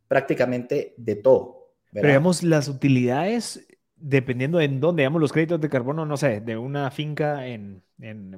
prácticamente 0.09 0.95
de 0.97 1.17
todo. 1.17 1.75
Pero 1.93 2.09
digamos, 2.09 2.43
las 2.43 2.69
utilidades, 2.69 3.67
dependiendo 3.97 4.59
de 4.59 4.69
dónde, 4.69 5.03
digamos, 5.03 5.21
los 5.21 5.33
créditos 5.33 5.61
de 5.61 5.69
carbono, 5.69 6.05
no 6.05 6.17
sé, 6.17 6.41
de 6.41 6.57
una 6.57 6.91
finca 6.91 7.47
en, 7.47 7.83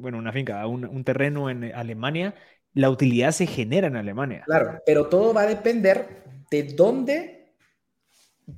bueno, 0.01 0.18
una 0.18 0.32
finca, 0.32 0.66
un, 0.66 0.84
un 0.84 1.05
terreno 1.05 1.49
en 1.49 1.72
Alemania, 1.74 2.34
la 2.74 2.90
utilidad 2.90 3.30
se 3.32 3.47
genera 3.47 3.86
en 3.86 3.97
Alemania. 3.97 4.42
Claro, 4.47 4.82
pero 4.84 5.07
todo 5.09 5.32
va 5.32 5.42
a 5.42 5.47
depender 5.47 6.24
de 6.51 6.62
dónde 6.64 7.36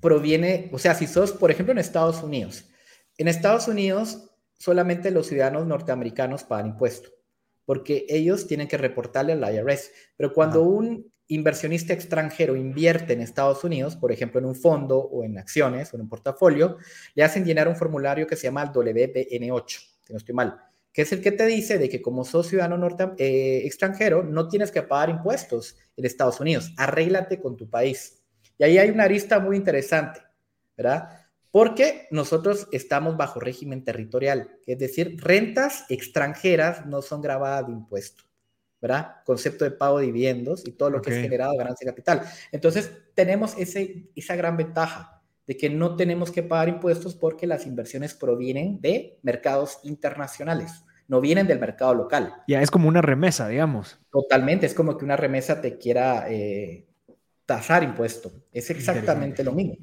proviene, 0.00 0.70
o 0.72 0.78
sea, 0.78 0.94
si 0.94 1.06
sos, 1.06 1.32
por 1.32 1.50
ejemplo, 1.50 1.72
en 1.72 1.78
Estados 1.78 2.22
Unidos. 2.22 2.66
En 3.16 3.28
Estados 3.28 3.68
Unidos, 3.68 4.30
solamente 4.58 5.10
los 5.10 5.26
ciudadanos 5.26 5.66
norteamericanos 5.66 6.44
pagan 6.44 6.68
impuesto, 6.68 7.10
porque 7.64 8.06
ellos 8.08 8.46
tienen 8.46 8.68
que 8.68 8.76
reportarle 8.76 9.32
al 9.32 9.54
IRS. 9.54 9.90
Pero 10.16 10.32
cuando 10.32 10.62
un 10.62 11.10
inversionista 11.28 11.92
extranjero 11.92 12.56
invierte 12.56 13.12
en 13.12 13.20
Estados 13.20 13.62
Unidos, 13.64 13.96
por 13.96 14.12
ejemplo, 14.12 14.40
en 14.40 14.46
un 14.46 14.54
fondo 14.54 14.98
o 14.98 15.24
en 15.24 15.38
acciones 15.38 15.92
o 15.92 15.96
en 15.96 16.02
un 16.02 16.08
portafolio, 16.08 16.78
le 17.14 17.22
hacen 17.22 17.44
llenar 17.44 17.68
un 17.68 17.76
formulario 17.76 18.26
que 18.26 18.36
se 18.36 18.44
llama 18.44 18.62
el 18.62 18.70
WBN8, 18.70 19.80
que 20.04 20.12
no 20.12 20.16
estoy 20.16 20.34
mal, 20.34 20.58
que 20.92 21.02
es 21.02 21.12
el 21.12 21.20
que 21.20 21.32
te 21.32 21.46
dice 21.46 21.78
de 21.78 21.88
que 21.88 22.00
como 22.00 22.24
sos 22.24 22.48
ciudadano 22.48 22.78
norte, 22.78 23.10
eh, 23.18 23.66
extranjero, 23.66 24.22
no 24.22 24.48
tienes 24.48 24.70
que 24.70 24.82
pagar 24.82 25.10
impuestos 25.10 25.76
en 25.96 26.06
Estados 26.06 26.40
Unidos. 26.40 26.72
Arréglate 26.76 27.40
con 27.40 27.56
tu 27.56 27.68
país. 27.68 28.17
Y 28.58 28.64
ahí 28.64 28.78
hay 28.78 28.90
una 28.90 29.04
arista 29.04 29.38
muy 29.38 29.56
interesante, 29.56 30.20
¿verdad? 30.76 31.10
Porque 31.50 32.08
nosotros 32.10 32.68
estamos 32.72 33.16
bajo 33.16 33.40
régimen 33.40 33.84
territorial, 33.84 34.50
es 34.66 34.78
decir, 34.78 35.16
rentas 35.18 35.86
extranjeras 35.88 36.84
no 36.84 37.00
son 37.00 37.22
grabadas 37.22 37.66
de 37.66 37.72
impuesto, 37.72 38.24
¿verdad? 38.80 39.16
Concepto 39.24 39.64
de 39.64 39.70
pago 39.70 40.00
de 40.00 40.06
dividendos 40.06 40.66
y 40.66 40.72
todo 40.72 40.90
lo 40.90 41.00
que 41.00 41.10
es 41.10 41.22
generado 41.22 41.56
ganancia 41.56 41.86
de 41.86 41.92
capital. 41.92 42.22
Entonces, 42.52 42.92
tenemos 43.14 43.56
ese, 43.56 44.10
esa 44.14 44.36
gran 44.36 44.56
ventaja 44.56 45.22
de 45.46 45.56
que 45.56 45.70
no 45.70 45.96
tenemos 45.96 46.30
que 46.30 46.42
pagar 46.42 46.68
impuestos 46.68 47.14
porque 47.14 47.46
las 47.46 47.64
inversiones 47.64 48.12
provienen 48.12 48.80
de 48.82 49.18
mercados 49.22 49.78
internacionales, 49.84 50.84
no 51.08 51.22
vienen 51.22 51.46
del 51.46 51.58
mercado 51.58 51.94
local. 51.94 52.34
Ya 52.46 52.60
es 52.60 52.70
como 52.70 52.86
una 52.86 53.00
remesa, 53.00 53.48
digamos. 53.48 53.98
Totalmente, 54.12 54.66
es 54.66 54.74
como 54.74 54.98
que 54.98 55.06
una 55.06 55.16
remesa 55.16 55.62
te 55.62 55.78
quiera 55.78 56.26
eh, 56.28 56.87
tasar 57.48 57.82
impuesto. 57.82 58.30
Es 58.52 58.68
exactamente 58.68 59.42
lo 59.42 59.52
mismo. 59.52 59.76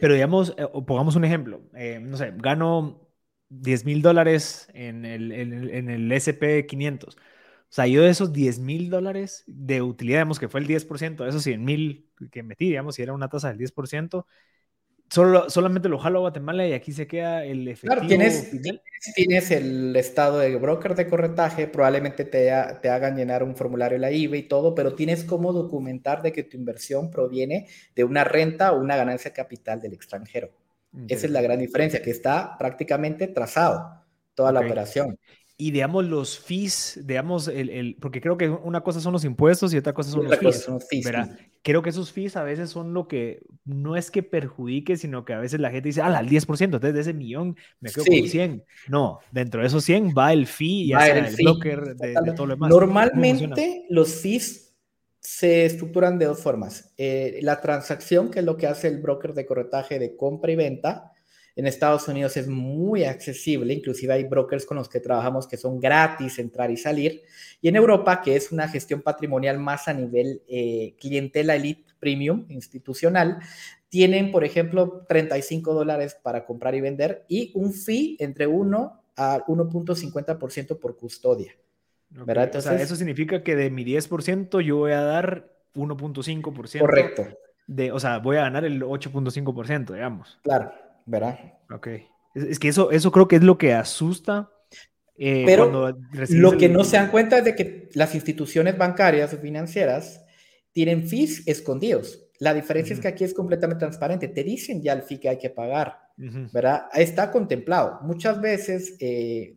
pero 0.00 0.14
digamos, 0.14 0.52
eh, 0.58 0.66
pongamos 0.84 1.14
un 1.14 1.24
ejemplo. 1.24 1.62
Eh, 1.74 2.00
no 2.02 2.16
sé, 2.16 2.34
gano 2.36 3.08
10 3.50 3.84
mil 3.84 4.02
dólares 4.02 4.68
en 4.74 5.04
el, 5.04 5.30
en, 5.30 5.88
el 5.88 6.10
SP 6.10 6.66
500. 6.66 7.14
O 7.14 7.20
sea, 7.68 7.86
yo 7.86 8.02
de 8.02 8.10
esos 8.10 8.32
10 8.32 8.58
mil 8.58 8.90
dólares 8.90 9.44
de 9.46 9.80
utilidad, 9.80 10.18
digamos 10.18 10.40
que 10.40 10.48
fue 10.48 10.58
el 10.58 10.66
10%, 10.66 11.22
de 11.22 11.30
esos 11.30 11.44
100 11.44 11.64
mil 11.64 12.10
que 12.32 12.42
metí, 12.42 12.66
digamos, 12.66 12.96
si 12.96 13.02
era 13.02 13.12
una 13.12 13.28
tasa 13.28 13.48
del 13.48 13.58
10%, 13.58 14.26
Solo, 15.12 15.50
solamente 15.50 15.90
lo 15.90 15.98
jalo 15.98 16.20
a 16.20 16.20
Guatemala 16.22 16.66
y 16.66 16.72
aquí 16.72 16.90
se 16.90 17.06
queda 17.06 17.44
el 17.44 17.68
efectivo. 17.68 17.92
Claro, 17.92 18.08
tienes, 18.08 18.50
tienes, 19.14 19.50
el 19.50 19.94
estado 19.94 20.38
de 20.38 20.56
broker 20.56 20.94
de 20.94 21.06
corretaje, 21.06 21.66
probablemente 21.66 22.24
te, 22.24 22.50
te, 22.80 22.88
hagan 22.88 23.14
llenar 23.14 23.42
un 23.42 23.54
formulario 23.54 23.98
la 23.98 24.10
IVA 24.10 24.38
y 24.38 24.44
todo, 24.44 24.74
pero 24.74 24.94
tienes 24.94 25.24
cómo 25.24 25.52
documentar 25.52 26.22
de 26.22 26.32
que 26.32 26.44
tu 26.44 26.56
inversión 26.56 27.10
proviene 27.10 27.68
de 27.94 28.04
una 28.04 28.24
renta 28.24 28.72
o 28.72 28.80
una 28.80 28.96
ganancia 28.96 29.34
capital 29.34 29.82
del 29.82 29.92
extranjero. 29.92 30.48
Esa 31.08 31.26
es 31.26 31.32
la 31.32 31.42
gran 31.42 31.58
diferencia, 31.58 32.00
que 32.00 32.10
está 32.10 32.56
prácticamente 32.56 33.28
trazado 33.28 34.02
toda 34.34 34.50
la 34.50 34.60
operación 34.60 35.18
y 35.58 35.70
digamos 35.70 36.06
los 36.06 36.38
fees, 36.40 37.00
digamos, 37.04 37.46
el, 37.46 37.68
el, 37.70 37.96
porque 38.00 38.20
creo 38.20 38.36
que 38.36 38.48
una 38.48 38.80
cosa 38.80 39.00
son 39.00 39.12
los 39.12 39.24
impuestos 39.24 39.72
y 39.72 39.76
otra 39.76 39.92
cosa 39.92 40.10
son 40.10 40.24
los 40.24 40.36
fees. 40.36 40.62
Son 40.62 40.80
fees 40.80 41.06
Creo 41.62 41.82
que 41.82 41.90
esos 41.90 42.10
fees 42.12 42.36
a 42.36 42.42
veces 42.42 42.70
son 42.70 42.92
lo 42.92 43.06
que 43.06 43.40
no 43.64 43.96
es 43.96 44.10
que 44.10 44.22
perjudique, 44.22 44.96
sino 44.96 45.24
que 45.24 45.32
a 45.32 45.38
veces 45.38 45.60
la 45.60 45.70
gente 45.70 45.90
dice, 45.90 46.02
ah, 46.02 46.18
al 46.18 46.28
10%, 46.28 46.64
entonces 46.64 46.94
de 46.94 47.00
ese 47.00 47.14
millón 47.14 47.56
me 47.80 47.90
quedo 47.90 48.04
con 48.04 48.28
100. 48.28 48.64
No, 48.88 49.20
dentro 49.30 49.60
de 49.60 49.68
esos 49.68 49.84
100 49.84 50.12
va 50.16 50.32
el 50.32 50.46
fee 50.46 50.86
y 50.86 50.92
el, 50.92 51.26
el 51.26 51.36
broker 51.36 51.94
de, 51.94 52.32
todo 52.34 52.46
lo 52.46 52.54
demás. 52.54 52.70
Normalmente 52.70 53.86
los 53.90 54.16
fees 54.16 54.74
se 55.20 55.64
estructuran 55.64 56.18
de 56.18 56.26
dos 56.26 56.42
formas. 56.42 56.92
Eh, 56.96 57.38
la 57.42 57.60
transacción, 57.60 58.28
que 58.28 58.40
es 58.40 58.44
lo 58.44 58.56
que 58.56 58.66
hace 58.66 58.88
el 58.88 59.00
broker 59.00 59.32
de 59.34 59.46
corretaje 59.46 60.00
de 60.00 60.16
compra 60.16 60.50
y 60.50 60.56
venta, 60.56 61.11
en 61.54 61.66
Estados 61.66 62.08
Unidos 62.08 62.36
es 62.36 62.48
muy 62.48 63.04
accesible, 63.04 63.74
inclusive 63.74 64.12
hay 64.12 64.24
brokers 64.24 64.64
con 64.64 64.76
los 64.76 64.88
que 64.88 65.00
trabajamos 65.00 65.46
que 65.46 65.56
son 65.56 65.78
gratis 65.78 66.38
entrar 66.38 66.70
y 66.70 66.76
salir. 66.76 67.22
Y 67.60 67.68
en 67.68 67.76
Europa, 67.76 68.22
que 68.22 68.36
es 68.36 68.52
una 68.52 68.68
gestión 68.68 69.02
patrimonial 69.02 69.58
más 69.58 69.88
a 69.88 69.92
nivel 69.92 70.42
eh, 70.48 70.94
clientela 70.98 71.54
elite 71.54 71.92
premium 71.98 72.46
institucional, 72.48 73.38
tienen, 73.88 74.30
por 74.30 74.44
ejemplo, 74.44 75.04
35 75.06 75.74
dólares 75.74 76.16
para 76.22 76.46
comprar 76.46 76.74
y 76.74 76.80
vender 76.80 77.24
y 77.28 77.52
un 77.54 77.74
fee 77.74 78.16
entre 78.18 78.46
1 78.46 79.02
a 79.16 79.44
1.50% 79.46 80.78
por 80.78 80.96
custodia. 80.96 81.52
¿verdad? 82.10 82.44
Entonces, 82.44 82.70
o 82.70 82.74
sea, 82.74 82.82
eso 82.82 82.96
significa 82.96 83.42
que 83.42 83.56
de 83.56 83.70
mi 83.70 83.84
10% 83.84 84.60
yo 84.60 84.76
voy 84.76 84.92
a 84.92 85.00
dar 85.02 85.50
1.5%. 85.74 86.80
Correcto. 86.80 87.26
De, 87.66 87.92
o 87.92 88.00
sea, 88.00 88.18
voy 88.18 88.36
a 88.36 88.42
ganar 88.42 88.64
el 88.64 88.82
8.5%, 88.82 89.94
digamos. 89.94 90.38
Claro. 90.42 90.72
¿Verdad? 91.06 91.38
Ok. 91.70 91.88
Es, 92.34 92.58
que 92.58 92.68
eso, 92.68 92.90
eso 92.90 93.12
creo 93.12 93.28
que 93.28 93.36
es 93.36 93.42
lo 93.42 93.58
que 93.58 93.74
asusta. 93.74 94.50
Eh, 95.16 95.44
Pero 95.46 95.94
lo 96.30 96.56
que 96.56 96.68
no 96.68 96.84
se 96.84 96.96
dan 96.96 97.10
cuenta 97.10 97.38
es 97.38 97.44
de 97.44 97.54
que 97.54 97.90
las 97.94 98.14
instituciones 98.14 98.78
bancarias 98.78 99.32
o 99.34 99.38
financieras 99.38 100.24
tienen 100.72 101.06
fees 101.06 101.46
escondidos. 101.46 102.26
La 102.38 102.54
diferencia 102.54 102.94
es 102.94 103.00
que 103.00 103.08
aquí 103.08 103.24
es 103.24 103.34
completamente 103.34 103.80
transparente. 103.80 104.28
Te 104.28 104.42
dicen 104.42 104.82
ya 104.82 104.94
el 104.94 105.02
fee 105.02 105.20
que 105.20 105.28
hay 105.28 105.38
que 105.38 105.50
pagar, 105.50 105.96
¿verdad? 106.16 106.86
Está 106.92 107.30
contemplado. 107.30 108.00
Muchas 108.02 108.40
veces 108.40 108.96
eh, 108.98 109.54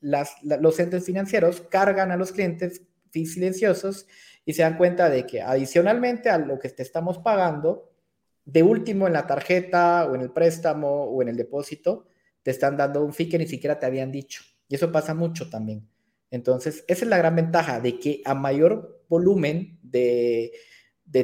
las, 0.00 0.34
los 0.42 0.80
entes 0.80 1.04
financieros 1.04 1.60
cargan 1.70 2.10
a 2.10 2.16
los 2.16 2.32
clientes 2.32 2.82
fees 3.12 3.34
silenciosos 3.34 4.06
y 4.44 4.52
se 4.54 4.62
dan 4.62 4.76
cuenta 4.76 5.08
de 5.08 5.26
que 5.26 5.42
adicionalmente 5.42 6.28
a 6.28 6.38
lo 6.38 6.58
que 6.58 6.70
te 6.70 6.82
estamos 6.82 7.18
pagando, 7.18 7.93
de 8.44 8.62
último, 8.62 9.06
en 9.06 9.14
la 9.14 9.26
tarjeta 9.26 10.06
o 10.06 10.14
en 10.14 10.20
el 10.20 10.30
préstamo 10.30 11.04
o 11.04 11.22
en 11.22 11.28
el 11.28 11.36
depósito, 11.36 12.06
te 12.42 12.50
están 12.50 12.76
dando 12.76 13.02
un 13.02 13.14
fee 13.14 13.28
que 13.28 13.38
ni 13.38 13.46
siquiera 13.46 13.78
te 13.78 13.86
habían 13.86 14.12
dicho. 14.12 14.42
Y 14.68 14.74
eso 14.74 14.92
pasa 14.92 15.14
mucho 15.14 15.48
también. 15.48 15.88
Entonces, 16.30 16.84
esa 16.88 17.04
es 17.04 17.08
la 17.08 17.16
gran 17.18 17.36
ventaja 17.36 17.80
de 17.80 17.98
que 17.98 18.20
a 18.24 18.34
mayor 18.34 19.04
volumen 19.08 19.78
de, 19.82 20.52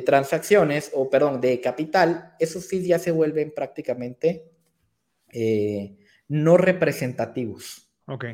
transacciones, 0.06 0.92
o 0.94 1.10
perdón, 1.10 1.40
de 1.40 1.60
capital, 1.60 2.34
esos 2.38 2.68
fees 2.68 2.86
ya 2.86 2.98
se 2.98 3.10
vuelven 3.10 3.52
prácticamente 3.54 4.50
eh, 5.32 5.98
no 6.28 6.56
representativos. 6.56 7.90
Ok, 8.06 8.24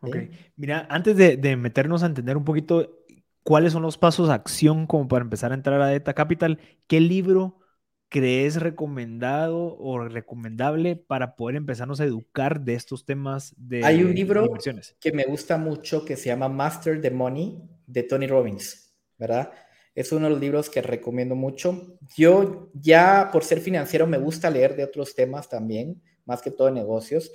ok. 0.00 0.16
Mira, 0.56 0.86
antes 0.88 1.16
de, 1.16 1.36
de, 1.36 1.56
meternos 1.56 2.02
a 2.02 2.06
entender 2.06 2.36
un 2.36 2.44
poquito 2.44 3.04
cuáles 3.42 3.72
son 3.72 3.82
los 3.82 3.98
pasos 3.98 4.28
de 4.28 4.34
acción 4.34 4.86
como 4.86 5.08
para 5.08 5.24
empezar 5.24 5.50
a 5.50 5.56
entrar 5.56 5.80
a 5.82 5.90
Data 5.90 6.14
Capital, 6.14 6.60
¿qué 6.86 7.00
libro 7.00 7.61
crees 8.12 8.56
recomendado 8.56 9.74
o 9.78 9.98
recomendable 10.06 10.96
para 10.96 11.34
poder 11.34 11.56
empezarnos 11.56 11.98
a 11.98 12.04
educar 12.04 12.60
de 12.60 12.74
estos 12.74 13.06
temas 13.06 13.54
de 13.56 13.82
Hay 13.84 14.04
un 14.04 14.14
libro 14.14 14.52
que 15.00 15.12
me 15.12 15.24
gusta 15.24 15.56
mucho 15.56 16.04
que 16.04 16.16
se 16.16 16.26
llama 16.26 16.50
Master 16.50 17.00
the 17.00 17.10
Money 17.10 17.58
de 17.86 18.02
Tony 18.02 18.26
Robbins, 18.26 18.94
¿verdad? 19.18 19.50
Es 19.94 20.12
uno 20.12 20.26
de 20.26 20.30
los 20.32 20.40
libros 20.40 20.68
que 20.68 20.82
recomiendo 20.82 21.34
mucho. 21.34 21.98
Yo 22.14 22.70
ya 22.74 23.30
por 23.32 23.44
ser 23.44 23.60
financiero 23.60 24.06
me 24.06 24.18
gusta 24.18 24.50
leer 24.50 24.76
de 24.76 24.84
otros 24.84 25.14
temas 25.14 25.48
también, 25.48 26.02
más 26.26 26.42
que 26.42 26.50
todo 26.50 26.66
de 26.66 26.74
negocios, 26.74 27.32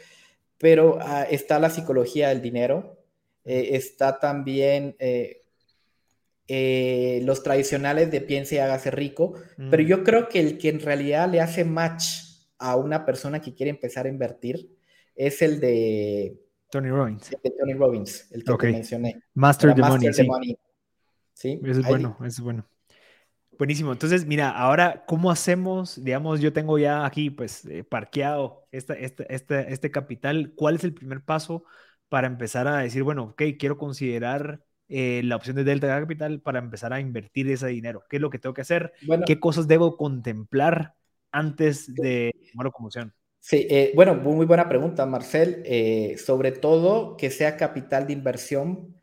pero 0.59 0.99
ah, 1.01 1.23
está 1.23 1.57
la 1.57 1.71
psicología 1.71 2.29
del 2.29 2.43
dinero, 2.43 3.03
eh, 3.45 3.69
está 3.71 4.19
también 4.19 4.95
eh, 4.99 5.41
eh, 6.47 7.21
los 7.23 7.43
tradicionales 7.43 8.09
de 8.09 8.21
piense 8.21 8.55
y 8.55 8.57
hágase 8.59 8.91
rico, 8.91 9.33
pero 9.69 9.83
mm. 9.83 9.85
yo 9.85 10.03
creo 10.03 10.29
que 10.29 10.39
el 10.39 10.57
que 10.57 10.69
en 10.69 10.79
realidad 10.79 11.29
le 11.29 11.41
hace 11.41 11.65
match 11.65 12.05
a 12.57 12.75
una 12.75 13.05
persona 13.05 13.41
que 13.41 13.53
quiere 13.53 13.69
empezar 13.69 14.05
a 14.05 14.09
invertir 14.09 14.69
es 15.15 15.41
el 15.41 15.59
de 15.59 16.39
Tony 16.69 16.89
Robbins. 16.89 17.31
El 17.31 17.39
de 17.43 17.51
Tony 17.51 17.73
Robbins, 17.73 18.31
el 18.31 18.43
que 18.43 18.67
mencioné. 18.67 19.21
Master, 19.33 19.73
the, 19.73 19.81
money, 19.81 20.57
sí. 21.33 21.59
es 21.63 21.85
bueno, 21.85 22.17
es 22.25 22.39
bueno. 22.39 22.67
Buenísimo. 23.57 23.91
Entonces, 23.91 24.25
mira, 24.25 24.51
ahora, 24.51 25.03
¿cómo 25.07 25.31
hacemos? 25.31 26.03
Digamos, 26.03 26.39
yo 26.41 26.53
tengo 26.53 26.77
ya 26.77 27.05
aquí, 27.05 27.31
pues, 27.31 27.65
eh, 27.65 27.83
parqueado 27.83 28.67
esta, 28.71 28.93
este 28.93 29.91
capital. 29.91 30.53
¿Cuál 30.55 30.75
es 30.75 30.83
el 30.83 30.93
primer 30.93 31.23
paso 31.23 31.63
para 32.07 32.27
empezar 32.27 32.67
a 32.67 32.77
decir, 32.77 33.03
bueno, 33.03 33.23
ok, 33.31 33.41
quiero 33.57 33.77
considerar 33.77 34.61
eh, 34.89 35.21
la 35.23 35.35
opción 35.35 35.55
de 35.57 35.65
Delta 35.65 35.87
Capital 35.87 36.39
para 36.39 36.59
empezar 36.59 36.93
a 36.93 36.99
invertir 36.99 37.49
ese 37.51 37.67
dinero? 37.67 38.03
¿Qué 38.09 38.17
es 38.17 38.21
lo 38.21 38.29
que 38.29 38.39
tengo 38.39 38.53
que 38.53 38.61
hacer? 38.61 38.93
¿Qué 39.25 39.39
cosas 39.39 39.67
debo 39.67 39.97
contemplar 39.97 40.95
antes 41.31 41.93
de 41.93 42.31
tomar 42.51 42.71
conmoción? 42.71 43.13
Sí, 43.39 43.67
eh, 43.69 43.91
bueno, 43.95 44.15
muy 44.15 44.45
buena 44.45 44.69
pregunta, 44.69 45.05
Marcel. 45.05 45.61
Eh, 45.65 46.15
sobre 46.17 46.51
todo 46.51 47.17
que 47.17 47.29
sea 47.29 47.57
capital 47.57 48.07
de 48.07 48.13
inversión 48.13 48.95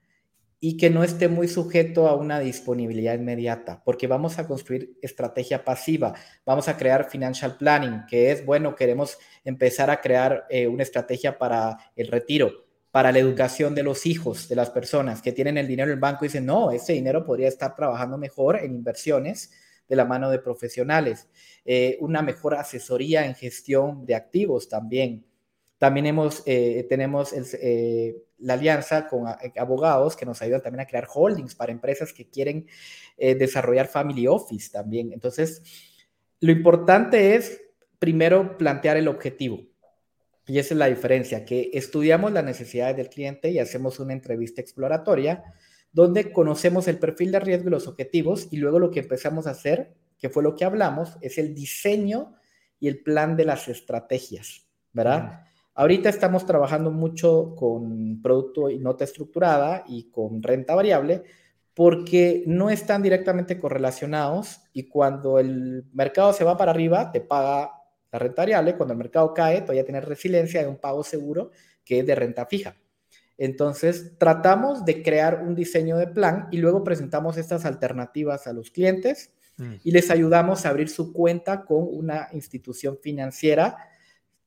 y 0.58 0.78
que 0.78 0.88
no 0.88 1.04
esté 1.04 1.28
muy 1.28 1.48
sujeto 1.48 2.08
a 2.08 2.14
una 2.14 2.40
disponibilidad 2.40 3.14
inmediata, 3.14 3.82
porque 3.84 4.06
vamos 4.06 4.38
a 4.38 4.46
construir 4.46 4.96
estrategia 5.02 5.62
pasiva, 5.64 6.14
vamos 6.46 6.68
a 6.68 6.78
crear 6.78 7.10
financial 7.10 7.58
planning, 7.58 8.06
que 8.08 8.30
es, 8.30 8.46
bueno, 8.46 8.74
queremos 8.74 9.18
empezar 9.44 9.90
a 9.90 10.00
crear 10.00 10.46
una 10.70 10.82
estrategia 10.82 11.36
para 11.36 11.76
el 11.94 12.06
retiro 12.06 12.64
para 12.94 13.10
la 13.10 13.18
educación 13.18 13.74
de 13.74 13.82
los 13.82 14.06
hijos 14.06 14.48
de 14.48 14.54
las 14.54 14.70
personas 14.70 15.20
que 15.20 15.32
tienen 15.32 15.58
el 15.58 15.66
dinero 15.66 15.90
en 15.90 15.94
el 15.94 16.00
banco 16.00 16.24
y 16.24 16.28
dicen, 16.28 16.46
no, 16.46 16.70
ese 16.70 16.92
dinero 16.92 17.24
podría 17.26 17.48
estar 17.48 17.74
trabajando 17.74 18.16
mejor 18.16 18.54
en 18.54 18.72
inversiones 18.72 19.50
de 19.88 19.96
la 19.96 20.04
mano 20.04 20.30
de 20.30 20.38
profesionales, 20.38 21.28
eh, 21.64 21.96
una 21.98 22.22
mejor 22.22 22.54
asesoría 22.54 23.26
en 23.26 23.34
gestión 23.34 24.06
de 24.06 24.14
activos 24.14 24.68
también. 24.68 25.26
También 25.76 26.06
hemos, 26.06 26.44
eh, 26.46 26.86
tenemos 26.88 27.32
eh, 27.32 28.14
la 28.38 28.54
alianza 28.54 29.08
con 29.08 29.24
abogados 29.58 30.14
que 30.14 30.24
nos 30.24 30.40
ayudan 30.40 30.62
también 30.62 30.82
a 30.82 30.86
crear 30.86 31.08
holdings 31.12 31.56
para 31.56 31.72
empresas 31.72 32.12
que 32.12 32.28
quieren 32.30 32.64
desarrollar 33.18 33.88
family 33.88 34.28
office 34.28 34.70
también. 34.70 35.12
Entonces, 35.12 35.62
lo 36.38 36.52
importante 36.52 37.34
es 37.34 37.60
primero 37.98 38.56
plantear 38.56 38.96
el 38.98 39.08
objetivo 39.08 39.73
y 40.46 40.58
esa 40.58 40.74
es 40.74 40.78
la 40.78 40.86
diferencia, 40.86 41.44
que 41.44 41.70
estudiamos 41.72 42.32
las 42.32 42.44
necesidades 42.44 42.96
del 42.96 43.08
cliente 43.08 43.50
y 43.50 43.58
hacemos 43.58 43.98
una 43.98 44.12
entrevista 44.12 44.60
exploratoria 44.60 45.42
donde 45.92 46.32
conocemos 46.32 46.88
el 46.88 46.98
perfil 46.98 47.32
de 47.32 47.40
riesgo 47.40 47.68
y 47.68 47.70
los 47.70 47.86
objetivos 47.86 48.48
y 48.50 48.56
luego 48.56 48.78
lo 48.78 48.90
que 48.90 49.00
empezamos 49.00 49.46
a 49.46 49.50
hacer, 49.50 49.94
que 50.18 50.28
fue 50.28 50.42
lo 50.42 50.54
que 50.54 50.64
hablamos, 50.64 51.16
es 51.20 51.38
el 51.38 51.54
diseño 51.54 52.34
y 52.80 52.88
el 52.88 53.02
plan 53.02 53.36
de 53.36 53.44
las 53.44 53.68
estrategias, 53.68 54.66
¿verdad? 54.92 55.44
Ahorita 55.74 56.08
estamos 56.08 56.46
trabajando 56.46 56.90
mucho 56.90 57.54
con 57.56 58.20
producto 58.20 58.70
y 58.70 58.78
nota 58.78 59.04
estructurada 59.04 59.84
y 59.86 60.10
con 60.10 60.42
renta 60.42 60.74
variable 60.74 61.22
porque 61.74 62.44
no 62.46 62.70
están 62.70 63.02
directamente 63.02 63.58
correlacionados 63.58 64.62
y 64.72 64.88
cuando 64.88 65.38
el 65.38 65.84
mercado 65.92 66.32
se 66.32 66.44
va 66.44 66.56
para 66.56 66.70
arriba, 66.70 67.10
te 67.10 67.20
paga 67.20 67.72
la 68.14 68.20
renta 68.20 68.42
variable, 68.42 68.76
cuando 68.76 68.92
el 68.92 68.98
mercado 68.98 69.34
cae, 69.34 69.62
todavía 69.62 69.84
tener 69.84 70.04
resiliencia 70.04 70.62
de 70.62 70.68
un 70.68 70.76
pago 70.76 71.02
seguro 71.02 71.50
que 71.84 71.98
es 71.98 72.06
de 72.06 72.14
renta 72.14 72.46
fija. 72.46 72.76
Entonces, 73.36 74.12
tratamos 74.18 74.84
de 74.84 75.02
crear 75.02 75.42
un 75.42 75.56
diseño 75.56 75.96
de 75.96 76.06
plan 76.06 76.46
y 76.52 76.58
luego 76.58 76.84
presentamos 76.84 77.36
estas 77.36 77.64
alternativas 77.64 78.46
a 78.46 78.52
los 78.52 78.70
clientes 78.70 79.32
mm. 79.56 79.74
y 79.82 79.90
les 79.90 80.12
ayudamos 80.12 80.64
a 80.64 80.68
abrir 80.68 80.88
su 80.88 81.12
cuenta 81.12 81.64
con 81.64 81.88
una 81.90 82.28
institución 82.32 82.98
financiera 83.02 83.76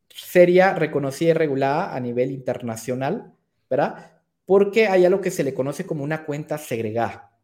seria, 0.08 0.74
reconocida 0.74 1.32
y 1.32 1.34
regulada 1.34 1.94
a 1.94 2.00
nivel 2.00 2.32
internacional, 2.32 3.34
¿verdad? 3.70 4.14
Porque 4.46 4.88
hay 4.88 5.04
algo 5.04 5.20
que 5.20 5.30
se 5.30 5.44
le 5.44 5.54
conoce 5.54 5.86
como 5.86 6.06
una 6.06 6.24
cuenta 6.24 6.58
segregada. 6.58 7.38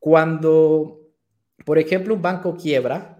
Cuando, 0.00 1.02
por 1.64 1.78
ejemplo, 1.78 2.14
un 2.14 2.22
banco 2.22 2.56
quiebra, 2.56 3.17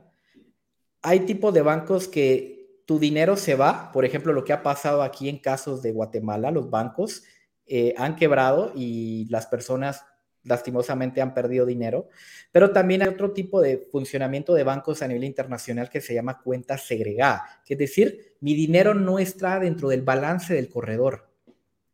hay 1.02 1.20
tipos 1.20 1.54
de 1.54 1.62
bancos 1.62 2.08
que 2.08 2.82
tu 2.86 2.98
dinero 2.98 3.36
se 3.36 3.54
va, 3.54 3.92
por 3.92 4.04
ejemplo, 4.04 4.32
lo 4.32 4.44
que 4.44 4.52
ha 4.52 4.62
pasado 4.62 5.02
aquí 5.02 5.28
en 5.28 5.38
casos 5.38 5.82
de 5.82 5.92
Guatemala, 5.92 6.50
los 6.50 6.70
bancos 6.70 7.22
eh, 7.66 7.94
han 7.98 8.16
quebrado 8.16 8.72
y 8.74 9.26
las 9.28 9.46
personas 9.46 10.04
lastimosamente 10.42 11.20
han 11.20 11.34
perdido 11.34 11.66
dinero, 11.66 12.08
pero 12.50 12.72
también 12.72 13.02
hay 13.02 13.08
otro 13.08 13.32
tipo 13.32 13.60
de 13.60 13.86
funcionamiento 13.92 14.54
de 14.54 14.64
bancos 14.64 15.02
a 15.02 15.08
nivel 15.08 15.24
internacional 15.24 15.90
que 15.90 16.00
se 16.00 16.14
llama 16.14 16.40
cuenta 16.40 16.78
segregada, 16.78 17.60
que 17.64 17.74
es 17.74 17.78
decir, 17.78 18.36
mi 18.40 18.54
dinero 18.54 18.94
no 18.94 19.18
está 19.18 19.58
dentro 19.60 19.90
del 19.90 20.02
balance 20.02 20.54
del 20.54 20.68
corredor. 20.68 21.28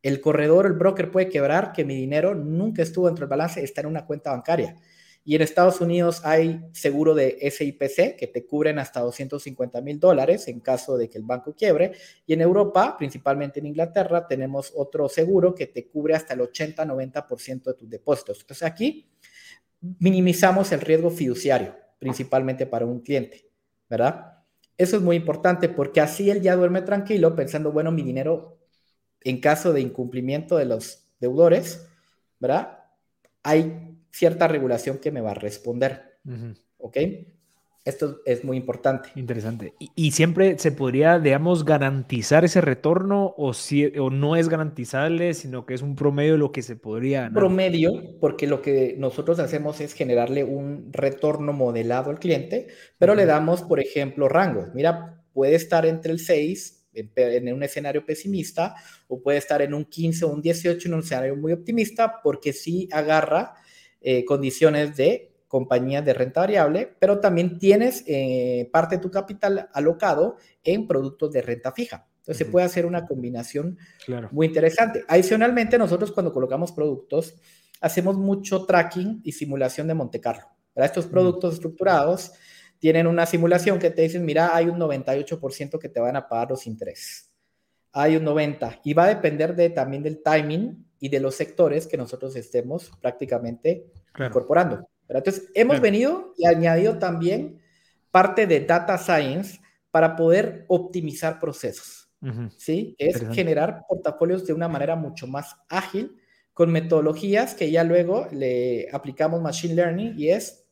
El 0.02 0.20
corredor, 0.20 0.66
el 0.66 0.74
broker 0.74 1.10
puede 1.10 1.28
quebrar 1.28 1.72
que 1.72 1.84
mi 1.84 1.96
dinero 1.96 2.34
nunca 2.34 2.82
estuvo 2.82 3.06
dentro 3.06 3.24
del 3.24 3.30
balance, 3.30 3.64
está 3.64 3.80
en 3.80 3.88
una 3.88 4.06
cuenta 4.06 4.30
bancaria. 4.30 4.76
Y 5.26 5.34
en 5.34 5.42
Estados 5.42 5.80
Unidos 5.80 6.20
hay 6.22 6.60
seguro 6.72 7.14
de 7.14 7.38
SIPC 7.50 8.16
que 8.16 8.26
te 8.26 8.46
cubren 8.46 8.78
hasta 8.78 9.00
250 9.00 9.80
mil 9.80 9.98
dólares 9.98 10.48
en 10.48 10.60
caso 10.60 10.98
de 10.98 11.08
que 11.08 11.16
el 11.16 11.24
banco 11.24 11.54
quiebre. 11.54 11.92
Y 12.26 12.34
en 12.34 12.42
Europa, 12.42 12.96
principalmente 12.98 13.58
en 13.58 13.66
Inglaterra, 13.66 14.28
tenemos 14.28 14.72
otro 14.76 15.08
seguro 15.08 15.54
que 15.54 15.66
te 15.66 15.88
cubre 15.88 16.14
hasta 16.14 16.34
el 16.34 16.40
80-90% 16.40 17.62
de 17.64 17.74
tus 17.74 17.88
depósitos. 17.88 18.40
Entonces 18.42 18.64
aquí 18.64 19.08
minimizamos 19.98 20.72
el 20.72 20.82
riesgo 20.82 21.10
fiduciario, 21.10 21.74
principalmente 21.98 22.66
para 22.66 22.84
un 22.84 23.00
cliente, 23.00 23.50
¿verdad? 23.88 24.42
Eso 24.76 24.96
es 24.96 25.02
muy 25.02 25.16
importante 25.16 25.70
porque 25.70 26.02
así 26.02 26.30
él 26.30 26.42
ya 26.42 26.54
duerme 26.54 26.82
tranquilo 26.82 27.34
pensando, 27.34 27.72
bueno, 27.72 27.92
mi 27.92 28.02
dinero 28.02 28.58
en 29.22 29.40
caso 29.40 29.72
de 29.72 29.80
incumplimiento 29.80 30.58
de 30.58 30.66
los 30.66 31.06
deudores, 31.18 31.86
¿verdad? 32.38 32.80
Hay 33.42 33.93
cierta 34.14 34.46
regulación 34.46 34.98
que 34.98 35.10
me 35.10 35.20
va 35.20 35.32
a 35.32 35.34
responder. 35.34 36.18
¿Ok? 36.78 36.96
Esto 37.84 38.20
es 38.24 38.44
muy 38.44 38.56
importante. 38.56 39.10
Interesante. 39.14 39.74
¿Y, 39.94 40.12
siempre 40.12 40.58
se 40.58 40.72
podría, 40.72 41.18
digamos, 41.18 41.66
garantizar 41.66 42.44
ese 42.44 42.62
retorno 42.62 43.34
o, 43.36 43.52
si, 43.52 43.86
o 43.98 44.08
no 44.08 44.36
es 44.36 44.48
garantizable, 44.48 45.34
sino 45.34 45.66
que 45.66 45.74
es 45.74 45.82
un 45.82 45.94
promedio 45.94 46.32
de 46.32 46.38
lo 46.38 46.52
que 46.52 46.62
se 46.62 46.76
podría 46.76 47.30
Promedio, 47.34 48.18
porque 48.20 48.46
lo 48.46 48.62
que 48.62 48.94
nosotros 48.98 49.38
hacemos 49.38 49.80
es 49.80 49.92
generarle 49.92 50.44
un 50.44 50.90
retorno 50.92 51.52
modelado 51.52 52.10
al 52.10 52.20
cliente, 52.20 52.68
pero 52.96 53.14
le 53.14 53.26
damos, 53.26 53.62
por 53.62 53.80
ejemplo, 53.80 54.30
rangos. 54.30 54.72
Mira, 54.74 55.22
puede 55.34 55.56
estar 55.56 55.84
entre 55.84 56.12
el 56.12 56.20
6 56.20 56.86
en, 56.94 57.52
un 57.52 57.62
escenario 57.62 58.06
pesimista 58.06 58.74
o 59.08 59.20
puede 59.20 59.38
estar 59.38 59.60
en 59.60 59.74
un 59.74 59.84
15 59.84 60.24
o 60.24 60.28
un 60.28 60.40
18 60.40 60.88
en 60.88 60.94
un 60.94 61.00
escenario 61.00 61.36
muy 61.36 61.52
optimista 61.52 62.20
porque 62.22 62.52
sí 62.52 62.88
agarra 62.92 63.54
eh, 64.06 64.24
condiciones 64.26 64.96
de 64.96 65.32
compañías 65.48 66.04
de 66.04 66.12
renta 66.12 66.40
variable, 66.40 66.94
pero 66.98 67.20
también 67.20 67.58
tienes 67.58 68.04
eh, 68.06 68.68
parte 68.70 68.96
de 68.96 69.02
tu 69.02 69.10
capital 69.10 69.70
alocado 69.72 70.36
en 70.62 70.86
productos 70.86 71.32
de 71.32 71.40
renta 71.40 71.72
fija. 71.72 72.06
Entonces 72.18 72.44
se 72.44 72.52
puede 72.52 72.66
hacer 72.66 72.84
una 72.84 73.06
combinación 73.06 73.78
muy 74.30 74.48
interesante. 74.48 75.04
Adicionalmente, 75.08 75.78
nosotros 75.78 76.12
cuando 76.12 76.34
colocamos 76.34 76.72
productos, 76.72 77.34
hacemos 77.80 78.18
mucho 78.18 78.66
tracking 78.66 79.22
y 79.24 79.32
simulación 79.32 79.86
de 79.88 79.94
Monte 79.94 80.20
Carlo. 80.20 80.44
Para 80.74 80.86
estos 80.86 81.06
productos 81.06 81.54
estructurados 81.54 82.32
tienen 82.78 83.06
una 83.06 83.24
simulación 83.24 83.78
que 83.78 83.88
te 83.88 84.02
dicen, 84.02 84.24
mira, 84.26 84.54
hay 84.54 84.66
un 84.66 84.78
98% 84.78 85.78
que 85.78 85.88
te 85.88 86.00
van 86.00 86.16
a 86.16 86.28
pagar 86.28 86.50
los 86.50 86.66
intereses. 86.66 87.30
Hay 87.92 88.16
un 88.16 88.26
90% 88.26 88.80
y 88.84 88.92
va 88.92 89.04
a 89.04 89.08
depender 89.08 89.56
de, 89.56 89.70
también 89.70 90.02
del 90.02 90.22
timing 90.22 90.84
y 91.04 91.10
de 91.10 91.20
los 91.20 91.34
sectores 91.34 91.86
que 91.86 91.98
nosotros 91.98 92.34
estemos 92.34 92.90
prácticamente 92.98 93.92
incorporando. 94.18 94.88
Entonces, 95.06 95.50
hemos 95.52 95.78
venido 95.78 96.32
y 96.38 96.46
añadido 96.46 96.98
también 96.98 97.60
parte 98.10 98.46
de 98.46 98.60
data 98.60 98.96
science 98.96 99.60
para 99.90 100.16
poder 100.16 100.64
optimizar 100.66 101.38
procesos, 101.38 102.08
¿sí? 102.56 102.96
Es 102.98 103.22
generar 103.34 103.82
portafolios 103.86 104.46
de 104.46 104.54
una 104.54 104.66
manera 104.66 104.96
mucho 104.96 105.26
más 105.26 105.54
ágil 105.68 106.16
con 106.54 106.72
metodologías 106.72 107.54
que 107.54 107.70
ya 107.70 107.84
luego 107.84 108.26
le 108.32 108.88
aplicamos 108.90 109.42
machine 109.42 109.74
learning 109.74 110.14
y 110.16 110.30
es, 110.30 110.64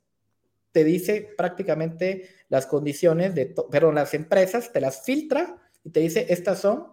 te 0.71 0.83
dice 0.83 1.29
prácticamente 1.37 2.31
las 2.49 2.65
condiciones 2.65 3.35
de, 3.35 3.55
perdón, 3.71 3.97
las 3.97 4.15
empresas, 4.15 4.73
te 4.73 4.81
las 4.81 5.05
filtra 5.05 5.59
y 5.85 5.91
te 5.91 6.01
dice, 6.01 6.25
estas 6.31 6.59
son, 6.61 6.87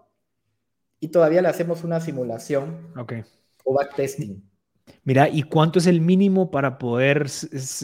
y 1.00 1.10
todavía 1.10 1.42
le 1.42 1.48
hacemos 1.48 1.84
una 1.84 2.00
simulación 2.00 2.92
okay. 2.98 3.24
o 3.64 3.74
backtesting. 3.74 4.50
Mira, 5.04 5.30
¿y 5.30 5.44
cuánto 5.44 5.80
es 5.80 5.88
el 5.88 6.02
mínimo 6.02 6.52
para 6.52 6.78
poder 6.78 7.28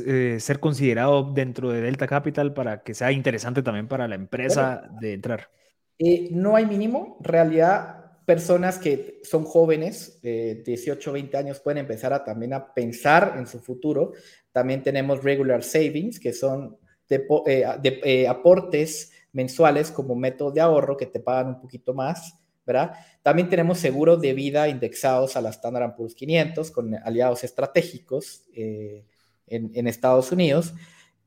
eh, 0.06 0.38
ser 0.40 0.60
considerado 0.60 1.32
dentro 1.34 1.72
de 1.72 1.82
Delta 1.82 2.08
Capital 2.08 2.54
para 2.54 2.84
que 2.84 2.94
sea 2.94 3.12
interesante 3.12 3.64
también 3.64 3.88
para 3.88 4.08
la 4.08 4.16
empresa 4.16 4.90
de 5.00 5.14
entrar? 5.14 5.50
Eh, 5.98 6.30
no 6.32 6.56
hay 6.56 6.66
mínimo. 6.66 7.18
En 7.20 7.26
realidad, 7.26 8.22
personas 8.26 8.78
que 8.78 9.22
son 9.24 9.44
jóvenes, 9.44 10.22
de 10.22 10.64
18, 10.66 11.12
20 11.12 11.38
años, 11.38 11.60
pueden 11.60 11.80
empezar 11.80 12.14
a, 12.14 12.24
también 12.24 12.54
a 12.54 12.74
pensar 12.74 13.36
en 13.38 13.48
su 13.48 13.60
futuro. 13.60 14.14
También 14.52 14.84
tenemos 14.84 15.24
regular 15.24 15.64
savings, 15.64 16.20
que 16.20 16.34
son 16.34 16.78
eh, 17.10 18.28
aportes 18.28 19.12
mensuales 19.32 19.92
como 19.92 20.16
método 20.16 20.52
de 20.52 20.62
ahorro 20.62 20.98
que 20.98 21.06
te 21.06 21.20
pagan 21.20 21.48
un 21.48 21.62
poquito 21.62 21.94
más. 21.94 22.40
¿Verdad? 22.66 22.94
También 23.22 23.50
tenemos 23.50 23.78
seguros 23.78 24.22
de 24.22 24.34
vida 24.34 24.68
indexados 24.68 25.36
a 25.36 25.42
la 25.42 25.50
Standard 25.50 25.96
Poor's 25.96 26.16
500 26.16 26.72
con 26.72 26.96
aliados 26.96 27.44
estratégicos 27.44 28.44
eh, 28.54 29.06
en, 29.48 29.88
Estados 29.88 30.32
Unidos. 30.32 30.74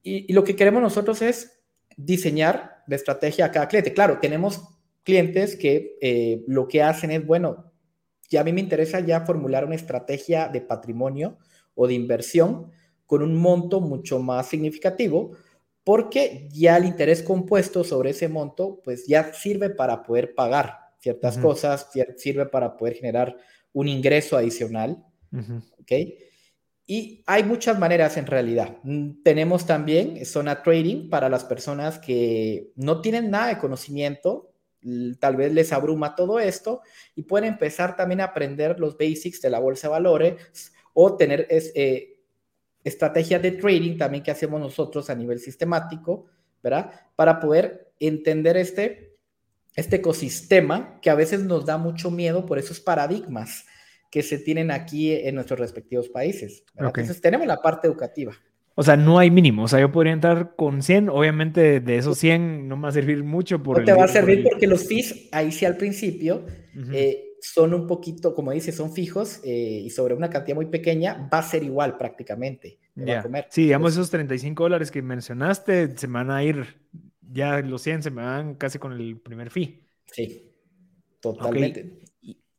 Y, 0.02 0.32
lo 0.32 0.44
que 0.44 0.56
queremos 0.56 0.82
nosotros 0.82 1.22
es 1.22 1.60
diseñar 1.96 2.82
la 2.86 2.96
estrategia 2.96 3.46
a 3.46 3.50
cada 3.52 3.68
cliente. 3.68 3.92
Claro, 3.92 4.18
tenemos 4.20 4.62
clientes 5.04 5.56
que 5.56 5.96
eh, 6.00 6.44
lo 6.46 6.66
que 6.66 6.82
hacen 6.82 7.10
es, 7.10 7.24
bueno, 7.24 7.72
ya 8.28 8.40
a 8.40 8.44
mí 8.44 8.52
me 8.52 8.60
interesa 8.60 9.00
ya 9.00 9.24
formular 9.24 9.64
una 9.64 9.74
estrategia 9.74 10.48
de 10.48 10.60
patrimonio 10.60 11.38
o 11.74 11.86
de 11.86 11.94
inversión 11.94 12.70
con 13.06 13.22
un 13.22 13.34
monto 13.34 13.80
mucho 13.80 14.18
más 14.18 14.48
significativo, 14.48 15.32
porque 15.82 16.48
ya 16.52 16.76
el 16.76 16.84
interés 16.84 17.22
compuesto 17.22 17.84
sobre 17.84 18.10
ese 18.10 18.28
monto, 18.28 18.80
pues 18.84 19.06
ya 19.06 19.32
sirve 19.32 19.70
para 19.70 20.02
poder 20.02 20.34
pagar 20.34 20.87
ciertas 20.98 21.38
cosas, 21.38 21.90
sirve 22.16 22.46
para 22.46 22.76
poder 22.76 22.94
generar 22.94 23.36
un 23.72 23.88
ingreso 23.88 24.36
adicional, 24.36 25.04
¿ok? 25.80 25.92
Y 26.90 27.22
hay 27.26 27.44
muchas 27.44 27.78
maneras 27.78 28.16
en 28.16 28.26
realidad. 28.26 28.78
Mm, 28.82 29.22
tenemos 29.22 29.66
también 29.66 30.24
zona 30.24 30.62
trading 30.62 31.10
para 31.10 31.28
las 31.28 31.44
personas 31.44 31.98
que 31.98 32.72
no 32.76 33.02
tienen 33.02 33.30
nada 33.30 33.48
de 33.48 33.58
conocimiento, 33.58 34.54
tal 35.20 35.36
vez 35.36 35.52
les 35.52 35.72
abruma 35.72 36.14
todo 36.14 36.38
esto 36.38 36.80
y 37.14 37.22
pueden 37.22 37.52
empezar 37.52 37.96
también 37.96 38.20
a 38.20 38.26
aprender 38.26 38.80
los 38.80 38.96
basics 38.96 39.42
de 39.42 39.50
la 39.50 39.58
bolsa 39.58 39.88
de 39.88 39.92
valores 39.92 40.72
o 40.94 41.16
tener 41.16 41.46
eh, 41.50 42.20
estrategias 42.84 43.42
de 43.42 43.52
trading 43.52 43.98
también 43.98 44.22
que 44.22 44.30
hacemos 44.30 44.60
nosotros 44.60 45.10
a 45.10 45.14
nivel 45.14 45.40
sistemático, 45.40 46.26
¿verdad? 46.62 46.90
Para 47.16 47.38
poder 47.38 47.92
entender 48.00 48.56
este 48.56 49.07
este 49.78 49.96
ecosistema 49.96 50.98
que 51.00 51.08
a 51.08 51.14
veces 51.14 51.44
nos 51.44 51.64
da 51.64 51.78
mucho 51.78 52.10
miedo 52.10 52.46
por 52.46 52.58
esos 52.58 52.80
paradigmas 52.80 53.64
que 54.10 54.22
se 54.22 54.38
tienen 54.38 54.70
aquí 54.70 55.12
en 55.12 55.36
nuestros 55.36 55.60
respectivos 55.60 56.08
países. 56.08 56.64
Entonces 56.76 57.20
tenemos 57.20 57.46
la 57.46 57.62
parte 57.62 57.86
educativa. 57.86 58.32
O 58.74 58.82
sea, 58.82 58.96
no 58.96 59.18
hay 59.18 59.30
mínimo. 59.30 59.64
O 59.64 59.68
sea, 59.68 59.80
yo 59.80 59.92
podría 59.92 60.12
entrar 60.12 60.54
con 60.56 60.82
100. 60.82 61.08
Obviamente, 61.08 61.80
de 61.80 61.96
esos 61.96 62.18
100 62.18 62.68
no 62.68 62.76
me 62.76 62.84
va 62.84 62.88
a 62.88 62.92
servir 62.92 63.22
mucho. 63.22 63.62
Por 63.62 63.80
no 63.80 63.84
te 63.84 63.92
va 63.92 64.04
a 64.04 64.08
servir 64.08 64.44
porque 64.44 64.66
los 64.66 64.86
fees, 64.86 65.28
ahí 65.32 65.52
sí 65.52 65.64
al 65.64 65.76
principio, 65.76 66.44
eh, 66.92 67.34
son 67.40 67.74
un 67.74 67.86
poquito, 67.86 68.34
como 68.34 68.50
dice, 68.52 68.72
son 68.72 68.92
fijos 68.92 69.40
eh, 69.44 69.82
y 69.84 69.90
sobre 69.90 70.14
una 70.14 70.30
cantidad 70.30 70.56
muy 70.56 70.66
pequeña 70.66 71.28
va 71.32 71.38
a 71.38 71.42
ser 71.42 71.62
igual 71.62 71.96
prácticamente. 71.96 72.78
Sí, 73.50 73.62
digamos, 73.62 73.92
esos 73.92 74.10
35 74.10 74.62
dólares 74.62 74.90
que 74.90 75.02
mencionaste 75.02 75.96
se 75.96 76.06
van 76.08 76.30
a 76.30 76.42
ir 76.42 76.78
ya 77.30 77.60
los 77.60 77.82
100 77.82 78.02
se 78.02 78.10
me 78.10 78.22
van 78.22 78.54
casi 78.54 78.78
con 78.78 78.92
el 78.92 79.20
primer 79.20 79.50
fee. 79.50 79.84
Sí, 80.06 80.52
totalmente. 81.20 82.00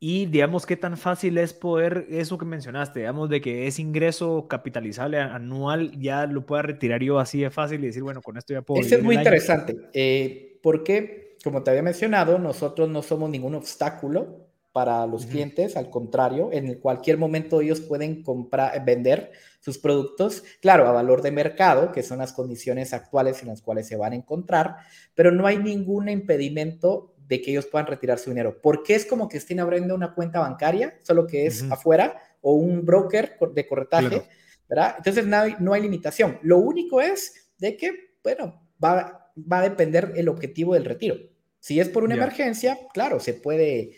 Y, 0.02 0.28
digamos, 0.28 0.66
¿qué 0.66 0.78
tan 0.78 0.96
fácil 0.96 1.38
es 1.38 1.54
poder, 1.54 2.08
eso 2.10 2.38
que 2.38 2.46
mencionaste, 2.46 3.00
digamos, 3.00 3.30
de 3.30 3.42
que 3.42 3.68
es 3.68 3.80
ingreso 3.80 4.48
capitalizable 4.48 5.20
anual, 5.20 5.92
ya 6.00 6.26
lo 6.26 6.46
pueda 6.46 6.62
retirar 6.62 7.04
yo 7.04 7.20
así 7.20 7.42
de 7.42 7.50
fácil 7.50 7.84
y 7.84 7.88
decir, 7.88 8.04
bueno, 8.04 8.22
con 8.22 8.38
esto 8.38 8.54
ya 8.54 8.62
puedo... 8.62 8.80
Eso 8.80 8.96
es 8.96 9.04
muy 9.04 9.16
interesante, 9.16 9.76
eh, 9.94 10.58
porque, 10.64 11.36
como 11.44 11.64
te 11.64 11.72
había 11.72 11.84
mencionado, 11.84 12.40
nosotros 12.40 12.88
no 12.88 13.02
somos 13.02 13.30
ningún 13.30 13.56
obstáculo 13.56 14.49
para 14.72 15.08
los 15.08 15.26
clientes, 15.26 15.76
al 15.76 15.90
contrario, 15.90 16.50
en 16.52 16.76
cualquier 16.76 17.18
momento 17.18 17.62
ellos 17.62 17.82
pueden 17.82 18.22
comprar, 18.22 18.84
vender 18.86 19.32
sus 19.60 19.80
productos, 19.80 20.44
claro, 20.62 20.88
a 20.88 20.92
valor 20.92 21.22
de 21.22 21.32
mercado, 21.32 21.92
que 21.92 22.04
son 22.04 22.20
las 22.20 22.34
condiciones 22.34 22.94
actuales 22.94 23.42
en 23.42 23.48
las 23.50 23.62
cuales 23.62 23.88
se 23.88 23.96
van 23.96 24.14
a 24.14 24.18
encontrar, 24.18 24.78
pero 25.16 25.32
no 25.32 25.48
hay 25.48 25.58
ningún 25.58 26.08
impedimento 26.08 27.16
de 27.28 27.42
que 27.42 27.52
ellos 27.52 27.66
puedan 27.66 27.88
retirar 27.88 28.20
su 28.20 28.30
dinero, 28.30 28.60
porque 28.62 28.96
es 28.96 29.06
como 29.06 29.28
que 29.28 29.38
estén 29.38 29.60
abriendo 29.60 29.96
una 29.96 30.14
cuenta 30.14 30.40
bancaria, 30.40 31.00
solo 31.04 31.26
que 31.26 31.46
es 31.46 31.64
afuera, 31.72 32.20
o 32.42 32.54
un 32.54 32.86
broker 32.86 33.38
de 33.54 33.68
corretaje, 33.68 34.24
¿verdad? 34.68 34.96
Entonces 34.98 35.26
no 35.26 35.38
hay, 35.38 35.56
no 35.60 35.74
hay 35.74 35.82
limitación. 35.82 36.40
Lo 36.42 36.58
único 36.58 37.02
es 37.02 37.52
de 37.58 37.76
que, 37.76 38.16
bueno, 38.24 38.68
va, 38.84 39.32
va 39.36 39.60
a 39.60 39.64
depender 39.64 40.14
el 40.16 40.30
objetivo 40.30 40.74
del 40.74 40.86
retiro. 40.86 41.18
Si 41.60 41.80
es 41.80 41.90
por 41.90 42.04
una 42.04 42.16
emergencia, 42.16 42.80
claro, 42.94 43.20
se 43.20 43.34
puede 43.34 43.98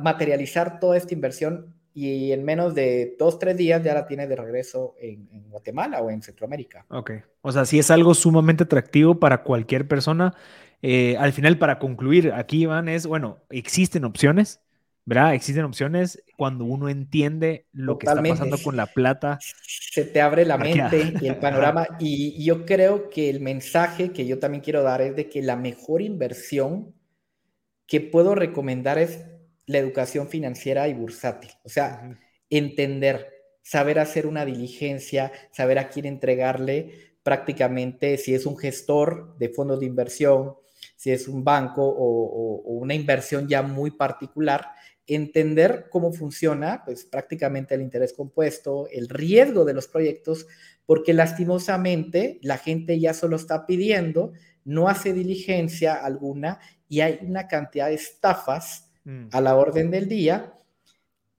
materializar 0.00 0.80
toda 0.80 0.96
esta 0.96 1.14
inversión 1.14 1.74
y 1.92 2.32
en 2.32 2.44
menos 2.44 2.74
de 2.74 3.16
dos, 3.18 3.38
tres 3.38 3.56
días 3.56 3.82
ya 3.82 3.94
la 3.94 4.06
tiene 4.06 4.26
de 4.26 4.36
regreso 4.36 4.94
en, 5.00 5.28
Guatemala 5.50 6.00
o 6.00 6.10
en 6.10 6.22
Centroamérica. 6.22 6.86
Ok, 6.88 7.10
o 7.42 7.50
sea, 7.50 7.64
si 7.64 7.78
es 7.78 7.90
algo 7.90 8.14
sumamente 8.14 8.64
atractivo 8.64 9.18
para 9.18 9.42
cualquier 9.42 9.88
persona. 9.88 10.34
Eh, 10.82 11.16
al 11.18 11.32
final, 11.32 11.58
para 11.58 11.78
concluir, 11.78 12.32
aquí 12.32 12.62
Iván 12.62 12.88
es, 12.88 13.06
bueno, 13.06 13.38
existen 13.50 14.04
opciones, 14.04 14.60
¿verdad? 15.04 15.34
Existen 15.34 15.64
opciones 15.64 16.22
cuando 16.38 16.64
uno 16.64 16.88
entiende 16.88 17.66
lo 17.72 17.98
que 17.98 18.06
está 18.06 18.22
pasando 18.22 18.56
con 18.62 18.76
la 18.76 18.86
plata. 18.86 19.38
Se 19.66 20.04
te 20.04 20.22
abre 20.22 20.46
la 20.46 20.56
mente 20.56 21.12
y 21.20 21.26
el 21.26 21.36
panorama. 21.40 21.86
y 21.98 22.42
yo 22.42 22.64
creo 22.64 23.10
que 23.10 23.28
el 23.28 23.40
mensaje 23.40 24.12
que 24.12 24.26
yo 24.26 24.38
también 24.38 24.62
quiero 24.62 24.82
dar 24.82 25.02
es 25.02 25.16
de 25.16 25.28
que 25.28 25.42
la 25.42 25.56
mejor 25.56 26.00
inversión 26.00 26.94
que 27.86 28.00
puedo 28.00 28.34
recomendar 28.34 28.98
es 28.98 29.26
la 29.70 29.78
educación 29.78 30.28
financiera 30.28 30.88
y 30.88 30.94
bursátil. 30.94 31.52
O 31.62 31.68
sea, 31.68 32.18
entender, 32.50 33.28
saber 33.62 34.00
hacer 34.00 34.26
una 34.26 34.44
diligencia, 34.44 35.30
saber 35.52 35.78
a 35.78 35.88
quién 35.88 36.06
entregarle 36.06 37.14
prácticamente 37.22 38.18
si 38.18 38.34
es 38.34 38.46
un 38.46 38.56
gestor 38.56 39.36
de 39.38 39.48
fondos 39.48 39.78
de 39.78 39.86
inversión, 39.86 40.56
si 40.96 41.12
es 41.12 41.28
un 41.28 41.44
banco 41.44 41.84
o, 41.84 42.62
una 42.64 42.94
inversión 42.94 43.46
ya 43.46 43.62
muy 43.62 43.92
particular, 43.92 44.66
entender 45.06 45.86
cómo 45.88 46.12
funciona, 46.12 46.82
pues 46.84 47.04
prácticamente 47.04 47.76
el 47.76 47.82
interés 47.82 48.12
compuesto, 48.12 48.88
el 48.90 49.08
riesgo 49.08 49.64
de 49.64 49.74
los 49.74 49.86
proyectos, 49.86 50.48
porque 50.84 51.14
lastimosamente 51.14 52.40
la 52.42 52.58
gente 52.58 52.98
ya 52.98 53.14
solo 53.14 53.36
está 53.36 53.66
pidiendo, 53.66 54.32
no 54.64 54.88
hace 54.88 55.12
diligencia 55.12 55.94
alguna 55.94 56.58
y 56.88 57.02
hay 57.02 57.20
una 57.22 57.46
cantidad 57.46 57.86
de 57.86 57.94
estafas 57.94 58.89
Mm. 59.04 59.28
a 59.32 59.40
la 59.40 59.56
orden 59.56 59.90
del 59.90 60.08
día, 60.08 60.54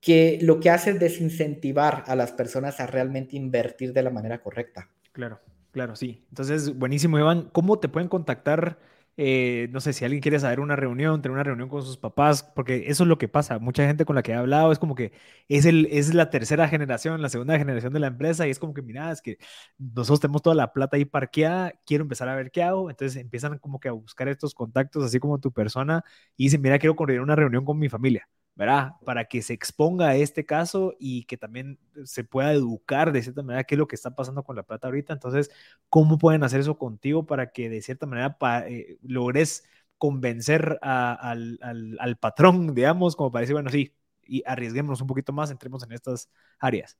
que 0.00 0.38
lo 0.42 0.58
que 0.58 0.70
hace 0.70 0.90
es 0.90 1.00
desincentivar 1.00 2.04
a 2.06 2.16
las 2.16 2.32
personas 2.32 2.80
a 2.80 2.86
realmente 2.86 3.36
invertir 3.36 3.92
de 3.92 4.02
la 4.02 4.10
manera 4.10 4.40
correcta. 4.42 4.90
Claro, 5.12 5.38
claro, 5.70 5.94
sí. 5.94 6.24
Entonces, 6.30 6.76
buenísimo, 6.76 7.18
Iván. 7.18 7.48
¿Cómo 7.52 7.78
te 7.78 7.88
pueden 7.88 8.08
contactar? 8.08 8.78
Eh, 9.16 9.68
no 9.70 9.80
sé 9.80 9.92
si 9.92 10.04
alguien 10.04 10.22
quiere 10.22 10.38
saber 10.40 10.60
una 10.60 10.74
reunión, 10.76 11.20
tener 11.22 11.34
una 11.34 11.42
reunión 11.44 11.68
con 11.68 11.82
sus 11.82 11.98
papás, 11.98 12.42
porque 12.42 12.84
eso 12.88 13.04
es 13.04 13.08
lo 13.08 13.18
que 13.18 13.28
pasa. 13.28 13.58
Mucha 13.58 13.86
gente 13.86 14.04
con 14.04 14.16
la 14.16 14.22
que 14.22 14.32
he 14.32 14.34
hablado 14.34 14.72
es 14.72 14.78
como 14.78 14.94
que 14.94 15.12
es, 15.48 15.66
el, 15.66 15.86
es 15.90 16.14
la 16.14 16.30
tercera 16.30 16.68
generación, 16.68 17.20
la 17.22 17.28
segunda 17.28 17.58
generación 17.58 17.92
de 17.92 18.00
la 18.00 18.06
empresa 18.08 18.46
y 18.46 18.50
es 18.50 18.58
como 18.58 18.72
que, 18.74 18.82
mira, 18.82 19.10
es 19.12 19.20
que 19.22 19.38
nosotros 19.78 20.20
tenemos 20.20 20.42
toda 20.42 20.56
la 20.56 20.72
plata 20.72 20.96
ahí 20.96 21.04
parqueada, 21.04 21.72
quiero 21.86 22.02
empezar 22.02 22.28
a 22.28 22.36
ver 22.36 22.50
qué 22.50 22.62
hago. 22.62 22.90
Entonces 22.90 23.20
empiezan 23.20 23.58
como 23.58 23.80
que 23.80 23.88
a 23.88 23.92
buscar 23.92 24.28
estos 24.28 24.54
contactos, 24.54 25.04
así 25.04 25.18
como 25.20 25.38
tu 25.40 25.52
persona, 25.52 26.04
y 26.36 26.44
dicen, 26.44 26.62
mira, 26.62 26.78
quiero 26.78 26.96
coordinar 26.96 27.22
una 27.22 27.36
reunión 27.36 27.64
con 27.64 27.78
mi 27.78 27.88
familia. 27.88 28.28
Para 28.54 29.24
que 29.28 29.40
se 29.42 29.54
exponga 29.54 30.08
a 30.08 30.16
este 30.16 30.44
caso 30.44 30.94
y 30.98 31.24
que 31.24 31.36
también 31.36 31.78
se 32.04 32.22
pueda 32.22 32.52
educar 32.52 33.10
de 33.10 33.22
cierta 33.22 33.42
manera 33.42 33.64
qué 33.64 33.74
es 33.74 33.78
lo 33.78 33.88
que 33.88 33.96
está 33.96 34.14
pasando 34.14 34.44
con 34.44 34.56
la 34.56 34.62
plata 34.62 34.88
ahorita. 34.88 35.12
Entonces, 35.12 35.50
¿cómo 35.88 36.18
pueden 36.18 36.44
hacer 36.44 36.60
eso 36.60 36.76
contigo 36.76 37.24
para 37.24 37.50
que 37.50 37.68
de 37.70 37.80
cierta 37.80 38.06
manera 38.06 38.36
eh, 38.68 38.98
logres 39.02 39.64
convencer 39.96 40.78
al, 40.82 42.18
patrón, 42.20 42.74
digamos, 42.74 43.16
como 43.16 43.32
para 43.32 43.40
decir, 43.42 43.54
bueno, 43.54 43.70
sí, 43.70 43.94
y 44.24 44.42
arriesguémonos 44.46 45.00
un 45.00 45.06
poquito 45.06 45.32
más, 45.32 45.50
entremos 45.50 45.82
en 45.84 45.92
estas 45.92 46.28
áreas. 46.58 46.98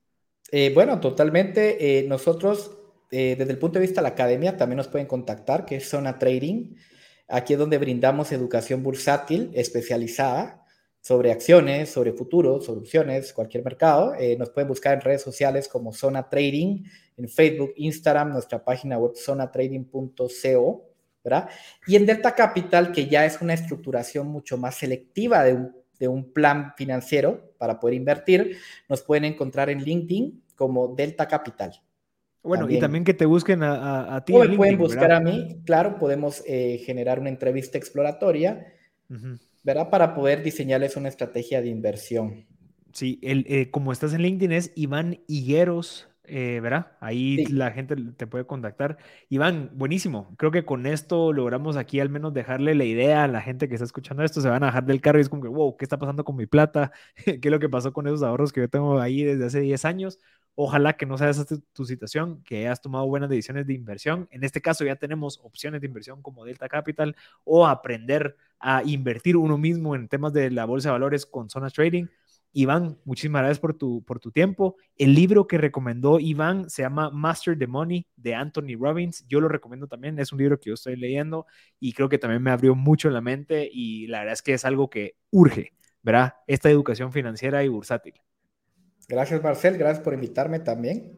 Eh, 0.51 0.71
bueno, 0.73 0.99
totalmente. 0.99 1.99
Eh, 1.99 2.07
nosotros, 2.07 2.77
desde 3.09 3.43
el 3.43 3.59
punto 3.59 3.77
de 3.77 3.85
vista 3.85 4.01
de 4.01 4.03
la 4.03 4.13
academia, 4.13 4.57
también 4.57 4.77
nos 4.77 4.87
pueden 4.87 5.07
contactar, 5.07 5.65
que 5.65 5.75
es 5.75 5.87
Zona 5.87 6.17
Trading. 6.17 6.75
Aquí 7.27 7.53
es 7.53 7.59
donde 7.59 7.77
brindamos 7.77 8.31
educación 8.31 8.81
bursátil 8.81 9.51
especializada 9.53 10.62
sobre 11.03 11.33
acciones, 11.33 11.89
sobre 11.89 12.13
futuros, 12.13 12.65
sobre 12.65 12.79
opciones, 12.79 13.33
cualquier 13.33 13.63
mercado. 13.63 14.13
nos 14.39 14.51
pueden 14.51 14.69
buscar 14.69 14.93
en 14.93 15.01
redes 15.01 15.21
sociales 15.21 15.67
como 15.67 15.91
Zona 15.91 16.29
Trading, 16.29 16.85
en 17.17 17.27
Facebook, 17.27 17.73
Instagram, 17.75 18.31
nuestra 18.31 18.63
página 18.63 18.97
web 18.97 19.11
zonatrading.co, 19.13 20.85
¿verdad? 21.21 21.49
Y 21.87 21.97
en 21.97 22.05
Delta 22.05 22.33
Capital, 22.33 22.93
que 22.93 23.07
ya 23.07 23.25
es 23.25 23.41
una 23.41 23.53
estructuración 23.53 24.27
mucho 24.27 24.57
más 24.57 24.75
selectiva 24.75 25.43
de 25.43 25.53
un 25.55 25.83
de 25.99 26.07
un 26.07 26.33
plan 26.33 26.73
financiero 26.75 27.53
para 27.57 27.79
poder 27.79 27.95
invertir, 27.95 28.57
nos 28.89 29.01
pueden 29.01 29.25
encontrar 29.25 29.69
en 29.69 29.81
LinkedIn 29.81 30.43
como 30.55 30.89
Delta 30.89 31.27
Capital. 31.27 31.81
Bueno, 32.41 32.69
y 32.69 32.77
también 32.77 33.05
que 33.05 33.13
te 33.13 33.25
busquen 33.25 33.63
a, 33.63 34.21
ti. 34.25 34.33
O 34.33 34.43
me 34.43 34.57
pueden 34.57 34.77
buscar 34.77 35.13
a 35.13 35.21
mí, 35.21 35.61
claro, 35.65 35.97
podemos 35.97 36.43
eh, 36.45 36.81
generar 36.85 37.21
una 37.21 37.29
entrevista 37.29 37.77
exploratoria, 37.77 38.67
¿verdad? 39.63 39.89
Para 39.89 40.13
poder 40.13 40.43
diseñarles 40.43 40.95
una 40.95 41.09
estrategia 41.09 41.61
de 41.61 41.69
inversión. 41.69 42.45
Sí, 42.91 43.19
el, 43.23 43.45
eh, 43.49 43.71
como 43.71 43.91
estás 43.91 44.13
en 44.13 44.21
LinkedIn 44.21 44.51
es 44.51 44.71
Iván 44.75 45.19
Higueros 45.27 46.07
eh, 46.25 46.61
¿verdad? 46.61 46.93
Ahí 47.01 47.45
la 47.47 47.71
gente 47.71 47.95
te 48.15 48.27
puede 48.27 48.45
contactar. 48.45 48.97
Iván, 49.27 49.71
buenísimo. 49.73 50.33
Creo 50.37 50.51
que 50.51 50.63
con 50.63 50.85
esto 50.85 51.33
logramos 51.33 51.75
aquí 51.75 51.99
al 51.99 52.09
menos 52.09 52.33
dejarle 52.33 52.75
la 52.75 52.85
idea 52.85 53.25
a 53.25 53.27
la 53.27 53.41
gente 53.41 53.67
que 53.67 53.75
está 53.75 53.85
escuchando 53.85 54.23
esto. 54.23 54.39
Se 54.39 54.47
van 54.47 54.63
a 54.63 54.67
bajar 54.67 54.85
del 54.85 55.01
carro 55.01 55.19
y 55.19 55.21
es 55.21 55.29
como 55.29 55.43
que, 55.43 55.49
wow, 55.49 55.75
¿qué 55.75 55.83
está 55.83 55.99
pasando 55.99 56.23
con 56.23 56.37
mi 56.37 56.45
plata? 56.45 56.91
¿Qué 57.25 57.39
es 57.41 57.51
lo 57.51 57.59
que 57.59 57.69
pasó 57.69 57.91
con 57.91 58.07
esos 58.07 58.23
ahorros 58.23 58.53
que 58.53 58.61
yo 58.61 58.69
tengo 58.69 58.99
ahí 58.99 59.23
desde 59.23 59.45
hace 59.45 59.59
10 59.59 59.83
años? 59.85 60.19
Ojalá 60.55 60.93
que 60.93 61.05
no 61.05 61.17
sea 61.17 61.29
esa 61.29 61.45
tu 61.73 61.85
situación, 61.85 62.43
que 62.43 62.59
hayas 62.59 62.81
tomado 62.81 63.07
buenas 63.07 63.29
decisiones 63.29 63.65
de 63.65 63.73
inversión. 63.73 64.27
En 64.31 64.43
este 64.43 64.61
caso 64.61 64.85
ya 64.85 64.95
tenemos 64.95 65.39
opciones 65.43 65.81
de 65.81 65.87
inversión 65.87 66.21
como 66.21 66.45
Delta 66.45 66.69
Capital 66.69 67.15
o 67.43 67.65
aprender 67.65 68.35
a 68.59 68.83
invertir 68.83 69.35
uno 69.35 69.57
mismo 69.57 69.95
en 69.95 70.07
temas 70.07 70.33
de 70.33 70.51
la 70.51 70.65
bolsa 70.65 70.89
de 70.89 70.93
valores 70.93 71.25
con 71.25 71.49
Zona 71.49 71.69
Trading 71.69 72.07
Iván, 72.53 72.99
muchísimas 73.03 73.41
gracias 73.41 73.59
por 73.59 73.73
tu, 73.73 74.03
por 74.05 74.19
tu 74.19 74.31
tiempo. 74.31 74.77
El 74.95 75.15
libro 75.15 75.47
que 75.47 75.57
recomendó 75.57 76.19
Iván 76.19 76.69
se 76.69 76.83
llama 76.83 77.09
Master 77.09 77.57
the 77.57 77.65
Money 77.65 78.07
de 78.15 78.35
Anthony 78.35 78.77
Robbins. 78.79 79.25
Yo 79.27 79.41
lo 79.41 79.47
recomiendo 79.49 79.87
también, 79.87 80.19
es 80.19 80.31
un 80.31 80.37
libro 80.37 80.59
que 80.59 80.69
yo 80.69 80.75
estoy 80.75 80.95
leyendo 80.95 81.47
y 81.79 81.93
creo 81.93 82.09
que 82.09 82.19
también 82.19 82.43
me 82.43 82.51
abrió 82.51 82.75
mucho 82.75 83.09
la 83.09 83.21
mente 83.21 83.67
y 83.71 84.05
la 84.07 84.19
verdad 84.19 84.33
es 84.33 84.43
que 84.43 84.53
es 84.53 84.65
algo 84.65 84.89
que 84.89 85.15
urge, 85.31 85.73
¿verdad? 86.03 86.35
Esta 86.45 86.69
educación 86.69 87.11
financiera 87.11 87.63
y 87.63 87.69
bursátil. 87.69 88.13
Gracias, 89.07 89.43
Marcel, 89.43 89.77
gracias 89.77 90.03
por 90.03 90.13
invitarme 90.13 90.59
también. 90.59 91.17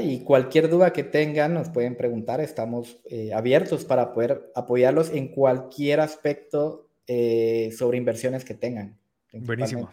Y 0.00 0.22
cualquier 0.22 0.68
duda 0.68 0.92
que 0.92 1.02
tengan 1.02 1.54
nos 1.54 1.68
pueden 1.68 1.96
preguntar, 1.96 2.40
estamos 2.40 3.00
eh, 3.04 3.32
abiertos 3.32 3.84
para 3.84 4.12
poder 4.12 4.52
apoyarlos 4.54 5.10
en 5.10 5.28
cualquier 5.28 5.98
aspecto 5.98 6.88
eh, 7.08 7.70
sobre 7.76 7.98
inversiones 7.98 8.44
que 8.44 8.54
tengan. 8.54 8.96
Buenísimo. 9.32 9.90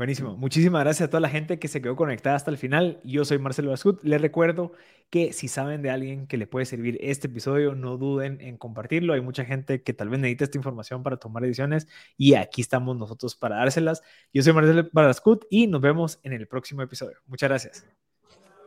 Buenísimo. 0.00 0.34
Muchísimas 0.34 0.82
gracias 0.82 1.08
a 1.08 1.10
toda 1.10 1.20
la 1.20 1.28
gente 1.28 1.58
que 1.58 1.68
se 1.68 1.82
quedó 1.82 1.94
conectada 1.94 2.34
hasta 2.34 2.50
el 2.50 2.56
final. 2.56 3.02
Yo 3.04 3.22
soy 3.26 3.38
Marcelo 3.38 3.68
Bascut. 3.68 4.02
Les 4.02 4.18
recuerdo 4.18 4.72
que 5.10 5.34
si 5.34 5.46
saben 5.46 5.82
de 5.82 5.90
alguien 5.90 6.26
que 6.26 6.38
le 6.38 6.46
puede 6.46 6.64
servir 6.64 6.96
este 7.02 7.26
episodio, 7.26 7.74
no 7.74 7.98
duden 7.98 8.40
en 8.40 8.56
compartirlo. 8.56 9.12
Hay 9.12 9.20
mucha 9.20 9.44
gente 9.44 9.82
que 9.82 9.92
tal 9.92 10.08
vez 10.08 10.18
necesita 10.18 10.44
esta 10.44 10.56
información 10.56 11.02
para 11.02 11.18
tomar 11.18 11.42
decisiones 11.42 11.86
y 12.16 12.32
aquí 12.32 12.62
estamos 12.62 12.96
nosotros 12.96 13.36
para 13.36 13.56
dárselas. 13.56 14.00
Yo 14.32 14.42
soy 14.42 14.54
Marcelo 14.54 14.88
Bascut 14.90 15.44
y 15.50 15.66
nos 15.66 15.82
vemos 15.82 16.18
en 16.22 16.32
el 16.32 16.48
próximo 16.48 16.80
episodio. 16.80 17.18
Muchas 17.26 17.50
gracias. 17.50 17.99